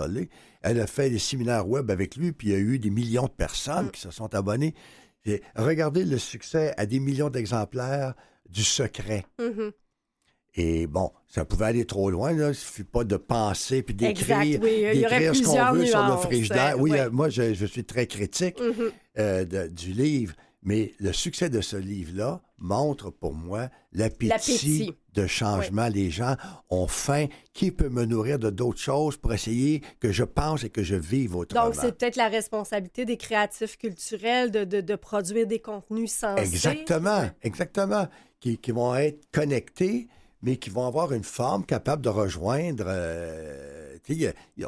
Elle 0.62 0.80
a 0.80 0.88
fait 0.88 1.10
des 1.10 1.20
séminaires 1.20 1.68
web 1.68 1.92
avec 1.92 2.16
lui, 2.16 2.32
puis 2.32 2.50
il 2.50 2.52
y 2.52 2.56
a 2.56 2.60
eu 2.60 2.80
des 2.80 2.90
millions 2.90 3.26
de 3.26 3.32
personnes 3.32 3.88
mm. 3.88 3.92
qui 3.92 4.02
se 4.02 4.12
sont 4.12 4.34
abonnées. 4.34 4.74
Regardez 5.56 6.04
le 6.04 6.18
succès 6.18 6.74
à 6.78 6.86
des 6.86 7.00
millions 7.00 7.30
d'exemplaires 7.30 8.14
du 8.50 8.64
secret. 8.64 9.26
Mm-hmm. 9.40 9.72
Et 10.56 10.86
bon, 10.86 11.12
ça 11.28 11.46
pouvait 11.46 11.66
aller 11.66 11.86
trop 11.86 12.12
loin. 12.12 12.32
Là. 12.32 12.46
Il 12.46 12.48
ne 12.50 12.54
suffit 12.54 12.84
pas 12.84 13.04
de 13.04 13.18
penser 13.18 13.82
puis 13.82 13.96
d'écrire 13.96 14.60
ce 15.36 15.44
qu'on 15.44 15.74
veut 15.74 15.86
sur 15.86 16.06
le 16.06 16.18
frigidaire. 16.18 16.80
Oui, 16.80 16.92
euh, 16.94 17.10
moi, 17.10 17.30
je, 17.30 17.66
suis 17.66 17.84
très 17.86 18.06
critique 18.06 18.60
mm-hmm. 18.60 18.92
euh, 19.20 19.68
du 19.70 19.94
livre. 19.94 20.36
Mais 20.64 20.94
le 21.00 21.12
succès 21.12 21.50
de 21.50 21.62
ce 21.62 21.76
livre-là 21.76 22.42
montre 22.58 23.10
pour 23.10 23.34
moi 23.34 23.70
l'appétit 23.92 24.96
de 25.14 25.28
changement. 25.28 25.88
Les 25.88 26.10
gens 26.10 26.36
ont 26.70 26.88
faim. 26.88 27.28
Qui 27.54 27.72
peut 27.72 27.90
me 27.90 28.06
nourrir 28.06 28.40
de 28.40 28.50
d'autres 28.50 28.80
choses 28.80 29.18
pour 29.18 29.34
essayer 29.34 29.82
que 30.00 30.12
je 30.12 30.24
pense 30.24 30.64
et 30.64 30.70
que 30.70 30.82
je 30.82 30.96
vive 30.96 31.36
autrement? 31.36 31.66
Donc, 31.66 31.76
c'est 31.76 31.98
peut-être 31.98 32.16
la 32.16 32.30
responsabilité 32.30 33.06
des 33.06 33.18
créatifs 33.18 33.78
culturels 33.78 34.52
de, 34.52 34.64
de, 34.64 34.96
produire 34.96 35.46
des 35.46 35.60
contenus 35.60 36.12
sensés. 36.12 36.42
Exactement, 36.44 37.30
exactement. 37.42 38.08
Qui, 38.40 38.58
qui, 38.58 38.72
vont 38.72 38.96
être 38.96 39.26
connectés, 39.32 40.08
mais 40.42 40.58
qui 40.58 40.70
vont 40.70 40.88
avoir 40.88 41.14
une 41.14 41.24
forme 41.24 41.66
capable 41.66 42.02
de 42.02 42.10
rejoindre. 42.10 42.86
euh, 42.88 43.98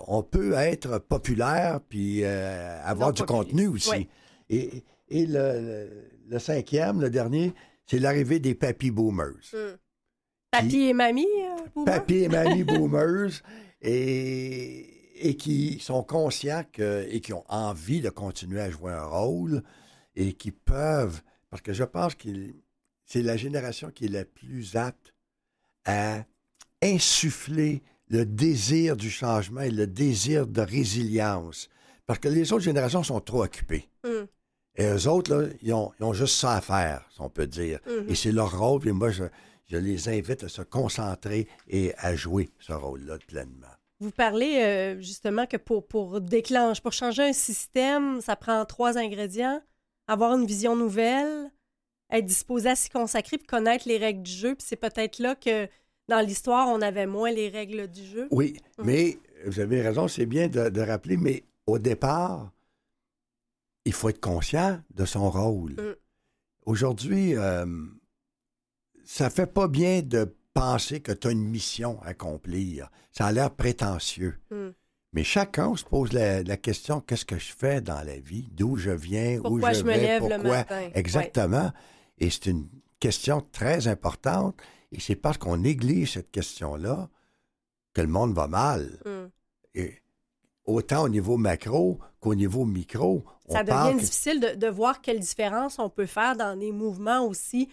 on 0.07 0.23
peut 0.23 0.53
être 0.53 0.99
populaire 0.99 1.79
puis 1.89 2.23
euh, 2.23 2.81
avoir 2.83 3.09
Non 3.09 3.13
du 3.13 3.23
contenu 3.23 3.67
aussi. 3.67 3.89
Oui. 3.91 4.09
Et, 4.49 4.83
et 5.15 5.25
le, 5.25 5.33
le- 5.33 6.11
le 6.27 6.39
cinquième, 6.39 7.01
le 7.01 7.09
dernier, 7.09 7.53
c'est 7.85 7.99
l'arrivée 7.99 8.39
des 8.39 8.55
papy 8.55 8.89
boomers. 8.91 9.35
Hmm. 9.53 9.75
Papy 10.51 10.81
et 10.87 10.93
mamie, 10.93 11.25
euh, 11.25 11.67
Boomer? 11.75 11.85
Papy 11.85 12.15
et 12.23 12.27
mamie 12.29 12.63
boomers 12.71 13.41
et, 13.81 15.29
et 15.29 15.35
qui 15.37 15.79
sont 15.79 16.03
conscients 16.03 16.63
que, 16.71 17.05
et 17.09 17.21
qui 17.21 17.33
ont 17.33 17.43
envie 17.47 18.01
de 18.01 18.09
continuer 18.09 18.59
à 18.61 18.69
jouer 18.71 18.91
un 18.91 19.05
rôle 19.05 19.63
et 20.15 20.33
qui 20.33 20.51
peuvent, 20.51 21.21
parce 21.49 21.61
que 21.61 21.73
je 21.73 21.83
pense 21.83 22.15
que 22.15 22.29
c'est 23.05 23.21
la 23.21 23.37
génération 23.37 23.91
qui 23.91 24.05
est 24.05 24.09
la 24.09 24.25
plus 24.25 24.75
apte 24.75 25.13
à 25.85 26.23
insuffler 26.81 27.83
le 28.09 28.25
désir 28.25 28.95
du 28.97 29.09
changement 29.09 29.61
et 29.61 29.71
le 29.71 29.87
désir 29.87 30.47
de 30.47 30.61
résilience. 30.61 31.69
Parce 32.07 32.19
que 32.19 32.27
les 32.29 32.51
autres 32.53 32.63
générations 32.63 33.03
sont 33.03 33.19
trop 33.19 33.43
occupées. 33.43 33.89
Hmm. 34.03 34.25
Et 34.77 34.85
eux 34.85 35.07
autres, 35.07 35.33
là, 35.35 35.47
ils, 35.61 35.73
ont, 35.73 35.91
ils 35.99 36.03
ont 36.03 36.13
juste 36.13 36.35
ça 36.35 36.53
à 36.55 36.61
faire, 36.61 37.07
si 37.13 37.21
on 37.21 37.29
peut 37.29 37.47
dire. 37.47 37.79
Mhm. 37.87 38.09
Et 38.09 38.15
c'est 38.15 38.31
leur 38.31 38.57
rôle. 38.59 38.87
Et 38.87 38.91
moi, 38.91 39.09
je, 39.09 39.23
je 39.67 39.77
les 39.77 40.09
invite 40.09 40.43
à 40.43 40.49
se 40.49 40.61
concentrer 40.61 41.47
et 41.67 41.93
à 41.97 42.15
jouer 42.15 42.49
ce 42.59 42.73
rôle-là 42.73 43.17
pleinement. 43.27 43.67
Vous 44.01 44.11
parlez 44.11 44.57
euh, 44.61 44.99
justement 45.01 45.45
que 45.45 45.55
pour, 45.57 45.87
pour 45.87 46.19
déclencher, 46.19 46.81
pour 46.81 46.91
changer 46.91 47.23
un 47.23 47.33
système, 47.33 48.19
ça 48.21 48.35
prend 48.35 48.65
trois 48.65 48.97
ingrédients. 48.97 49.61
Avoir 50.07 50.35
une 50.37 50.45
vision 50.45 50.75
nouvelle, 50.75 51.49
être 52.11 52.25
disposé 52.25 52.69
à 52.69 52.75
s'y 52.75 52.89
consacrer, 52.89 53.37
puis 53.37 53.47
connaître 53.47 53.87
les 53.87 53.97
règles 53.97 54.21
du 54.21 54.31
jeu. 54.31 54.55
Puis 54.55 54.65
c'est 54.67 54.75
peut-être 54.75 55.19
là 55.19 55.33
que 55.35 55.67
dans 56.09 56.19
l'histoire, 56.19 56.67
on 56.67 56.81
avait 56.81 57.07
moins 57.07 57.31
les 57.31 57.47
règles 57.49 57.87
du 57.87 58.03
jeu. 58.05 58.27
Oui, 58.31 58.57
Mhm. 58.77 58.85
mais 58.85 59.17
vous 59.47 59.59
avez 59.59 59.81
raison, 59.81 60.07
c'est 60.07 60.25
bien 60.27 60.47
de, 60.49 60.69
de 60.69 60.81
rappeler, 60.81 61.17
mais 61.17 61.43
au 61.65 61.79
départ, 61.79 62.51
il 63.85 63.93
faut 63.93 64.09
être 64.09 64.19
conscient 64.19 64.81
de 64.93 65.05
son 65.05 65.29
rôle. 65.29 65.71
Mhm. 65.71 65.95
Aujourd'hui, 66.65 67.35
euh, 67.35 67.65
ça 69.05 69.29
fait 69.29 69.45
pas 69.45 69.67
bien 69.67 70.01
de 70.01 70.35
penser 70.53 71.01
que 71.01 71.11
tu 71.11 71.27
as 71.27 71.31
une 71.31 71.47
mission 71.47 72.01
à 72.01 72.07
accomplir. 72.07 72.89
Ça 73.11 73.27
a 73.27 73.31
l'air 73.31 73.51
prétentieux. 73.51 74.39
Hmm. 74.49 74.69
Mais 75.13 75.23
chacun 75.23 75.75
se 75.75 75.85
pose 75.85 76.11
la, 76.11 76.43
la 76.43 76.57
question 76.57 76.99
qu'est-ce 76.99 77.25
que 77.25 77.37
je 77.37 77.53
fais 77.55 77.81
dans 77.81 78.01
la 78.01 78.17
vie, 78.17 78.49
d'où 78.51 78.75
je 78.75 78.91
viens, 78.91 79.39
Pourquoi 79.41 79.69
où 79.69 79.73
je, 79.73 79.79
je 79.79 79.85
me 79.85 79.91
lève 79.91 80.27
le 80.27 80.37
matin? 80.39 80.89
Exactement. 80.93 81.71
Et 82.17 82.29
c'est 82.29 82.47
une 82.47 82.67
question 82.99 83.45
très 83.51 83.87
importante. 83.87 84.57
Et 84.91 84.99
c'est 84.99 85.15
parce 85.15 85.37
qu'on 85.37 85.57
néglige 85.57 86.13
cette 86.13 86.31
question-là 86.31 87.09
que 87.93 88.01
le 88.01 88.07
monde 88.07 88.33
va 88.33 88.47
mal. 88.47 88.99
Et 89.73 90.01
autant 90.65 91.03
au 91.03 91.09
niveau 91.09 91.37
macro 91.37 91.99
qu'au 92.19 92.35
niveau 92.35 92.65
micro. 92.65 93.23
Ça 93.49 93.61
on 93.61 93.63
devient 93.63 93.99
difficile 93.99 94.39
de, 94.39 94.55
de 94.55 94.67
voir 94.67 95.01
quelle 95.01 95.19
différence 95.19 95.79
on 95.79 95.89
peut 95.89 96.05
faire 96.05 96.35
dans 96.35 96.57
des 96.57 96.71
mouvements 96.71 97.25
aussi 97.25 97.69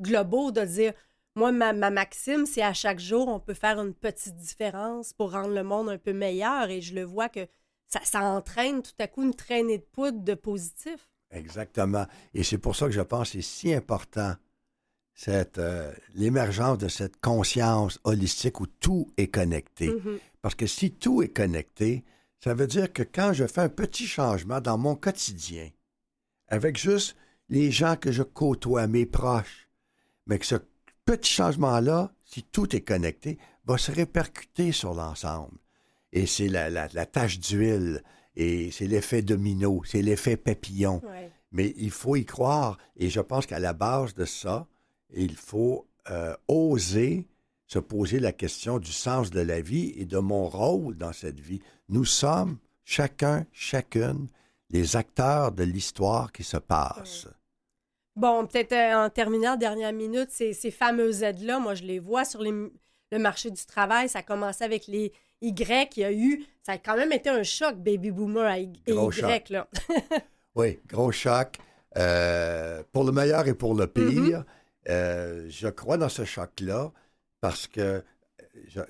globaux, 0.00 0.52
de 0.52 0.62
dire, 0.62 0.92
moi, 1.36 1.52
ma, 1.52 1.72
ma 1.72 1.90
maxime, 1.90 2.46
c'est 2.46 2.62
à 2.62 2.72
chaque 2.72 2.98
jour, 2.98 3.28
on 3.28 3.40
peut 3.40 3.54
faire 3.54 3.78
une 3.78 3.94
petite 3.94 4.36
différence 4.36 5.12
pour 5.12 5.32
rendre 5.32 5.54
le 5.54 5.62
monde 5.62 5.90
un 5.90 5.98
peu 5.98 6.12
meilleur. 6.12 6.70
Et 6.70 6.80
je 6.80 6.94
le 6.94 7.02
vois 7.02 7.28
que 7.28 7.46
ça, 7.88 8.00
ça 8.04 8.22
entraîne 8.22 8.82
tout 8.82 8.92
à 8.98 9.06
coup 9.06 9.22
une 9.22 9.34
traînée 9.34 9.78
de 9.78 9.84
poudre 9.84 10.20
de 10.22 10.34
positif. 10.34 11.08
Exactement. 11.30 12.06
Et 12.32 12.42
c'est 12.42 12.58
pour 12.58 12.74
ça 12.74 12.86
que 12.86 12.92
je 12.92 13.02
pense 13.02 13.30
que 13.30 13.38
c'est 13.38 13.42
si 13.42 13.74
important 13.74 14.34
cette, 15.12 15.58
euh, 15.58 15.92
l'émergence 16.14 16.78
de 16.78 16.88
cette 16.88 17.20
conscience 17.20 18.00
holistique 18.04 18.60
où 18.60 18.66
tout 18.66 19.08
est 19.16 19.28
connecté. 19.28 19.88
Mhm. 19.88 20.18
Parce 20.40 20.54
que 20.54 20.66
si 20.66 20.92
tout 20.92 21.22
est 21.22 21.28
connecté, 21.28 22.04
ça 22.40 22.54
veut 22.54 22.66
dire 22.66 22.92
que 22.92 23.02
quand 23.02 23.32
je 23.32 23.46
fais 23.46 23.62
un 23.62 23.68
petit 23.68 24.06
changement 24.06 24.60
dans 24.60 24.78
mon 24.78 24.94
quotidien, 24.94 25.70
avec 26.48 26.76
juste 26.76 27.16
les 27.48 27.70
gens 27.70 27.96
que 27.96 28.12
je 28.12 28.22
côtoie, 28.22 28.86
mes 28.86 29.06
proches, 29.06 29.68
mais 30.26 30.38
que 30.38 30.46
ce 30.46 30.56
petit 31.04 31.30
changement-là, 31.30 32.12
si 32.24 32.42
tout 32.42 32.74
est 32.74 32.80
connecté, 32.80 33.38
va 33.64 33.78
se 33.78 33.92
répercuter 33.92 34.72
sur 34.72 34.94
l'ensemble. 34.94 35.58
Et 36.12 36.26
c'est 36.26 36.48
la, 36.48 36.70
la, 36.70 36.88
la 36.92 37.06
tache 37.06 37.38
d'huile, 37.38 38.02
et 38.36 38.70
c'est 38.70 38.86
l'effet 38.86 39.22
domino, 39.22 39.82
c'est 39.84 40.02
l'effet 40.02 40.36
papillon. 40.36 41.02
Ouais. 41.04 41.30
Mais 41.52 41.72
il 41.76 41.90
faut 41.90 42.16
y 42.16 42.24
croire. 42.24 42.76
Et 42.96 43.08
je 43.08 43.20
pense 43.20 43.46
qu'à 43.46 43.58
la 43.58 43.72
base 43.72 44.14
de 44.14 44.24
ça, 44.24 44.66
il 45.14 45.36
faut 45.36 45.86
euh, 46.10 46.34
oser 46.48 47.26
se 47.66 47.78
poser 47.78 48.20
la 48.20 48.32
question 48.32 48.78
du 48.78 48.92
sens 48.92 49.30
de 49.30 49.40
la 49.40 49.60
vie 49.60 49.92
et 49.96 50.04
de 50.04 50.18
mon 50.18 50.48
rôle 50.48 50.96
dans 50.96 51.12
cette 51.12 51.40
vie. 51.40 51.60
Nous 51.88 52.04
sommes, 52.04 52.58
chacun, 52.84 53.46
chacune, 53.52 54.28
les 54.70 54.96
acteurs 54.96 55.52
de 55.52 55.64
l'histoire 55.64 56.32
qui 56.32 56.44
se 56.44 56.56
passe. 56.56 57.26
Bon, 58.14 58.46
peut-être 58.46 58.72
euh, 58.72 59.04
en 59.06 59.10
terminant, 59.10 59.56
dernière 59.56 59.92
minute, 59.92 60.30
ces, 60.30 60.52
ces 60.52 60.70
fameuses 60.70 61.22
aides-là, 61.22 61.58
moi, 61.58 61.74
je 61.74 61.82
les 61.82 61.98
vois 61.98 62.24
sur 62.24 62.40
les- 62.42 62.50
le 63.12 63.18
marché 63.18 63.50
du 63.50 63.64
travail. 63.66 64.08
Ça 64.08 64.20
a 64.20 64.22
commencé 64.22 64.64
avec 64.64 64.86
les 64.86 65.12
Y. 65.42 65.96
Il 65.96 66.00
y 66.00 66.04
a 66.04 66.12
eu, 66.12 66.44
ça 66.62 66.72
a 66.72 66.78
quand 66.78 66.96
même 66.96 67.12
été 67.12 67.28
un 67.28 67.42
choc, 67.42 67.76
baby 67.76 68.10
boomer 68.10 68.44
à 68.44 68.58
Y. 68.58 68.82
Gros 68.88 69.12
Y, 69.12 69.20
choc. 69.20 69.48
là. 69.50 69.68
Oui, 70.54 70.78
gros 70.88 71.12
choc. 71.12 71.58
euh, 71.98 72.82
pour 72.92 73.04
le 73.04 73.12
meilleur 73.12 73.46
et 73.46 73.54
pour 73.54 73.74
le 73.74 73.86
pire. 73.86 74.44
Euh, 74.88 75.46
je 75.50 75.68
crois 75.68 75.98
dans 75.98 76.08
ce 76.08 76.24
choc-là 76.24 76.92
parce 77.40 77.66
que, 77.66 77.80
euh, 77.80 78.00
je- 78.68 78.80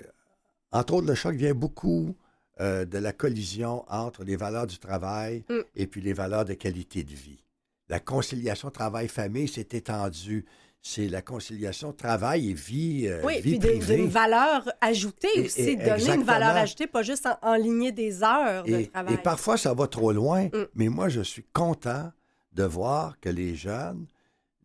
entre 0.72 0.94
autres, 0.94 1.06
le 1.06 1.14
choc 1.14 1.34
vient 1.34 1.54
beaucoup 1.54 2.14
euh, 2.58 2.86
de 2.86 2.96
la 2.96 3.12
collision 3.12 3.84
entre 3.86 4.24
les 4.24 4.34
valeurs 4.36 4.66
du 4.66 4.78
travail 4.78 5.44
Mm. 5.50 5.58
et 5.74 5.86
puis 5.86 6.00
les 6.00 6.14
valeurs 6.14 6.46
de 6.46 6.54
qualité 6.54 7.04
de 7.04 7.12
vie. 7.12 7.44
La 7.90 8.00
conciliation 8.00 8.70
travail-famille 8.70 9.46
s'est 9.46 9.68
étendue. 9.72 10.46
C'est 10.80 11.06
la 11.08 11.20
conciliation 11.20 11.92
travail 11.92 12.50
et 12.50 12.54
vie, 12.54 13.08
euh, 13.08 13.20
Oui, 13.24 13.34
vie 13.42 13.42
puis 13.42 13.58
de- 13.58 13.66
privée. 13.68 13.96
d'une 13.96 14.08
valeur 14.08 14.72
ajoutée 14.80 15.28
Et- 15.34 15.40
aussi, 15.42 15.60
et- 15.60 15.76
donner 15.76 16.14
une 16.14 16.22
valeur 16.22 16.56
ajoutée, 16.56 16.86
pas 16.86 17.02
juste 17.02 17.26
en, 17.26 17.36
enligner 17.42 17.92
des 17.92 18.22
heures 18.22 18.64
de 18.64 18.72
Et, 18.72 18.86
travail. 18.86 19.12
et 19.12 19.18
parfois, 19.18 19.58
ça 19.58 19.74
va 19.74 19.86
trop 19.86 20.12
loin, 20.12 20.44
Mm. 20.46 20.66
mais 20.76 20.88
moi, 20.88 21.10
je 21.10 21.20
suis 21.20 21.44
content 21.52 22.10
de 22.52 22.64
voir 22.64 23.20
que 23.20 23.28
les 23.28 23.54
jeunes 23.54 24.06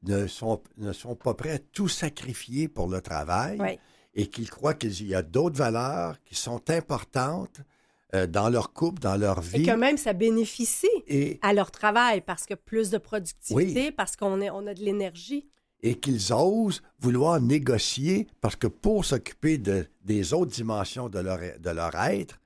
ne 0.03 0.27
sont, 0.27 0.61
ne 0.77 0.93
sont 0.93 1.15
pas 1.15 1.33
prêts 1.33 1.51
à 1.51 1.59
tout 1.59 1.87
sacrifier 1.87 2.67
pour 2.67 2.87
le 2.87 3.01
travail 3.01 3.57
Oui. 3.59 3.77
et 4.15 4.27
qu'ils 4.27 4.49
croient 4.49 4.73
qu'il 4.73 5.07
y 5.07 5.15
a 5.15 5.21
d'autres 5.21 5.57
valeurs 5.57 6.17
qui 6.23 6.35
sont 6.35 6.69
importantes 6.69 7.61
euh, 8.13 8.27
dans 8.27 8.49
leur 8.49 8.73
couple, 8.73 8.99
dans 9.01 9.15
leur 9.15 9.39
Et 9.39 9.59
vie. 9.59 9.65
que 9.65 9.71
même 9.75 9.97
ça 9.97 10.13
bénéficie 10.13 10.87
Et, 11.07 11.39
à 11.41 11.53
leur 11.53 11.71
travail 11.71 12.21
parce 12.21 12.45
que 12.45 12.55
plus 12.55 12.89
de 12.89 12.97
productivité, 12.97 13.85
Oui. 13.85 13.91
parce 13.91 14.15
qu'on 14.15 14.41
on 14.41 14.67
a 14.67 14.73
de 14.73 14.81
l'énergie. 14.83 15.47
et 15.83 15.95
qu'ils 15.95 16.33
osent 16.33 16.81
vouloir 16.99 17.39
négocier 17.39 18.27
parce 18.41 18.55
que 18.55 18.67
pour 18.67 19.05
s'occuper 19.05 19.57
de, 19.57 19.87
des 20.03 20.33
autres 20.33 20.51
dimensions 20.51 21.09
de 21.09 21.19
leur, 21.19 21.39
de 21.59 21.69
leur 21.69 21.95
être, 21.95 22.39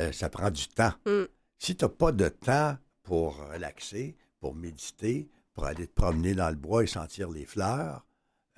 euh, 0.00 0.10
ça 0.12 0.28
prend 0.28 0.50
du 0.50 0.66
temps. 0.68 0.92
Mm. 1.06 1.24
Si 1.58 1.76
tu 1.76 1.84
n'as 1.84 1.88
pas 1.88 2.10
de 2.12 2.28
temps 2.28 2.76
pour 3.04 3.36
relaxer, 3.52 4.16
pour 4.40 4.54
méditer, 4.54 5.28
pour 5.54 5.64
aller 5.64 5.86
te 5.86 5.92
promener 5.94 6.34
dans 6.34 6.50
le 6.50 6.56
bois 6.56 6.82
et 6.82 6.86
sentir 6.86 7.30
les 7.30 7.46
fleurs, 7.46 8.04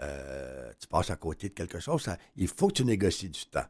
euh, 0.03 0.71
tu 0.81 0.89
passes 0.89 1.11
à 1.11 1.17
côté 1.17 1.49
de 1.49 1.55
quelque 1.55 1.79
chose, 1.81 2.09
il 2.37 2.49
faut 2.49 2.69
que 2.69 2.75
tu 2.75 2.85
négocies 2.85 3.31
du 3.31 3.47
temps. 3.47 3.65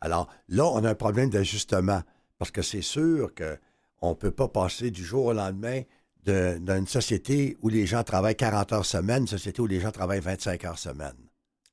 Alors 0.00 0.28
là, 0.48 0.66
on 0.66 0.84
a 0.84 0.90
un 0.90 0.94
problème 0.94 1.30
d'ajustement 1.30 2.02
parce 2.38 2.50
que 2.50 2.62
c'est 2.62 2.82
sûr 2.82 3.32
qu'on 3.34 4.10
ne 4.10 4.14
peut 4.14 4.30
pas 4.30 4.48
passer 4.48 4.90
du 4.90 5.04
jour 5.04 5.26
au 5.26 5.32
lendemain 5.32 5.82
de- 6.24 6.58
d'une 6.58 6.86
société 6.86 7.56
où 7.62 7.68
les 7.68 7.86
gens 7.86 8.02
travaillent 8.02 8.36
40 8.36 8.72
heures 8.72 8.86
semaine, 8.86 9.22
une 9.22 9.28
société 9.28 9.60
où 9.62 9.66
les 9.66 9.80
gens 9.80 9.90
travaillent 9.90 10.20
25 10.20 10.64
heures 10.64 10.78
semaine. 10.78 11.16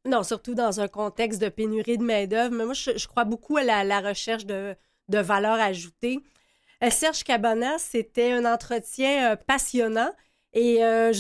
Non, 0.05 0.23
surtout 0.23 0.53
dans 0.53 0.79
un 0.81 0.87
contexte 0.87 1.41
de 1.41 1.49
pénurie 1.49 1.97
de 1.97 2.03
main-d'œuvre. 2.03 2.53
Mais 2.55 2.65
moi, 2.65 2.73
je, 2.73 3.07
crois 3.07 3.23
beaucoup 3.23 3.57
à 3.57 3.63
la, 3.63 3.83
la 3.85 4.01
recherche 4.01 4.45
de, 4.45 4.75
de 5.09 5.17
valeur 5.17 5.59
ajoutée. 5.59 6.19
Euh, 6.83 6.89
Serge 6.89 7.23
Cabana, 7.23 7.77
c'était 7.79 8.33
un 8.33 8.45
entretien 8.45 9.31
euh, 9.31 9.35
passionnant 9.37 10.11
et 10.53 10.83
euh, 10.83 11.11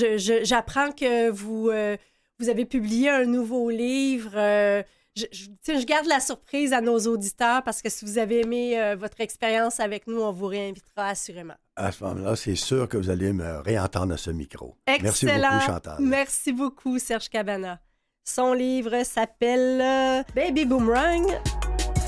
j'apprends 0.43 0.91
que 0.91 1.29
vous, 1.29 1.69
euh, 1.69 1.97
vous 2.39 2.49
avez 2.49 2.65
publié 2.65 3.09
un 3.09 3.25
nouveau 3.25 3.69
livre. 3.69 4.31
euh, 4.35 4.83
je, 5.15 5.85
garde 5.85 6.07
la 6.07 6.19
surprise 6.19 6.73
à 6.73 6.81
nos 6.81 6.99
auditeurs 7.01 7.63
parce 7.63 7.81
que 7.81 7.89
si 7.89 8.03
vous 8.05 8.17
avez 8.17 8.41
aimé 8.41 8.95
votre 8.97 9.21
expérience 9.21 9.79
avec 9.79 10.07
nous, 10.07 10.19
on 10.19 10.31
vous 10.31 10.47
réinvitera 10.47 11.09
assurément. 11.09 11.53
À 11.75 11.91
ce 11.91 12.03
moment-là, 12.03 12.35
c'est 12.35 12.55
sûr 12.55 12.89
que 12.89 12.97
vous 12.97 13.11
allez 13.11 13.31
me 13.31 13.59
réentendre 13.59 14.15
à 14.15 14.17
ce 14.17 14.31
micro. 14.31 14.75
Merci 14.87 15.27
Excellent. 15.27 15.51
beaucoup, 15.51 15.65
Chantal. 15.65 15.97
Merci 15.99 16.51
beaucoup, 16.51 16.97
Serge 16.97 17.29
Cabana. 17.29 17.79
Son 18.23 18.53
livre 18.53 19.03
s'appelle 19.03 20.25
Baby 20.35 20.65
Boomerang 20.65 21.27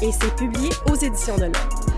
et 0.02 0.12
c'est 0.12 0.36
publié 0.36 0.70
aux 0.90 0.96
éditions 0.96 1.36
de 1.38 1.44
l'Homme. 1.44 1.95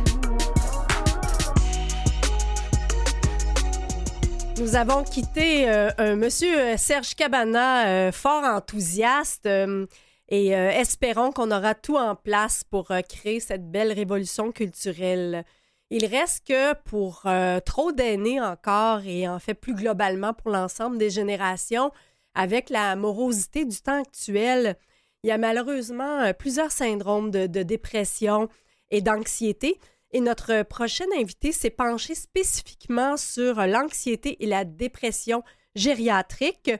Nous 4.59 4.75
avons 4.75 5.03
quitté 5.03 5.69
euh, 5.69 5.91
un 5.99 6.15
monsieur 6.15 6.59
euh, 6.59 6.77
Serge 6.77 7.13
Cabana, 7.13 7.87
euh, 7.87 8.11
fort 8.11 8.43
enthousiaste. 8.43 9.45
euh, 9.45 9.85
Et 10.29 10.47
espérons 10.49 11.31
qu'on 11.31 11.51
aura 11.51 11.73
tout 11.75 11.95
en 11.95 12.15
place 12.15 12.63
pour 12.65 12.91
créer 13.07 13.39
cette 13.39 13.71
belle 13.71 13.93
révolution 13.93 14.51
culturelle. 14.51 15.45
Il 15.89 16.05
reste 16.05 16.45
que 16.45 16.73
pour 16.83 17.23
trop 17.63 17.93
d'aînés 17.93 18.41
encore, 18.41 19.05
et 19.05 19.25
en 19.29 19.39
fait 19.39 19.53
plus 19.53 19.73
globalement 19.73 20.33
pour 20.33 20.51
l'ensemble 20.51 20.97
des 20.97 21.09
générations, 21.09 21.91
avec 22.33 22.69
la 22.69 22.97
morosité 22.97 23.63
du 23.63 23.77
temps 23.77 24.01
actuel, 24.01 24.75
il 25.23 25.29
y 25.29 25.31
a 25.31 25.37
malheureusement 25.37 26.33
plusieurs 26.33 26.73
syndromes 26.73 27.31
de 27.31 27.63
dépression 27.63 28.49
et 28.91 28.99
d'anxiété. 28.99 29.79
Et 30.17 30.19
notre 30.19 30.63
prochain 30.63 31.05
invité 31.15 31.51
s'est 31.51 31.69
penché 31.69 32.15
spécifiquement 32.15 33.17
sur 33.17 33.53
l'anxiété 33.67 34.43
et 34.43 34.47
la 34.47 34.65
dépression 34.65 35.43
gériatrique. 35.75 36.71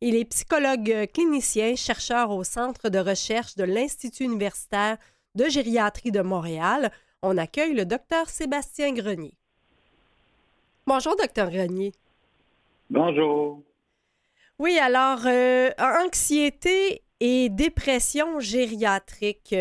Il 0.00 0.14
est 0.14 0.24
psychologue 0.26 0.88
euh, 0.92 1.06
clinicien, 1.06 1.74
chercheur 1.74 2.30
au 2.30 2.44
Centre 2.44 2.90
de 2.90 3.00
recherche 3.00 3.56
de 3.56 3.64
l'Institut 3.64 4.22
universitaire 4.22 4.96
de 5.34 5.48
gériatrie 5.48 6.12
de 6.12 6.20
Montréal. 6.20 6.92
On 7.20 7.36
accueille 7.36 7.74
le 7.74 7.84
docteur 7.84 8.28
Sébastien 8.28 8.92
Grenier. 8.92 9.34
Bonjour, 10.86 11.16
docteur 11.16 11.50
Grenier. 11.50 11.90
Bonjour. 12.90 13.60
Oui, 14.60 14.78
alors, 14.78 15.26
euh, 15.26 15.72
anxiété 15.80 17.02
et 17.18 17.48
dépression 17.48 18.38
gériatrique. 18.38 19.52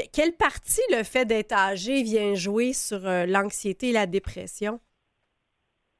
Euh, 0.00 0.04
quelle 0.12 0.32
partie 0.32 0.80
le 0.90 1.04
fait 1.04 1.24
d'être 1.24 1.52
âgé 1.52 2.02
vient 2.02 2.34
jouer 2.34 2.72
sur 2.72 3.00
l'anxiété 3.00 3.90
et 3.90 3.92
la 3.92 4.06
dépression? 4.06 4.80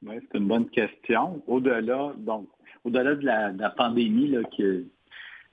Oui, 0.03 0.15
c'est 0.31 0.37
une 0.37 0.47
bonne 0.47 0.69
question. 0.69 1.43
Au-delà, 1.47 2.13
donc, 2.17 2.47
au-delà 2.83 3.15
de 3.15 3.25
la, 3.25 3.69
pandémie, 3.69 4.29
là, 4.29 4.39
que 4.57 4.85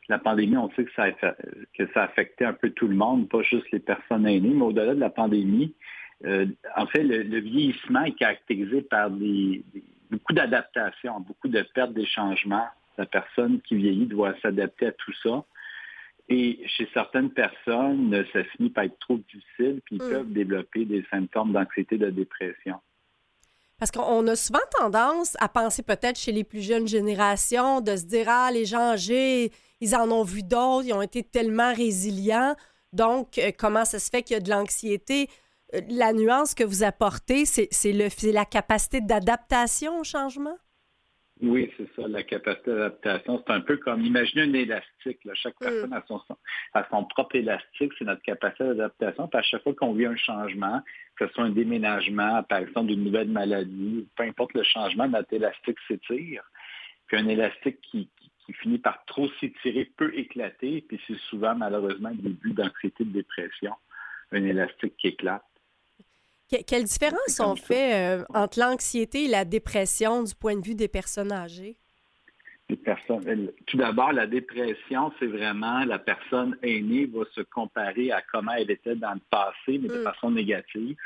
la 0.09 0.19
pandémie, 0.19 0.57
on 0.57 0.71
sait 0.71 0.85
que 0.85 0.93
ça, 0.97 1.05
a, 1.05 1.33
que 1.77 1.93
ça 1.93 2.05
affectait 2.05 2.47
un 2.47 2.55
peu 2.55 2.71
tout 2.71 2.89
le 2.89 2.97
monde, 2.97 3.29
pas 3.29 3.43
juste 3.43 3.71
les 3.73 3.79
personnes 3.79 4.27
aînées, 4.27 4.55
mais 4.55 4.65
au-delà 4.65 4.95
de 4.95 5.01
la 5.01 5.11
pandémie, 5.11 5.75
euh, 6.25 6.47
en 6.77 6.87
fait, 6.87 7.03
le, 7.03 7.41
vieillissement 7.41 8.05
est 8.05 8.13
caractérisé 8.13 8.83
par 8.83 9.11
des, 9.11 9.63
beaucoup 10.11 10.33
d'adaptations, 10.33 11.21
beaucoup 11.21 11.49
de 11.49 11.63
pertes 11.75 11.93
des 11.93 12.07
changements. 12.07 12.67
La 12.97 13.07
personne 13.07 13.61
qui 13.61 13.77
vieillit 13.77 14.07
doit 14.07 14.35
s'adapter 14.41 14.87
à 14.87 14.93
tout 14.93 15.13
ça. 15.23 15.45
Et 16.29 16.61
chez 16.67 16.89
certaines 16.93 17.31
personnes, 17.31 18.25
ça 18.33 18.45
finit 18.45 18.71
par 18.71 18.85
être 18.85 18.99
trop 18.99 19.17
difficile, 19.17 19.81
puis 19.85 19.97
ils 19.97 20.03
mm. 20.03 20.11
peuvent 20.11 20.33
développer 20.33 20.85
des 20.85 21.05
symptômes 21.11 21.53
d'anxiété, 21.53 21.97
de 21.97 22.11
dépression. 22.11 22.77
Parce 23.79 23.93
qu'on 23.93 24.27
a 24.27 24.37
souvent 24.37 24.59
tendance 24.79 25.37
à 25.41 25.49
penser 25.49 25.83
peut-être 25.83 26.19
chez 26.19 26.33
les 26.33 26.45
plus 26.45 26.63
jeunes 26.63 26.89
générations 26.89 27.81
de 27.81 27.97
se 27.97 28.05
dire 28.05 28.27
Ah, 28.29 28.51
les 28.53 28.65
gens 28.65 28.93
âgés, 28.93 29.53
ils 29.81 29.95
en 29.95 30.11
ont 30.11 30.25
vu 30.25 30.43
d'autres, 30.43 30.87
ils 30.87 30.93
ont 30.93 31.03
été 31.03 31.23
tellement 31.23 31.73
résilients. 31.73 32.57
Donc, 32.93 33.39
euh, 33.39 33.53
comment 33.57 33.85
ça 33.85 33.99
se 33.99 34.11
fait 34.11 34.23
qu'il 34.23 34.35
y 34.35 34.37
a 34.37 34.41
de 34.41 34.51
l'anxiété? 34.51 35.29
Euh, 35.75 35.81
la 35.89 36.13
nuance 36.13 36.55
que 36.55 36.65
vous 36.65 36.83
apportez, 36.83 37.45
c'est 37.45 37.93
la 38.33 38.45
capacité 38.45 39.01
d'adaptation 39.01 40.01
au 40.01 40.05
changement? 40.05 40.57
Oui, 41.41 41.71
c'est 41.77 41.89
ça, 41.95 42.09
la 42.09 42.23
capacité 42.25 42.73
d'adaptation. 42.73 43.43
C'est 43.47 43.53
un 43.53 43.61
peu 43.61 43.77
comme, 43.77 44.05
imaginez 44.05 44.43
un 44.43 44.53
élastique. 44.55 45.21
Chaque 45.35 45.55
mm. 45.61 45.65
personne 45.65 45.93
a, 45.93 46.05
son, 46.09 46.21
a 46.75 46.89
son 46.91 47.05
propre 47.05 47.37
élastique, 47.37 47.93
c'est 47.99 48.05
notre 48.05 48.23
capacité 48.23 48.65
d'adaptation. 48.65 49.29
à 49.33 49.43
chaque 49.43 49.63
fois 49.63 49.75
qu'on 49.75 49.93
vit 49.93 50.07
un 50.07 50.17
changement, 50.17 50.83
que 51.17 51.27
ce 51.27 51.33
soit 51.35 51.45
un 51.45 51.51
déménagement, 51.51 52.43
par 52.45 52.59
exemple, 52.59 52.89
d'une 52.89 53.05
nouvelle 53.05 53.29
maladie, 53.29 54.09
peu 54.17 54.25
importe 54.25 54.55
le 54.55 54.65
changement, 54.65 55.09
notre 55.09 55.33
élastique 55.33 55.79
s'étire. 55.87 56.43
Puis 57.07 57.17
un 57.17 57.29
élastique 57.29 57.81
qui, 57.83 58.11
finit 58.63 58.79
par 58.79 59.05
trop 59.05 59.29
s'étirer 59.41 59.85
peut 59.99 60.11
éclater, 60.17 60.83
puis 60.89 60.99
c'est 61.07 61.19
souvent, 61.29 61.55
malheureusement, 61.55 62.09
le 62.09 62.31
début 62.31 62.55
d'anxiété, 62.55 63.05
de 63.05 63.11
dépression, 63.11 63.75
un 64.33 64.43
élastique 64.43 64.97
qui 64.97 65.09
éclate. 65.09 65.45
Quelle 66.67 66.85
différence 66.85 67.41
on 67.41 67.57
fait 67.57 67.95
euh, 67.95 68.25
entre 68.35 68.59
l'anxiété 68.59 69.25
et 69.25 69.29
la 69.29 69.45
dépression 69.45 70.23
du 70.23 70.35
point 70.35 70.57
de 70.57 70.65
vue 70.65 70.75
des 70.75 70.89
personnes 70.89 71.33
âgées? 71.33 71.77
personnes. 72.77 73.51
Tout 73.67 73.77
d'abord, 73.77 74.13
la 74.13 74.27
dépression, 74.27 75.13
c'est 75.19 75.27
vraiment 75.27 75.85
la 75.85 75.99
personne 75.99 76.57
aînée 76.63 77.07
va 77.07 77.25
se 77.35 77.41
comparer 77.41 78.13
à 78.13 78.23
comment 78.33 78.53
elle 78.53 78.71
était 78.71 78.95
dans 78.95 79.15
le 79.15 79.21
passé, 79.31 79.79
mais 79.79 79.89
de 79.89 80.01
mm. 80.01 80.05
façon 80.05 80.31
négative. 80.31 80.97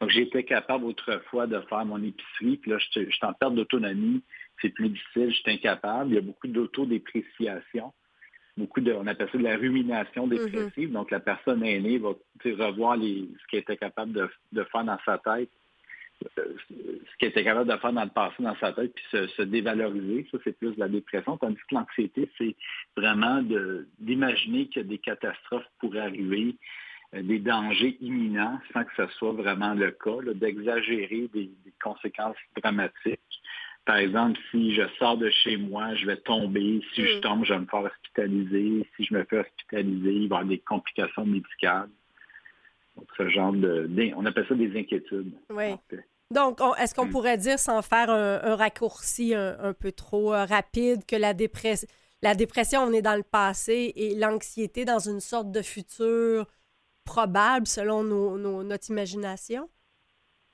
Donc, 0.00 0.10
j'étais 0.10 0.42
capable 0.42 0.84
autrefois 0.84 1.46
de 1.46 1.60
faire 1.68 1.84
mon 1.84 2.02
épicerie, 2.02 2.56
puis 2.56 2.70
là, 2.70 2.78
je, 2.78 3.00
suis 3.00 3.26
en 3.26 3.32
perte 3.34 3.54
d'autonomie, 3.54 4.22
c'est 4.60 4.70
plus 4.70 4.88
difficile, 4.88 5.30
je 5.30 5.36
suis 5.36 5.50
incapable. 5.50 6.10
Il 6.10 6.14
y 6.14 6.18
a 6.18 6.22
beaucoup 6.22 6.48
d'autodépréciation, 6.48 7.92
beaucoup 8.56 8.80
de, 8.80 8.92
on 8.92 9.06
appelle 9.06 9.28
ça 9.30 9.38
de 9.38 9.42
la 9.42 9.56
rumination 9.56 10.26
mm-hmm. 10.26 10.50
dépressive. 10.50 10.92
Donc, 10.92 11.10
la 11.10 11.20
personne 11.20 11.64
aînée 11.64 11.98
va 11.98 12.14
revoir 12.44 12.96
les, 12.96 13.28
ce 13.40 13.46
qu'elle 13.48 13.60
était 13.60 13.76
capable 13.76 14.12
de 14.52 14.64
faire 14.64 14.84
dans 14.84 14.98
sa 15.04 15.18
tête 15.18 15.50
ce 16.36 17.16
qu'il 17.18 17.28
était 17.28 17.44
capable 17.44 17.70
de 17.70 17.76
faire 17.78 17.92
dans 17.92 18.04
le 18.04 18.10
passé 18.10 18.34
dans 18.40 18.56
sa 18.56 18.72
tête, 18.72 18.92
puis 18.94 19.04
se, 19.10 19.42
dévaloriser. 19.42 20.26
Ça, 20.30 20.38
c'est 20.44 20.56
plus 20.56 20.74
de 20.74 20.80
la 20.80 20.88
dépression. 20.88 21.36
Tandis 21.36 21.60
que 21.68 21.74
l'anxiété, 21.74 22.30
c'est 22.38 22.56
vraiment 22.96 23.42
d'imaginer 23.98 24.68
que 24.68 24.80
des 24.80 24.98
catastrophes 24.98 25.66
pourraient 25.78 26.00
arriver, 26.00 26.56
euh, 27.14 27.22
des 27.22 27.38
dangers 27.38 27.96
imminents, 28.00 28.58
sans 28.72 28.84
que 28.84 28.92
ce 28.96 29.06
soit 29.14 29.32
vraiment 29.32 29.74
le 29.74 29.90
cas, 29.90 30.32
d'exagérer 30.34 31.28
des, 31.32 31.50
conséquences 31.82 32.36
dramatiques. 32.56 33.20
Par 33.84 33.96
exemple, 33.96 34.38
si 34.50 34.74
je 34.74 34.82
sors 34.98 35.16
de 35.16 35.28
chez 35.30 35.56
moi, 35.56 35.94
je 35.96 36.06
vais 36.06 36.16
tomber. 36.16 36.80
Si 36.94 37.04
je 37.04 37.18
mm. 37.18 37.20
tombe, 37.20 37.44
je 37.44 37.52
vais 37.52 37.60
me 37.60 37.66
faire 37.66 37.80
hospitaliser. 37.82 38.88
Si 38.96 39.04
je 39.04 39.14
me 39.14 39.24
fais 39.24 39.38
hospitaliser, 39.38 40.12
il 40.12 40.28
va 40.28 40.36
y 40.36 40.38
avoir 40.38 40.44
des 40.44 40.58
complications 40.58 41.26
médicales. 41.26 41.88
Donc, 42.96 43.08
ce 43.16 43.28
genre 43.28 43.52
de... 43.52 43.90
On 44.14 44.24
appelle 44.24 44.46
ça 44.48 44.54
des 44.54 44.78
inquiétudes. 44.78 45.32
Oui. 45.50 45.74
Donc, 46.30 46.60
est-ce 46.78 46.94
qu'on 46.94 47.06
mm. 47.06 47.10
pourrait 47.10 47.38
dire, 47.38 47.58
sans 47.58 47.82
faire 47.82 48.10
un, 48.10 48.54
raccourci 48.54 49.34
un, 49.34 49.72
peu 49.72 49.90
trop 49.90 50.32
euh, 50.32 50.44
rapide, 50.44 51.04
que 51.04 51.16
la, 51.16 51.34
la 52.22 52.34
dépression, 52.34 52.82
on 52.82 52.92
est 52.92 53.02
dans 53.02 53.16
le 53.16 53.24
passé 53.24 53.92
et 53.96 54.14
l'anxiété 54.14 54.84
dans 54.84 55.00
une 55.00 55.20
sorte 55.20 55.50
de 55.50 55.60
futur 55.60 56.46
probable 57.04 57.66
selon 57.66 58.04
notre 58.04 58.90
imagination? 58.90 59.68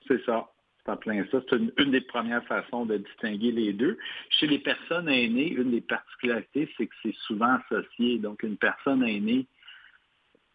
C'est 0.06 0.24
ça. 0.24 0.50
C'est 0.84 0.92
en 0.92 0.96
plein 0.96 1.24
ça. 1.30 1.40
C'est 1.48 1.56
une, 1.56 1.90
des 1.90 2.00
premières 2.00 2.44
façons 2.44 2.86
de 2.86 2.96
distinguer 2.96 3.52
les 3.52 3.72
deux. 3.72 3.98
Chez 4.30 4.46
les 4.46 4.58
personnes 4.58 5.08
aînées, 5.08 5.50
une 5.50 5.70
des 5.72 5.80
particularités, 5.80 6.68
c'est 6.76 6.86
que 6.86 6.94
c'est 7.02 7.14
souvent 7.26 7.58
associé. 7.58 8.18
Donc, 8.18 8.42
une 8.42 8.56
personne 8.56 9.02
aînée 9.02 9.46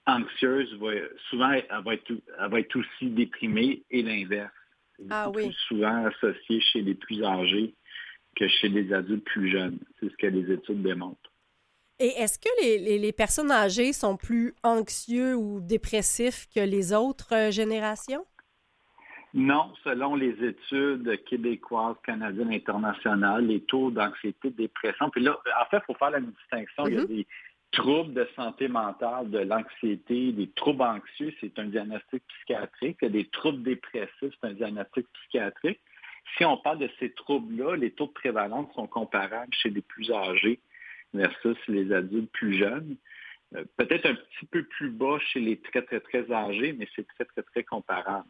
anxieuse, 0.06 0.74
va, 0.80 0.92
souvent, 1.30 1.52
elle 1.52 1.66
va, 1.84 1.94
être, 1.94 2.12
elle 2.12 2.52
va 2.52 2.60
être 2.60 2.76
aussi 2.76 3.08
déprimée 3.08 3.84
et 3.90 4.02
l'inverse 4.02 4.52
ah, 5.10 5.30
oui. 5.34 5.46
plus 5.46 5.56
souvent 5.68 6.06
associé 6.06 6.60
chez 6.62 6.82
les 6.82 6.96
plus 6.96 7.24
âgés 7.24 7.74
que 8.36 8.48
chez 8.48 8.70
les 8.70 8.92
adultes 8.94 9.24
plus 9.26 9.52
jeunes. 9.52 9.80
C'est 10.00 10.10
ce 10.10 10.18
que 10.18 10.28
les 10.28 10.54
études 10.54 10.82
démontrent. 10.82 11.32
Et 12.00 12.08
est-ce 12.08 12.40
que 12.40 12.50
les, 12.60 13.12
personnes 13.14 13.52
âgées 13.52 13.94
sont 13.94 14.18
plus 14.18 14.54
anxieux 14.64 15.36
ou 15.36 15.62
dépressifs 15.62 16.48
que 16.54 16.60
les 16.60 16.92
autres 16.92 17.34
euh, 17.34 17.52
générations? 17.52 18.26
Non, 19.34 19.74
selon 19.84 20.16
les 20.16 20.36
études 20.46 21.24
québécoises, 21.26 21.96
canadiennes, 22.06 22.54
internationales, 22.54 23.48
les 23.48 23.62
taux 23.62 23.90
d'anxiété, 23.90 24.52
de 24.52 24.56
dépression. 24.56 25.10
Puis 25.10 25.24
là, 25.24 25.40
en 25.60 25.66
fait, 25.66 25.78
il 25.78 25.86
faut 25.88 25.96
faire 25.96 26.12
la 26.12 26.22
distinction. 26.22 26.86
Il 26.86 26.94
y 26.94 26.98
a 26.98 27.02
mm-hmm. 27.02 27.08
des 27.08 27.28
troubles 27.72 28.14
de 28.14 28.28
santé 28.36 28.68
mentale, 28.68 29.32
de 29.32 29.40
l'anxiété, 29.40 30.32
des 30.34 30.50
troubles 30.52 30.84
anxieux, 30.84 31.34
c'est 31.42 31.58
un 31.58 31.66
diagnostic 31.66 32.22
psychiatrique. 32.28 33.04
Des 33.04 33.26
troubles 33.30 33.64
dépressifs, 33.64 34.12
c'est 34.22 34.48
un 34.48 34.54
diagnostic 34.54 35.08
psychiatrique. 35.14 35.80
Si 36.38 36.46
on 36.46 36.58
parle 36.58 36.78
de 36.78 36.90
ces 37.00 37.12
troubles-là, 37.14 37.76
les 37.76 37.90
taux 37.90 38.08
de 38.08 38.12
prévalence 38.12 38.72
sont 38.76 38.88
comparables 38.88 39.52
chez 39.52 39.72
les 39.72 39.82
plus 39.82 40.12
âgés 40.12 40.60
versus 41.14 41.58
les 41.68 41.92
adultes 41.92 42.32
plus 42.32 42.54
jeunes. 42.54 42.98
Euh, 43.56 43.66
peut-être 43.78 44.06
un 44.06 44.16
petit 44.16 44.46
peu 44.46 44.64
plus 44.64 44.92
bas 44.92 45.18
chez 45.20 45.40
les 45.40 45.58
très, 45.58 45.82
très, 45.82 46.00
très 46.00 46.32
âgés, 46.32 46.74
mais 46.74 46.88
c'est 46.96 47.08
très, 47.08 47.26
très, 47.26 47.42
très 47.42 47.64
comparable 47.64 48.28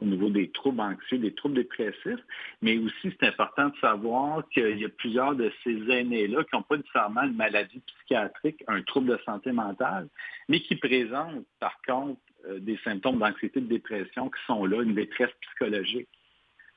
au 0.00 0.04
niveau 0.04 0.30
des 0.30 0.50
troubles 0.50 0.80
anxieux, 0.80 1.18
des 1.18 1.34
troubles 1.34 1.56
dépressifs, 1.56 2.24
mais 2.62 2.78
aussi 2.78 3.14
c'est 3.20 3.26
important 3.26 3.68
de 3.68 3.76
savoir 3.80 4.48
qu'il 4.48 4.78
y 4.78 4.84
a 4.84 4.88
plusieurs 4.88 5.34
de 5.34 5.52
ces 5.62 5.76
aînés-là 5.90 6.44
qui 6.44 6.56
n'ont 6.56 6.62
pas 6.62 6.76
nécessairement 6.76 7.22
une 7.22 7.36
maladie 7.36 7.80
psychiatrique, 7.80 8.64
un 8.68 8.82
trouble 8.82 9.10
de 9.10 9.18
santé 9.24 9.52
mentale, 9.52 10.08
mais 10.48 10.60
qui 10.60 10.76
présentent 10.76 11.44
par 11.60 11.76
contre 11.86 12.20
euh, 12.48 12.58
des 12.58 12.78
symptômes 12.84 13.18
d'anxiété, 13.18 13.60
de 13.60 13.66
dépression 13.66 14.30
qui 14.30 14.40
sont 14.46 14.64
là, 14.64 14.82
une 14.82 14.94
détresse 14.94 15.30
psychologique. 15.42 16.08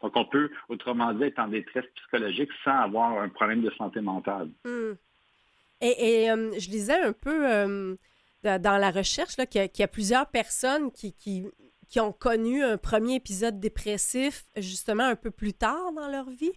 Donc 0.02 0.12
on 0.16 0.26
peut, 0.26 0.52
autrement 0.68 1.14
dit, 1.14 1.24
être 1.24 1.40
en 1.40 1.48
détresse 1.48 1.86
psychologique 1.96 2.50
sans 2.64 2.78
avoir 2.80 3.22
un 3.22 3.30
problème 3.30 3.62
de 3.62 3.72
santé 3.72 4.02
mentale. 4.02 4.50
Hmm. 4.66 4.94
Et, 5.82 6.30
euh, 6.30 6.52
je 6.58 6.70
lisais 6.70 7.02
un 7.02 7.14
peu 7.14 7.48
euh, 7.50 7.96
dans 8.44 8.78
la 8.78 8.92
recherche 8.92 9.36
qu'il 9.50 9.70
y, 9.78 9.84
a 9.84 9.88
plusieurs 9.88 10.28
personnes 10.28 10.92
qui 10.92 11.14
ont 12.00 12.12
connu 12.12 12.64
un 12.64 12.78
premier 12.78 13.16
épisode 13.16 13.60
dépressif 13.60 14.46
justement 14.58 15.04
un 15.04 15.16
peu 15.16 15.32
plus 15.32 15.54
tard 15.54 15.94
dans 15.94 16.08
leur 16.08 16.30
vie? 16.30 16.54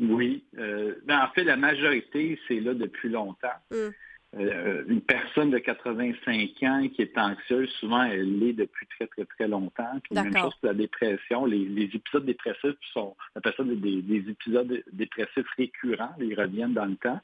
Oui. 0.00 0.44
Euh, 0.58 0.96
ben, 1.04 1.20
en 1.22 1.28
fait, 1.32 1.44
la 1.44 1.56
majorité, 1.56 2.38
c'est 2.48 2.60
là 2.60 2.74
depuis 2.74 3.08
longtemps. 3.08 3.48
Hum. 3.70 3.92
euh, 4.38 4.84
une 4.88 5.02
personne 5.02 5.50
de 5.50 5.58
85 5.58 6.62
ans 6.62 6.88
qui 6.88 7.02
est 7.02 7.16
anxieuse, 7.18 7.68
souvent, 7.80 8.02
elle 8.02 8.38
l'est 8.38 8.54
depuis 8.54 8.86
très, 8.86 9.06
très, 9.06 9.24
très 9.24 9.48
longtemps. 9.48 10.00
Puis 10.02 10.14
même 10.14 10.36
chose 10.36 10.54
pour 10.56 10.68
la 10.68 10.74
dépression. 10.74 11.44
Les, 11.44 11.84
épisodes 11.84 12.24
dépressifs 12.24 12.76
sont, 12.92 13.14
on 13.34 13.38
appelle 13.38 13.54
ça 13.56 13.64
des, 13.64 14.30
épisodes 14.30 14.82
dépressifs 14.92 15.48
récurrents. 15.56 16.14
Ils 16.18 16.38
reviennent 16.38 16.74
dans 16.74 16.86
le 16.86 16.96
temps. 16.96 17.20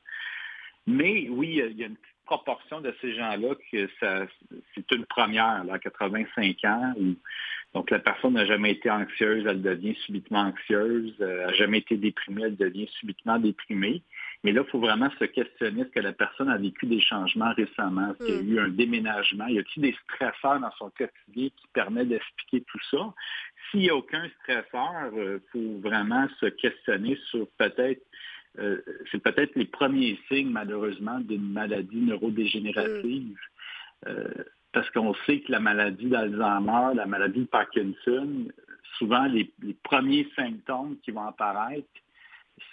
Mais 0.86 1.28
oui, 1.30 1.60
il 1.70 1.78
y 1.78 1.82
a 1.82 1.86
une 1.86 1.96
petite 1.96 2.17
proportion 2.28 2.82
de 2.82 2.94
ces 3.00 3.14
gens-là 3.14 3.54
que 3.72 3.88
ça, 3.98 4.26
c'est 4.74 4.92
une 4.92 5.06
première, 5.06 5.64
à 5.72 5.78
85 5.78 6.56
ans. 6.64 6.94
donc, 7.74 7.90
la 7.90 7.98
personne 7.98 8.34
n'a 8.34 8.44
jamais 8.44 8.72
été 8.72 8.90
anxieuse, 8.90 9.46
elle 9.46 9.62
devient 9.62 9.94
subitement 10.04 10.40
anxieuse. 10.40 11.14
Elle 11.20 11.26
euh, 11.26 11.46
n'a 11.46 11.54
jamais 11.54 11.78
été 11.78 11.96
déprimée, 11.96 12.42
elle 12.44 12.56
devient 12.56 12.88
subitement 12.98 13.38
déprimée. 13.38 14.02
Mais 14.44 14.52
là, 14.52 14.62
il 14.64 14.70
faut 14.70 14.78
vraiment 14.78 15.10
se 15.18 15.24
questionner 15.24 15.80
est-ce 15.82 15.90
que 15.90 16.00
la 16.00 16.12
personne 16.12 16.50
a 16.50 16.58
vécu 16.58 16.86
des 16.86 17.00
changements 17.00 17.52
récemment, 17.54 18.10
est-ce 18.10 18.26
qu'il 18.26 18.34
y 18.34 18.38
a 18.38 18.42
mm. 18.42 18.56
eu 18.56 18.60
un 18.60 18.68
déménagement, 18.68 19.46
y 19.46 19.58
a-t-il 19.58 19.82
des 19.82 19.96
stresseurs 20.04 20.60
dans 20.60 20.70
son 20.78 20.90
quotidien 20.90 21.48
qui 21.56 21.66
permettent 21.72 22.08
d'expliquer 22.08 22.60
tout 22.60 22.80
ça? 22.90 23.14
S'il 23.70 23.80
n'y 23.80 23.90
a 23.90 23.96
aucun 23.96 24.28
stresseur, 24.42 25.10
il 25.12 25.18
euh, 25.18 25.38
faut 25.50 25.78
vraiment 25.80 26.28
se 26.40 26.46
questionner 26.46 27.18
sur 27.30 27.48
peut-être 27.58 28.02
euh, 28.58 28.80
c'est 29.10 29.22
peut-être 29.22 29.54
les 29.54 29.66
premiers 29.66 30.18
signes, 30.28 30.50
malheureusement, 30.50 31.20
d'une 31.20 31.52
maladie 31.52 32.00
neurodégénérative. 32.00 33.36
Euh, 34.06 34.28
parce 34.72 34.90
qu'on 34.90 35.14
sait 35.26 35.40
que 35.40 35.50
la 35.52 35.60
maladie 35.60 36.06
d'Alzheimer, 36.06 36.94
la 36.94 37.06
maladie 37.06 37.40
de 37.40 37.46
Parkinson, 37.46 38.46
souvent 38.98 39.24
les 39.24 39.50
premiers 39.82 40.28
symptômes 40.36 40.96
qui 41.02 41.10
vont 41.10 41.26
apparaître, 41.26 41.88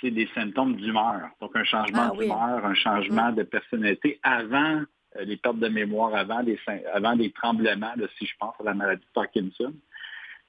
c'est 0.02 0.12
des 0.12 0.28
symptômes 0.34 0.76
d'humeur. 0.76 1.30
Donc, 1.42 1.56
un 1.56 1.64
changement 1.64 2.12
ah 2.12 2.18
d'humeur, 2.18 2.66
un 2.66 2.74
changement 2.74 3.32
mm. 3.32 3.36
de 3.36 3.44
personnalité 3.44 4.20
avant 4.24 4.82
euh, 5.18 5.24
les 5.24 5.38
pertes 5.38 5.60
de 5.60 5.68
mémoire, 5.68 6.14
avant 6.16 6.44
des, 6.44 6.60
avant 6.94 7.16
tremblements, 7.34 7.94
si 8.18 8.26
je 8.26 8.34
pense 8.40 8.56
à 8.60 8.64
la 8.64 8.74
maladie 8.74 9.04
de 9.04 9.14
Parkinson. 9.14 9.74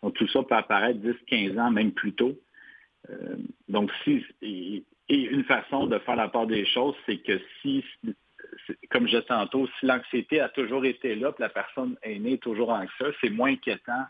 Donc, 0.03 0.15
tout 0.15 0.29
ça 0.29 0.43
peut 0.43 0.55
apparaître 0.55 0.99
10, 1.01 1.15
15 1.27 1.59
ans, 1.59 1.71
même 1.71 1.93
plus 1.93 2.13
tôt. 2.13 2.39
Euh, 3.11 3.37
donc, 3.69 3.91
si, 4.05 4.25
et, 4.43 4.85
une 5.09 5.45
façon 5.45 5.87
de 5.87 5.99
faire 6.01 6.17
la 6.17 6.29
part 6.29 6.47
des 6.47 6.67
choses, 6.67 6.95
c'est 7.07 7.19
que 7.19 7.41
si, 7.61 7.85
comme 8.91 9.07
je 9.07 9.17
disais 9.17 9.23
tantôt, 9.23 9.69
si 9.79 9.87
l'anxiété 9.87 10.41
a 10.41 10.49
toujours 10.49 10.85
été 10.85 11.15
là, 11.15 11.33
que 11.33 11.43
la 11.43 11.49
personne 11.49 11.97
est 12.03 12.19
née 12.19 12.39
toujours 12.39 12.71
anxieuse, 12.71 13.15
c'est 13.21 13.31
moins 13.31 13.53
inquiétant 13.53 14.05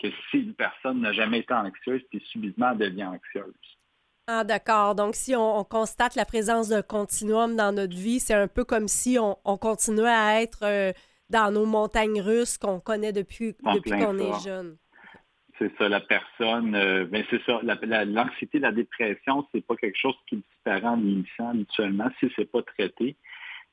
que 0.00 0.08
si 0.30 0.38
une 0.38 0.54
personne 0.54 1.00
n'a 1.00 1.12
jamais 1.12 1.40
été 1.40 1.54
anxieuse, 1.54 2.02
puis 2.10 2.22
subitement 2.30 2.74
devient 2.74 3.06
anxieuse. 3.06 3.54
Ah, 4.28 4.44
d'accord. 4.44 4.94
Donc, 4.94 5.14
si 5.14 5.36
on, 5.36 5.62
constate 5.64 6.16
la 6.16 6.24
présence 6.24 6.68
d'un 6.68 6.82
continuum 6.82 7.56
dans 7.56 7.72
notre 7.72 7.94
vie, 7.94 8.18
c'est 8.18 8.34
un 8.34 8.48
peu 8.48 8.64
comme 8.64 8.88
si 8.88 9.18
on, 9.18 9.56
continuait 9.56 10.10
à 10.10 10.42
être 10.42 10.64
euh, 10.64 10.92
dans 11.30 11.52
nos 11.52 11.64
montagnes 11.64 12.20
russes 12.20 12.58
qu'on 12.58 12.80
connaît 12.80 13.12
depuis, 13.12 13.54
depuis 13.74 13.90
qu'on 13.90 14.18
est 14.18 14.40
jeune. 14.44 14.76
C'est 15.58 15.76
ça, 15.78 15.88
la 15.88 16.00
personne, 16.00 16.74
euh, 16.74 17.06
ben, 17.06 17.24
c'est 17.30 17.42
ça, 17.44 17.60
l'anxiété, 17.62 18.58
la, 18.58 18.72
dépression, 18.72 19.46
c'est 19.52 19.66
pas 19.66 19.76
quelque 19.76 19.98
chose 19.98 20.16
qui 20.28 20.36
disparaît 20.36 20.84
en 20.84 20.98
vieillissant 20.98 21.50
habituellement 21.50 22.10
si 22.20 22.30
c'est 22.36 22.50
pas 22.50 22.62
traité. 22.62 23.16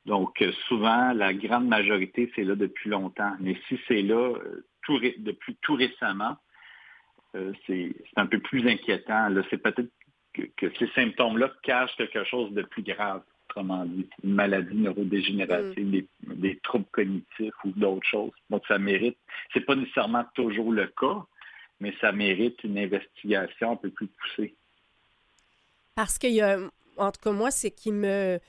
Donc, 0.05 0.41
euh, 0.41 0.51
souvent, 0.67 1.13
la 1.13 1.33
grande 1.33 1.67
majorité, 1.67 2.31
c'est 2.35 2.43
là 2.43 2.55
depuis 2.55 2.89
longtemps. 2.89 3.33
Mais 3.39 3.57
si 3.67 3.79
c'est 3.87 4.01
là 4.01 4.33
tout, 4.83 4.99
depuis 5.17 5.57
tout 5.61 5.75
récemment, 5.75 6.37
c'est 7.65 7.95
un 8.15 8.27
peu 8.27 8.39
plus 8.39 8.67
inquiétant. 8.67 9.29
Là, 9.29 9.41
c'est 9.49 9.57
peut-être 9.57 9.89
que, 10.33 10.71
ces 10.79 10.87
symptômes-là 10.95 11.51
cachent 11.63 11.95
quelque 11.95 12.23
chose 12.25 12.51
de 12.51 12.63
plus 12.63 12.83
grave, 12.83 13.23
autrement 13.49 13.85
dit, 13.85 14.07
une 14.23 14.33
maladie 14.33 14.75
neurodégénérative, 14.75 15.85
mm. 15.85 16.33
des, 16.35 16.59
troubles 16.63 16.85
cognitifs 16.91 17.53
ou 17.63 17.71
d'autres 17.71 18.07
choses. 18.07 18.31
Donc, 18.49 18.63
ça 18.67 18.79
mérite, 18.79 19.17
c'est 19.53 19.65
pas 19.65 19.75
nécessairement 19.75 20.25
toujours 20.35 20.71
le 20.71 20.87
cas, 20.87 21.25
mais 21.83 21.93
ça 21.99 22.13
mérite 22.13 22.63
une 22.63 22.77
investigation 22.77 23.73
un 23.73 23.75
peu 23.75 23.89
plus 23.89 24.07
poussée. 24.07 24.55
Parce 25.95 26.17
qu'il 26.17 26.31
y 26.31 26.39
a, 26.39 26.57
en 26.95 27.11
tout 27.11 27.19
cas, 27.21 27.31
moi, 27.31 27.51
ce 27.51 27.67
qui 27.67 27.91
me 27.91 28.07
euh, 28.07 28.39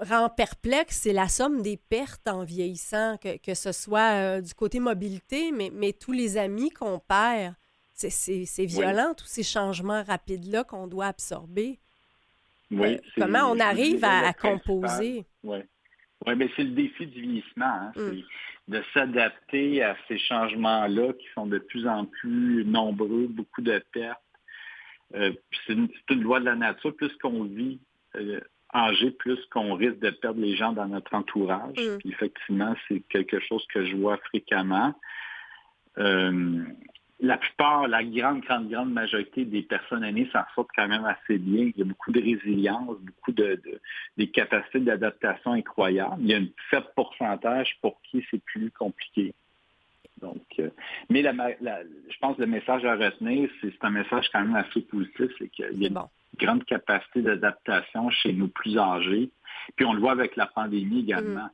rend 0.00 0.28
perplexe, 0.28 1.00
c'est 1.04 1.14
la 1.14 1.28
somme 1.28 1.62
des 1.62 1.78
pertes 1.78 2.28
en 2.28 2.44
vieillissant, 2.44 3.16
que, 3.16 3.54
ce 3.54 3.72
soit 3.72 4.12
euh, 4.12 4.40
du 4.42 4.52
côté 4.52 4.80
mobilité, 4.80 5.50
mais, 5.50 5.70
mais 5.72 5.94
tous 5.94 6.12
les 6.12 6.36
amis 6.36 6.68
qu'on 6.68 6.98
perd. 6.98 7.54
C'est 7.94 8.66
violent, 8.66 9.14
tous 9.16 9.24
ces 9.24 9.42
changements 9.42 10.02
rapides-là 10.02 10.64
qu'on 10.64 10.86
doit 10.86 11.06
absorber. 11.06 11.78
Oui, 12.70 12.96
euh, 12.96 13.00
comment 13.16 13.50
on 13.50 13.58
arrive 13.58 14.04
à, 14.04 14.34
composer? 14.34 15.24
Oui, 15.42 15.60
ouais, 16.26 16.34
mais 16.34 16.50
c'est 16.56 16.64
le 16.64 16.70
défi 16.70 17.06
du 17.06 17.20
vieillissement. 17.20 17.64
Hein. 17.66 17.92
Mm. 17.96 18.22
de 18.68 18.82
s'adapter 18.92 19.82
à 19.82 19.96
ces 20.08 20.18
changements-là 20.18 21.12
qui 21.12 21.26
sont 21.34 21.46
de 21.46 21.58
plus 21.58 21.86
en 21.86 22.04
plus 22.04 22.64
nombreux, 22.64 23.26
beaucoup 23.28 23.62
de 23.62 23.80
pertes. 23.92 24.20
Euh, 25.14 25.32
c'est 25.66 25.74
une, 25.74 26.22
loi 26.22 26.40
de 26.40 26.46
la 26.46 26.56
nature. 26.56 26.94
Plus 26.96 27.14
qu'on 27.22 27.44
vit 27.44 27.78
euh, 28.16 28.40
âgé, 28.74 29.12
plus 29.12 29.38
qu'on 29.52 29.74
risque 29.74 30.00
de 30.00 30.10
perdre 30.10 30.40
les 30.40 30.56
gens 30.56 30.72
dans 30.72 30.86
notre 30.86 31.14
entourage. 31.14 31.76
Mm. 31.76 31.98
Puis 31.98 32.10
effectivement, 32.10 32.74
c'est 32.88 33.00
quelque 33.08 33.38
chose 33.40 33.64
que 33.72 33.84
je 33.86 33.96
vois 33.96 34.16
fréquemment. 34.28 34.94
Euh, 35.98 36.64
la 37.20 37.38
plupart, 37.38 37.88
la 37.88 38.04
grande, 38.04 38.42
grande, 38.42 38.68
grande 38.68 38.92
majorité 38.92 39.44
des 39.44 39.62
personnes 39.62 40.04
aînées 40.04 40.28
s'en 40.32 40.42
sortent 40.54 40.70
quand 40.76 40.88
même 40.88 41.04
assez 41.04 41.38
bien. 41.38 41.70
Il 41.74 41.78
y 41.78 41.82
a 41.82 41.84
beaucoup 41.84 42.12
de 42.12 42.20
résilience, 42.20 42.98
beaucoup 43.00 43.32
de, 43.32 43.60
des 44.16 44.28
capacités 44.28 44.80
d'adaptation 44.80 45.52
incroyables. 45.52 46.16
Il 46.20 46.26
y 46.26 46.34
a 46.34 46.38
un 46.38 46.46
faible 46.70 46.88
pourcentage 46.94 47.78
pour 47.80 48.00
qui 48.02 48.24
c'est 48.30 48.42
plus 48.44 48.70
compliqué. 48.70 49.34
Donc, 50.20 50.44
euh, 50.58 50.70
mais 51.10 51.22
je 51.22 52.18
pense 52.20 52.36
que 52.36 52.42
le 52.42 52.46
message 52.46 52.84
à 52.84 52.96
retenir, 52.96 53.50
c'est 53.60 53.72
un 53.82 53.90
message 53.90 54.28
quand 54.32 54.40
même 54.40 54.56
assez 54.56 54.80
positif, 54.82 55.30
c'est 55.38 55.48
qu'il 55.48 55.82
y 55.82 55.86
a 55.86 55.88
une 55.88 56.00
grande 56.38 56.64
capacité 56.64 57.22
d'adaptation 57.22 58.10
chez 58.10 58.32
nos 58.32 58.48
plus 58.48 58.78
âgés. 58.78 59.30
Puis 59.76 59.84
on 59.84 59.92
le 59.92 60.00
voit 60.00 60.12
avec 60.12 60.36
la 60.36 60.46
pandémie 60.46 61.00
également. 61.00 61.44
Mm. 61.44 61.50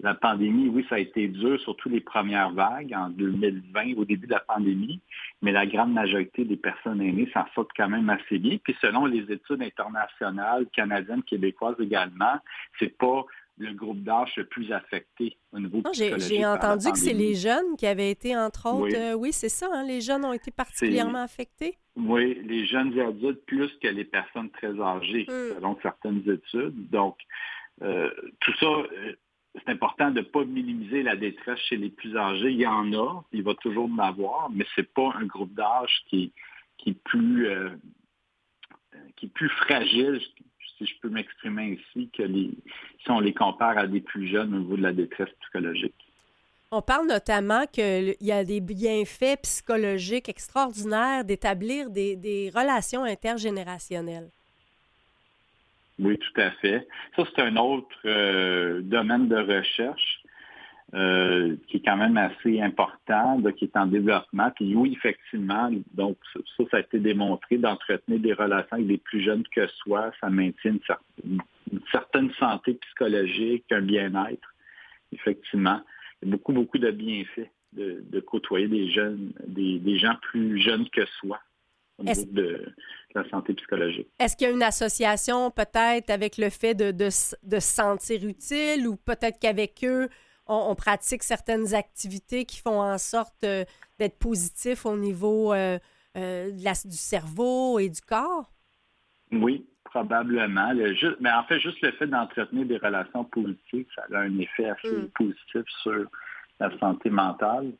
La 0.00 0.14
pandémie, 0.14 0.68
oui, 0.68 0.84
ça 0.90 0.96
a 0.96 0.98
été 0.98 1.26
dur, 1.28 1.58
surtout 1.60 1.88
les 1.88 2.00
premières 2.00 2.50
vagues 2.50 2.92
en 2.94 3.08
2020, 3.08 3.94
au 3.96 4.04
début 4.04 4.26
de 4.26 4.32
la 4.32 4.40
pandémie, 4.40 5.00
mais 5.40 5.52
la 5.52 5.66
grande 5.66 5.92
majorité 5.92 6.44
des 6.44 6.56
personnes 6.56 7.00
aînées 7.00 7.30
s'en 7.32 7.46
sortent 7.54 7.70
quand 7.74 7.88
même 7.88 8.10
assez 8.10 8.38
bien. 8.38 8.58
Puis 8.62 8.76
selon 8.82 9.06
les 9.06 9.22
études 9.32 9.62
internationales, 9.62 10.66
canadiennes, 10.74 11.22
québécoises 11.22 11.76
également, 11.80 12.36
c'est 12.78 12.96
pas 12.98 13.24
le 13.58 13.72
groupe 13.72 14.02
d'âge 14.02 14.32
le 14.36 14.44
plus 14.44 14.70
affecté 14.72 15.38
au 15.52 15.58
niveau 15.58 15.82
J'ai 15.94 16.44
entendu 16.44 16.92
que 16.92 16.98
c'est 16.98 17.14
les 17.14 17.34
jeunes 17.34 17.76
qui 17.78 17.86
avaient 17.86 18.10
été, 18.10 18.36
entre 18.36 18.68
autres, 18.68 19.14
oui, 19.14 19.28
euh, 19.28 19.32
c'est 19.32 19.48
ça, 19.48 19.68
hein, 19.72 19.84
les 19.84 20.00
jeunes 20.00 20.24
ont 20.24 20.32
été 20.32 20.50
particulièrement 20.50 21.22
affectés. 21.22 21.78
Oui, 21.96 22.38
les 22.44 22.66
jeunes 22.66 22.98
adultes 23.00 23.44
plus 23.46 23.72
que 23.82 23.88
les 23.88 24.04
personnes 24.04 24.50
très 24.50 24.78
âgées, 24.78 25.24
hmm. 25.26 25.54
selon 25.54 25.78
certaines 25.82 26.22
études. 26.28 26.90
Donc, 26.90 27.16
euh, 27.82 28.10
tout 28.40 28.52
ça, 28.58 28.66
euh, 28.66 29.14
c'est 29.64 29.72
important 29.72 30.10
de 30.10 30.20
ne 30.20 30.24
pas 30.24 30.44
minimiser 30.44 31.02
la 31.02 31.16
détresse 31.16 31.58
chez 31.60 31.76
les 31.76 31.90
plus 31.90 32.16
âgés. 32.16 32.50
Il 32.50 32.60
y 32.60 32.66
en 32.66 32.92
a, 32.92 33.24
il 33.32 33.42
va 33.42 33.54
toujours 33.54 33.88
en 33.90 33.98
avoir, 33.98 34.50
mais 34.50 34.66
ce 34.74 34.80
n'est 34.80 34.86
pas 34.86 35.12
un 35.14 35.26
groupe 35.26 35.54
d'âge 35.54 36.02
qui, 36.08 36.32
est 36.86 37.02
plus, 37.04 37.48
euh, 37.48 37.70
qui 39.16 39.26
est 39.26 39.30
plus 39.30 39.48
fragile, 39.48 40.20
si 40.76 40.86
je 40.86 40.94
peux 41.00 41.08
m'exprimer 41.08 41.78
ainsi, 41.78 42.10
que 42.10 42.22
les, 42.22 42.50
si 43.02 43.10
on 43.10 43.20
les 43.20 43.34
compare 43.34 43.78
à 43.78 43.86
des 43.86 44.00
plus 44.00 44.28
jeunes 44.28 44.54
au 44.54 44.58
niveau 44.58 44.76
de 44.76 44.82
la 44.82 44.92
détresse 44.92 45.30
psychologique. 45.40 45.94
On 46.72 46.82
parle 46.82 47.06
notamment 47.06 47.64
qu'il 47.66 48.16
y 48.20 48.32
a 48.32 48.44
des 48.44 48.60
bienfaits 48.60 49.40
psychologiques 49.42 50.28
extraordinaires 50.28 51.24
d'établir 51.24 51.90
des 51.90 52.50
relations 52.54 53.04
intergénérationnelles. 53.04 54.30
Oui, 55.98 56.18
tout 56.18 56.40
à 56.40 56.50
fait. 56.52 56.86
Ça, 57.16 57.24
c'est 57.24 57.42
un 57.42 57.56
autre 57.56 57.96
euh, 58.04 58.80
domaine 58.82 59.28
de 59.28 59.36
recherche 59.36 60.22
euh, 60.94 61.56
qui 61.66 61.78
est 61.78 61.84
quand 61.84 61.96
même 61.96 62.18
assez 62.18 62.60
important, 62.60 63.42
qui 63.56 63.64
est 63.64 63.76
en 63.76 63.86
développement. 63.86 64.50
Puis 64.54 64.74
oui, 64.74 64.92
effectivement, 64.92 65.70
donc 65.94 66.18
ça, 66.32 66.64
ça 66.70 66.76
a 66.76 66.80
été 66.80 66.98
démontré 66.98 67.56
d'entretenir 67.56 68.20
des 68.20 68.34
relations 68.34 68.76
avec 68.76 68.86
des 68.86 68.98
plus 68.98 69.22
jeunes 69.22 69.44
que 69.54 69.66
soi, 69.68 70.12
ça 70.20 70.28
maintient 70.28 70.76
une, 71.24 71.40
certaine, 71.90 72.30
santé 72.38 72.74
psychologique, 72.74 73.64
un 73.70 73.80
bien-être. 73.80 74.54
Effectivement, 75.12 75.80
beaucoup, 76.22 76.52
beaucoup 76.52 76.78
de 76.78 76.90
bienfaits 76.90 77.50
de, 77.72 78.20
côtoyer 78.20 78.68
des 78.68 78.90
jeunes, 78.90 79.32
des 79.46 79.98
gens 79.98 80.14
plus 80.22 80.60
jeunes 80.60 80.88
que 80.90 81.04
soi 81.20 81.38
au 81.98 82.04
niveau 82.04 82.24
de 82.32 82.74
la 83.14 83.28
santé 83.30 83.54
psychologique. 83.54 84.08
Est-ce 84.18 84.36
qu'il 84.36 84.46
y 84.46 84.50
a 84.50 84.52
une 84.52 84.62
association 84.62 85.50
peut-être 85.50 86.10
avec 86.10 86.36
le 86.36 86.50
fait 86.50 86.74
de, 86.74 86.90
de, 86.90 87.10
se 87.10 87.36
sentir 87.60 88.24
utile 88.24 88.86
ou 88.86 88.96
peut-être 88.96 89.38
qu'avec 89.40 89.84
eux, 89.84 90.08
on, 90.46 90.74
pratique 90.74 91.22
certaines 91.22 91.74
activités 91.74 92.44
qui 92.44 92.60
font 92.60 92.80
en 92.80 92.98
sorte 92.98 93.42
euh, 93.44 93.64
d'être 93.98 94.18
positif 94.18 94.86
au 94.86 94.96
niveau 94.96 95.52
euh, 95.52 95.78
euh, 96.16 96.50
du 96.52 96.96
cerveau 96.96 97.78
et 97.78 97.88
du 97.88 98.00
corps? 98.00 98.52
Oui, 99.32 99.66
probablement. 99.84 100.72
mais 101.20 101.32
en 101.32 101.44
fait, 101.44 101.58
juste 101.58 101.80
le 101.80 101.90
fait 101.92 102.06
d'entretenir 102.06 102.66
des 102.66 102.78
relations 102.78 103.24
positives, 103.24 103.86
ça 103.94 104.04
a 104.14 104.20
un 104.20 104.38
effet 104.38 104.68
assez 104.68 104.96
mm. 104.96 105.08
positif 105.14 105.62
sur 105.82 106.06
la 106.60 106.78
santé 106.78 107.10
mentale. 107.10 107.72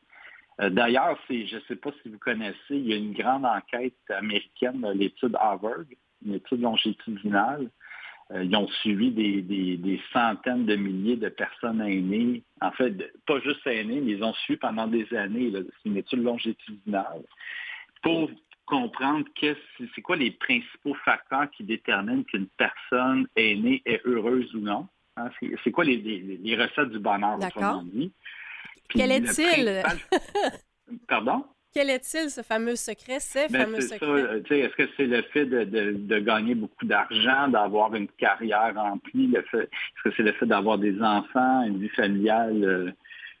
Euh, 0.61 0.69
d'ailleurs, 0.69 1.17
je 1.29 1.55
ne 1.55 1.61
sais 1.67 1.75
pas 1.75 1.91
si 2.01 2.09
vous 2.09 2.17
connaissez, 2.17 2.55
il 2.71 2.87
y 2.87 2.93
a 2.93 2.97
une 2.97 3.13
grande 3.13 3.45
enquête 3.45 3.93
américaine, 4.09 4.85
l'étude 4.95 5.35
Harvard, 5.39 5.85
une 6.25 6.35
étude 6.35 6.61
longitudinale. 6.61 7.69
Euh, 8.31 8.43
ils 8.43 8.55
ont 8.55 8.67
suivi 8.81 9.11
des, 9.11 10.01
centaines 10.11 10.65
de 10.65 10.75
milliers 10.75 11.15
de 11.15 11.29
personnes 11.29 11.81
aînées. 11.81 12.43
En 12.59 12.71
fait, 12.71 12.93
pas 13.25 13.39
juste 13.39 13.65
aînées, 13.65 14.01
mais 14.01 14.13
ils 14.13 14.23
ont 14.23 14.33
suivi 14.33 14.59
pendant 14.59 14.87
des 14.87 15.07
années. 15.15 15.51
C'est 15.53 15.89
une 15.89 15.97
étude 15.97 16.23
longitudinale 16.23 17.21
pour 18.01 18.29
comprendre 18.65 19.25
c'est 19.95 20.01
quoi 20.01 20.17
les 20.17 20.31
principaux 20.31 20.93
facteurs 21.05 21.49
qui 21.51 21.63
déterminent 21.63 22.23
qu'une 22.23 22.47
personne 22.47 23.27
aînée 23.35 23.81
est 23.85 24.01
heureuse 24.05 24.53
ou 24.55 24.59
non. 24.59 24.87
Hein. 25.15 25.29
C'est 25.63 25.71
quoi 25.71 25.85
les, 25.85 26.57
recettes 26.59 26.91
du 26.91 26.99
bonheur, 26.99 27.37
autrement 27.37 27.83
dit. 27.83 28.11
Quel 28.89 29.11
est-il? 29.11 29.83
Pardon? 31.07 31.43
Quel 31.73 31.89
est-il, 31.89 32.29
ce 32.31 32.41
fameux 32.41 32.75
secret, 32.75 33.19
ces 33.19 33.47
ben, 33.49 33.65
fameux 33.65 33.81
secrets? 33.81 34.41
Est-ce 34.49 34.75
que 34.75 34.89
c'est 34.97 35.05
le 35.05 35.21
fait 35.23 35.45
de, 35.45 36.19
gagner 36.19 36.55
beaucoup 36.55 36.85
d'argent, 36.85 37.49
d'avoir 37.49 37.93
une 37.93 38.07
carrière 38.07 38.73
remplie? 38.73 39.35
Est-ce 39.35 39.65
que 40.03 40.11
c'est 40.15 40.23
le 40.23 40.31
fait 40.33 40.45
d'avoir 40.45 40.77
des 40.77 40.99
enfants, 41.01 41.63
une 41.63 41.79
vie 41.79 41.89
familiale 41.89 42.63
euh, 42.63 42.91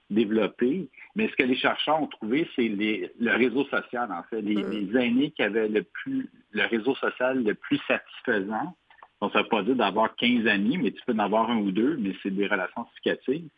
développée? 0.09 0.87
Mais 1.15 1.29
ce 1.29 1.35
que 1.35 1.43
les 1.43 1.55
chercheurs 1.55 2.01
ont 2.01 2.07
trouvé, 2.07 2.47
c'est 2.55 2.67
le 2.67 3.35
réseau 3.35 3.65
social, 3.65 4.11
en 4.11 4.23
fait. 4.29 4.41
Les, 4.41 4.55
mm. 4.55 4.69
les, 4.69 4.99
aînés 4.99 5.31
qui 5.31 5.41
avaient 5.41 5.69
le 5.69 5.83
plus 5.83 6.29
le 6.51 6.65
réseau 6.65 6.95
social 6.95 7.43
le 7.43 7.55
plus 7.55 7.79
satisfaisant. 7.87 8.75
On 9.19 9.29
ne 9.29 9.31
veut 9.31 9.47
pas 9.47 9.63
dire 9.63 9.75
d'avoir 9.75 10.15
15 10.15 10.45
amis, 10.45 10.77
mais 10.77 10.91
tu 10.91 11.01
peux 11.07 11.13
en 11.13 11.19
avoir 11.19 11.49
un 11.49 11.57
ou 11.57 11.71
deux, 11.71 11.97
mais 11.97 12.13
c'est 12.21 12.29
des 12.29 12.45
relations 12.45 12.85
significatives 12.85 13.49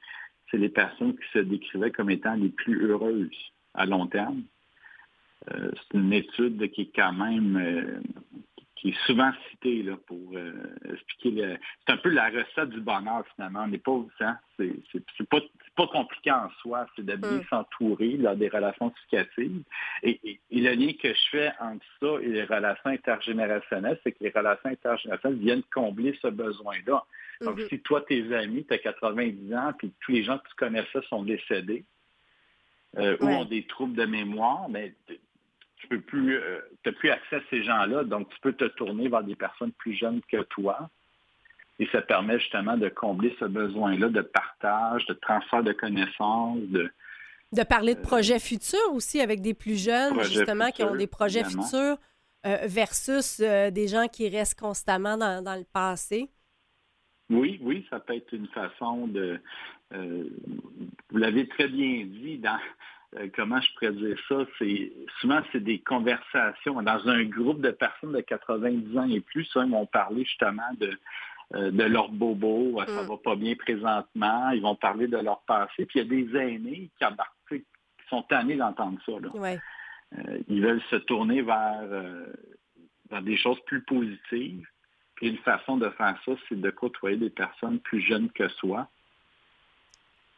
c'est 0.50 0.58
les 0.58 0.70
personnes 0.70 1.16
qui 1.16 1.30
se 1.34 1.40
décrivaient 1.40 1.92
comme 1.92 2.10
étant 2.10 2.36
les 2.36 2.50
plus 2.50 2.86
heureuses 2.86 3.52
à 3.74 3.86
long 3.86 4.08
terme. 4.08 4.44
Euh, 5.52 5.72
c'est 5.74 5.98
une 5.98 6.14
étude 6.14 6.70
qui 6.72 6.82
est 6.82 6.92
quand 6.96 7.14
même 7.14 7.58
euh, 7.58 8.02
qui 8.80 8.90
est 8.90 9.06
souvent 9.06 9.32
citée 9.50 9.84
là, 9.84 9.98
pour 10.08 10.18
euh, 10.36 10.54
expliquer 10.94 11.32
le. 11.32 11.58
C'est 11.86 11.94
un 11.94 11.98
peu 11.98 12.10
la 12.10 12.30
recette 12.30 12.70
du 12.70 12.80
bonheur 12.80 13.26
finalement. 13.36 13.64
On 13.64 13.68
n'est 13.68 13.78
pas 13.78 14.00
hein, 14.22 14.38
c'est, 14.58 15.30
pas, 15.30 15.40
pas 15.76 15.88
compliqué 15.88 16.32
en 16.32 16.50
soi, 16.62 16.88
c'est 16.96 17.06
de 17.06 17.16
bien 17.16 17.40
mm. 17.40 17.46
s'entourer 17.50 18.18
dans 18.18 18.36
des 18.36 18.48
relations 18.48 18.94
significatives. 19.10 19.64
Et, 20.04 20.40
le 20.52 20.74
lien 20.76 20.94
que 20.94 21.10
je 21.10 21.30
fais 21.30 21.52
entre 21.60 21.86
ça 22.00 22.22
et 22.22 22.30
les 22.30 22.44
relations 22.44 22.90
intergénérationnelles, 22.90 24.00
c'est 24.04 24.14
que 24.14 24.24
les 24.24 24.32
relations 24.32 24.70
intergénérationnelles 24.70 25.40
viennent 25.40 25.64
combler 25.74 26.18
ce 26.22 26.28
besoin-là. 26.28 27.04
Donc, 27.42 27.58
mm-hmm. 27.58 27.70
si 27.70 27.80
toi, 27.80 28.02
tes 28.02 28.34
amis, 28.36 28.66
tu 28.66 28.74
as 28.74 28.78
90 28.78 29.54
ans, 29.54 29.72
puis 29.78 29.94
tous 30.02 30.12
les 30.12 30.24
gens 30.24 30.38
que 30.38 30.48
tu 30.50 30.56
connaissais 30.56 31.02
sont 31.10 31.24
décédés 31.24 31.86
euh, 32.98 33.18
ou 33.22 33.28
ont 33.28 33.46
des 33.46 33.66
troubles 33.66 33.96
de 33.96 34.06
mémoire, 34.06 34.68
mais 34.68 34.94
tu 35.78 35.88
peux 35.88 36.02
plus, 36.02 36.38
euh, 36.38 36.60
plus 36.98 37.10
accès 37.10 37.38
à 37.38 37.42
ces 37.50 37.64
gens-là, 37.64 38.04
donc 38.04 38.30
tu 38.30 38.40
peux 38.42 38.54
te 38.54 38.66
tourner 38.66 39.08
vers 39.08 39.24
des 39.24 39.36
personnes 39.36 39.72
plus 39.74 39.94
jeunes 39.94 40.22
que 40.30 40.42
toi. 40.44 40.90
Et 41.82 41.88
ça 41.94 42.02
permet 42.02 42.38
justement 42.40 42.76
de 42.76 42.90
combler 42.90 43.34
ce 43.40 43.46
besoin-là 43.46 44.10
de 44.10 44.22
partage, 44.22 45.06
de 45.06 45.14
transfert 45.14 45.64
de 45.64 45.72
connaissances, 45.72 46.60
de, 46.64 46.92
de 47.54 47.64
parler 47.64 47.96
de 47.96 48.00
euh, 48.00 48.04
projets 48.04 48.40
futurs 48.40 48.94
aussi 48.94 49.22
avec 49.22 49.42
des 49.42 49.54
plus 49.54 49.82
jeunes, 49.82 50.22
justement, 50.24 50.72
qui 50.72 50.84
ont 50.84 50.96
des 50.96 51.08
projets 51.08 51.46
futurs 51.46 51.98
versus 52.44 53.40
des 53.40 53.88
gens 53.88 54.08
qui 54.08 54.28
restent 54.28 54.60
constamment 54.60 55.18
dans 55.18 55.56
le 55.58 55.66
passé. 55.72 56.30
Oui, 57.30 57.60
oui, 57.62 57.86
ça 57.90 58.00
peut 58.00 58.16
être 58.16 58.34
une 58.34 58.48
façon 58.48 59.08
de. 59.08 59.40
Euh, 59.94 60.24
vous 61.10 61.18
l'avez 61.18 61.48
très 61.48 61.68
bien 61.68 62.06
dit 62.06 62.38
dans 62.38 62.60
euh, 63.18 63.28
comment 63.36 63.60
je 63.62 63.74
pourrais 63.74 63.94
dire 63.94 64.18
ça, 64.28 64.46
c'est 64.58 64.92
souvent 65.20 65.42
c'est 65.52 65.64
des 65.64 65.80
conversations 65.80 66.82
dans 66.82 67.08
un 67.08 67.24
groupe 67.24 67.62
de 67.62 67.72
personnes 67.72 68.14
de 68.14 68.22
90 68.22 68.98
ans 68.98 69.10
et 69.10 69.20
plus, 69.20 69.46
ça, 69.46 69.64
ils 69.64 69.72
vont 69.72 69.86
parler 69.86 70.26
justement 70.26 70.72
de 70.80 70.98
euh, 71.56 71.72
de 71.72 71.84
leur 71.84 72.10
bobo, 72.10 72.80
ça 72.86 73.04
mm. 73.04 73.08
va 73.08 73.18
pas 73.18 73.36
bien 73.36 73.56
présentement, 73.56 74.50
ils 74.52 74.62
vont 74.62 74.76
parler 74.76 75.08
de 75.08 75.18
leur 75.18 75.42
passé, 75.42 75.86
puis 75.88 76.00
il 76.00 76.04
y 76.04 76.06
a 76.06 76.24
des 76.24 76.38
aînés 76.38 76.92
qui, 77.00 77.58
qui 77.58 77.64
sont 78.08 78.22
tannés 78.24 78.56
d'entendre 78.56 79.00
ça. 79.04 79.14
ils 80.48 80.62
veulent 80.62 80.82
se 80.92 80.98
tourner 80.98 81.42
vers, 81.42 81.82
vers 83.10 83.22
des 83.24 83.38
choses 83.38 83.60
plus 83.66 83.82
positives. 83.82 84.68
Et 85.22 85.28
une 85.28 85.38
façon 85.38 85.78
de 85.78 85.90
faire 85.90 86.18
ça, 86.26 86.32
c'est 86.48 86.60
de 86.60 86.70
côtoyer 86.70 87.18
des 87.18 87.30
personnes 87.30 87.80
plus 87.80 88.02
jeunes 88.02 88.30
que 88.32 88.48
soi. 88.48 88.88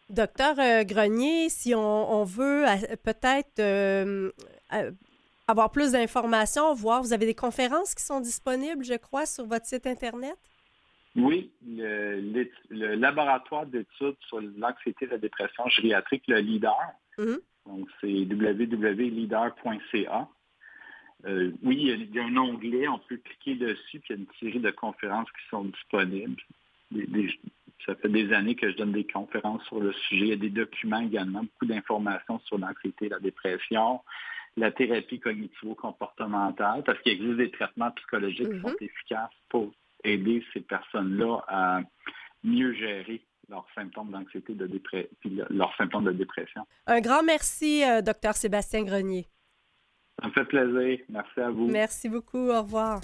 Docteur 0.09 0.59
euh, 0.59 0.83
Grenier, 0.83 1.49
si 1.49 1.73
on, 1.73 2.23
veut 2.25 2.67
euh, 2.67 2.75
peut-être 3.01 3.59
euh, 3.59 4.29
avoir 5.47 5.71
plus 5.71 5.93
d'informations, 5.93 6.73
voir, 6.73 7.01
vous 7.01 7.13
avez 7.13 7.25
des 7.25 7.35
conférences 7.35 7.95
qui 7.95 8.03
sont 8.03 8.19
disponibles, 8.19 8.83
je 8.83 8.95
crois, 8.95 9.25
sur 9.25 9.45
votre 9.45 9.65
site 9.65 9.87
Internet? 9.87 10.35
Oui, 11.15 11.49
le, 11.65 12.49
laboratoire 12.95 13.65
d'études 13.65 14.17
sur 14.27 14.41
l'anxiété 14.57 15.05
et 15.05 15.09
la 15.09 15.17
dépression 15.17 15.65
gériatrique, 15.69 16.23
le 16.27 16.41
LEADER. 16.41 16.67
Mm-hmm. 17.17 17.39
Donc, 17.67 17.87
c'est 18.01 18.07
www.leader.ca. 18.07 20.27
Euh, 21.25 21.51
oui, 21.63 21.77
il 21.81 22.15
y, 22.15 22.19
a, 22.19 22.25
un 22.25 22.37
onglet, 22.37 22.87
on 22.87 22.99
peut 22.99 23.17
cliquer 23.17 23.55
dessus, 23.55 23.99
puis 23.99 24.09
il 24.09 24.15
y 24.15 24.19
a 24.19 24.21
une 24.21 24.27
série 24.39 24.59
de 24.59 24.71
conférences 24.71 25.29
qui 25.31 25.49
sont 25.49 25.65
disponibles. 25.65 26.41
ça 27.85 27.95
fait 27.95 28.09
des 28.09 28.33
années 28.33 28.55
que 28.55 28.71
je 28.71 28.77
donne 28.77 28.91
des 28.91 29.05
conférences 29.05 29.63
sur 29.65 29.79
le 29.79 29.93
sujet. 29.93 30.25
Il 30.25 30.29
y 30.29 30.33
a 30.33 30.37
des 30.37 30.49
documents 30.49 31.01
également, 31.01 31.41
beaucoup 31.41 31.65
d'informations 31.65 32.39
sur 32.45 32.57
l'anxiété, 32.57 33.09
la 33.09 33.19
dépression, 33.19 34.01
la 34.57 34.71
thérapie 34.71 35.19
cognitivo-comportementale, 35.19 36.83
parce 36.83 36.99
qu'il 37.01 37.13
existe 37.13 37.37
des 37.37 37.51
traitements 37.51 37.91
psychologiques 37.91 38.51
qui 38.51 38.61
sont 38.61 38.69
mm-hmm. 38.69 38.83
efficaces 38.83 39.29
pour 39.49 39.71
aider 40.03 40.43
ces 40.53 40.61
personnes-là 40.61 41.43
à 41.47 41.81
mieux 42.43 42.73
gérer 42.73 43.21
leurs 43.49 43.67
symptômes 43.75 44.11
d'anxiété, 44.11 44.53
de 44.53 44.65
dépression, 44.65 45.09
leurs 45.49 45.75
symptômes 45.75 46.05
de 46.05 46.11
dépression. 46.11 46.65
Un 46.87 47.01
grand 47.01 47.21
merci, 47.21 47.83
euh, 47.83 48.01
docteur 48.01 48.33
Sébastien 48.33 48.83
Grenier. 48.83 49.27
Ça 50.21 50.27
me 50.27 50.33
fait 50.33 50.45
plaisir. 50.45 50.99
Merci 51.09 51.39
à 51.39 51.49
vous. 51.49 51.67
Merci 51.67 52.09
beaucoup. 52.09 52.49
Au 52.49 52.61
revoir. 52.61 53.01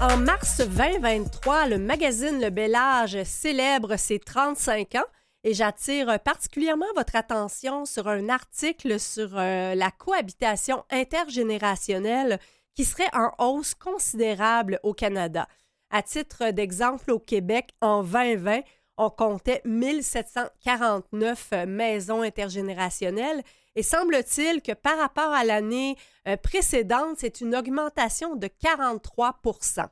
En 0.00 0.16
mars 0.16 0.60
2023, 0.60 1.66
le 1.68 1.78
magazine 1.78 2.40
Le 2.40 2.50
Bel 2.50 2.74
Âge 2.74 3.20
célèbre 3.24 3.96
ses 3.96 4.20
35 4.20 4.94
ans 4.94 5.04
et 5.42 5.54
j'attire 5.54 6.20
particulièrement 6.20 6.86
votre 6.94 7.16
attention 7.16 7.84
sur 7.84 8.06
un 8.06 8.28
article 8.28 9.00
sur 9.00 9.36
euh, 9.36 9.74
la 9.74 9.90
cohabitation 9.90 10.84
intergénérationnelle 10.90 12.38
qui 12.74 12.84
serait 12.84 13.10
en 13.12 13.32
hausse 13.38 13.74
considérable 13.74 14.78
au 14.84 14.94
Canada. 14.94 15.48
À 15.90 16.02
titre 16.02 16.50
d'exemple, 16.50 17.10
au 17.10 17.18
Québec, 17.18 17.70
en 17.80 18.04
2020, 18.04 18.60
on 18.98 19.10
comptait 19.10 19.62
1749 19.64 21.48
euh, 21.52 21.66
maisons 21.66 22.22
intergénérationnelles 22.22 23.42
et 23.76 23.84
semble-t-il 23.84 24.60
que 24.60 24.72
par 24.72 24.98
rapport 24.98 25.32
à 25.32 25.44
l'année 25.44 25.96
euh, 26.26 26.36
précédente, 26.36 27.16
c'est 27.18 27.40
une 27.40 27.54
augmentation 27.54 28.34
de 28.34 28.48
43% 28.48 29.86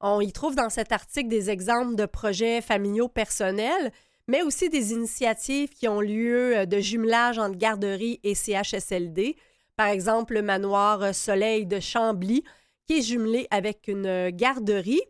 On 0.00 0.20
y 0.20 0.32
trouve 0.32 0.54
dans 0.54 0.70
cet 0.70 0.92
article 0.92 1.28
des 1.28 1.50
exemples 1.50 1.96
de 1.96 2.06
projets 2.06 2.60
familiaux 2.60 3.08
personnels, 3.08 3.90
mais 4.28 4.42
aussi 4.42 4.70
des 4.70 4.92
initiatives 4.92 5.70
qui 5.70 5.88
ont 5.88 6.00
lieu 6.00 6.58
euh, 6.58 6.66
de 6.66 6.78
jumelage 6.78 7.40
entre 7.40 7.58
garderie 7.58 8.20
et 8.22 8.36
CHSLD. 8.36 9.36
Par 9.76 9.88
exemple, 9.88 10.34
le 10.34 10.42
manoir 10.42 11.12
Soleil 11.12 11.66
de 11.66 11.80
Chambly, 11.80 12.44
qui 12.86 12.98
est 12.98 13.02
jumelé 13.02 13.48
avec 13.50 13.88
une 13.88 14.30
garderie. 14.30 15.02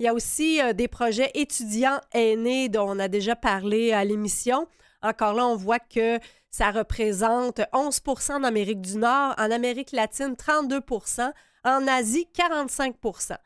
Il 0.00 0.04
y 0.04 0.08
a 0.08 0.14
aussi 0.14 0.62
euh, 0.62 0.72
des 0.72 0.88
projets 0.88 1.30
étudiants 1.34 2.00
aînés 2.14 2.70
dont 2.70 2.88
on 2.88 2.98
a 2.98 3.08
déjà 3.08 3.36
parlé 3.36 3.92
à 3.92 4.02
l'émission. 4.02 4.66
Encore 5.02 5.34
là, 5.34 5.46
on 5.46 5.56
voit 5.56 5.78
que 5.78 6.18
ça 6.50 6.70
représente 6.70 7.60
11% 7.74 8.32
en 8.32 8.44
Amérique 8.44 8.80
du 8.80 8.96
Nord, 8.96 9.34
en 9.36 9.50
Amérique 9.50 9.92
latine 9.92 10.32
32% 10.32 11.32
en 11.64 11.86
Asie 11.86 12.26
45% 12.34 13.36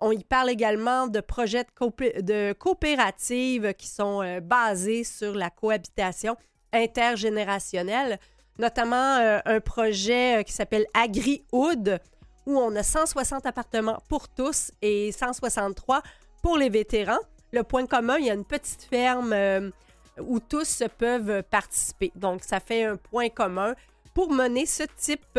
On 0.00 0.12
y 0.12 0.22
parle 0.22 0.50
également 0.50 1.06
de 1.06 1.20
projets 1.20 1.64
de, 1.80 2.52
coopératives 2.52 3.72
qui 3.72 3.88
sont 3.88 4.22
euh, 4.22 4.40
basés 4.40 5.04
sur 5.04 5.34
la 5.34 5.48
cohabitation 5.48 6.36
intergénérationnelle, 6.74 8.18
notamment 8.58 9.16
euh, 9.16 9.38
un 9.46 9.60
projet 9.60 10.44
qui 10.44 10.52
s'appelle 10.52 10.84
AgriHood, 10.92 12.00
où 12.46 12.58
on 12.58 12.74
a 12.76 12.82
160 12.82 13.46
appartements 13.46 14.02
pour 14.08 14.28
tous 14.28 14.72
et 14.82 15.12
163 15.12 16.02
pour 16.42 16.56
les 16.56 16.68
vétérans. 16.68 17.20
Le 17.52 17.62
point 17.62 17.86
commun, 17.86 18.18
il 18.18 18.26
y 18.26 18.30
a 18.30 18.34
une 18.34 18.44
petite 18.44 18.82
ferme 18.82 19.32
euh, 19.32 19.70
où 20.18 20.40
tous 20.40 20.82
peuvent 20.98 21.42
participer. 21.44 22.12
Donc, 22.14 22.42
ça 22.42 22.60
fait 22.60 22.84
un 22.84 22.96
point 22.96 23.28
commun 23.28 23.74
pour 24.14 24.30
mener 24.32 24.66
ce 24.66 24.84
type 24.96 25.38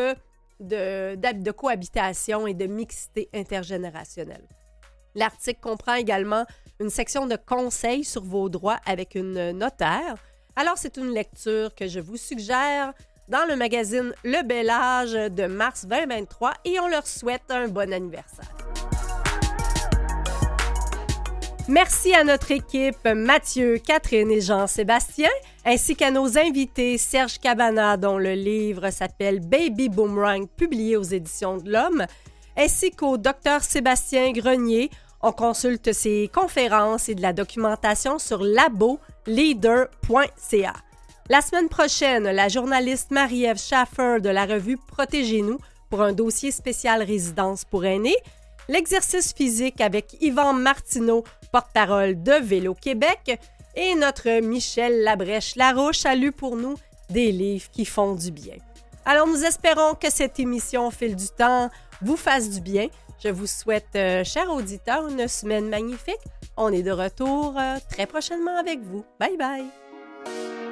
de, 0.60 1.16
de 1.16 1.52
cohabitation 1.52 2.48
et 2.48 2.54
de 2.54 2.66
mixité 2.66 3.30
intergénérationnelle. 3.34 4.48
L'article 5.16 5.60
comprend 5.62 5.96
également 5.96 6.46
une 6.80 6.90
section 6.90 7.28
de 7.28 7.36
conseils 7.36 8.04
sur 8.04 8.24
vos 8.24 8.50
droits 8.50 8.80
avec 8.86 9.16
une 9.16 9.52
notaire. 9.52 10.16
Alors, 10.56 10.78
c'est 10.78 10.98
une 10.98 11.12
lecture 11.12 11.74
que 11.76 11.88
je 11.88 12.00
vous 12.00 12.18
suggère 12.18 12.94
dans 13.28 13.46
le 13.48 13.56
magazine 13.56 14.14
Le 14.24 14.44
Bel 14.44 14.70
Âge 14.70 15.14
de 15.14 15.46
mars 15.46 15.86
2023 15.86 16.54
et 16.66 16.80
on 16.80 16.88
leur 16.88 17.08
souhaite 17.08 17.44
un 17.50 17.68
bon 17.68 17.92
anniversaire. 17.94 18.50
Merci 21.70 22.14
à 22.14 22.26
notre 22.26 22.52
équipe 22.52 23.08
Mathieu, 23.08 23.78
Catherine 23.78 24.30
et 24.30 24.42
Jean-Sébastien, 24.42 25.30
ainsi 25.64 25.96
qu'à 25.96 26.12
nos 26.12 26.38
invités 26.38 26.98
Serge 26.98 27.40
Cabana, 27.40 27.96
dont 27.96 28.18
le 28.18 28.34
livre 28.34 28.90
s'appelle 28.90 29.40
Baby 29.40 29.88
Boomerang, 29.88 30.50
publié 30.50 30.98
aux 30.98 31.04
éditions 31.04 31.56
de 31.58 31.72
l'Homme, 31.72 32.06
ainsi 32.58 32.92
qu'au 32.92 33.16
docteur 33.18 33.64
Sébastien 33.64 34.34
Grenier. 34.34 34.90
On 35.22 35.32
consulte 35.32 35.94
ses 35.94 36.30
conférences 36.34 37.08
et 37.08 37.16
de 37.16 37.22
la 37.22 37.32
documentation 37.32 38.20
sur 38.20 38.44
laboleader.ca. 38.44 40.74
La 41.30 41.40
semaine 41.40 41.70
prochaine, 41.70 42.30
la 42.30 42.50
journaliste 42.50 43.12
Marie-Ève 43.12 43.58
Schaffer 43.58 44.20
de 44.20 44.28
la 44.28 44.46
revue 44.46 44.76
Protégez-nous 44.76 45.58
pour 45.90 46.02
un 46.02 46.12
dossier 46.12 46.52
spécial 46.52 47.02
résidence 47.02 47.64
pour 47.64 47.86
aînés, 47.86 48.18
l'exercice 48.68 49.32
physique 49.32 49.80
avec 49.80 50.18
Yvan 50.22 50.52
Martineau, 50.52 51.24
porte-parole 51.54 52.22
de 52.22 52.34
Vélo 52.34 52.74
Québec, 52.74 53.40
et 53.76 53.96
notre 53.96 54.42
Michel 54.42 55.04
Labrèche-Larouche 55.04 56.06
a 56.06 56.16
lu 56.16 56.34
pour 56.34 56.58
nous 56.58 56.76
des 57.10 57.32
livres 57.32 57.70
qui 57.72 57.86
font 57.86 58.16
du 58.16 58.32
bien. 58.32 58.56
Alors 59.06 59.28
nous 59.28 59.46
espérons 59.46 59.94
que 59.96 60.12
cette 60.12 60.42
émission 60.42 60.88
au 60.88 60.92
fil 60.92 61.16
du 61.16 61.30
temps 61.30 61.70
vous 62.02 62.18
fasse 62.18 62.50
du 62.50 62.60
bien. 62.60 62.88
Je 63.24 63.30
vous 63.30 63.48
souhaite, 63.48 63.96
euh, 63.96 64.26
chers 64.26 64.52
auditeurs, 64.52 65.08
une 65.08 65.30
semaine 65.30 65.70
magnifique. 65.70 66.20
On 66.58 66.74
est 66.74 66.84
de 66.84 66.92
retour 66.92 67.56
euh, 67.58 67.78
très 67.90 68.08
prochainement 68.08 68.58
avec 68.58 68.82
vous. 68.82 69.06
Bye 69.20 69.38
bye. 69.38 70.63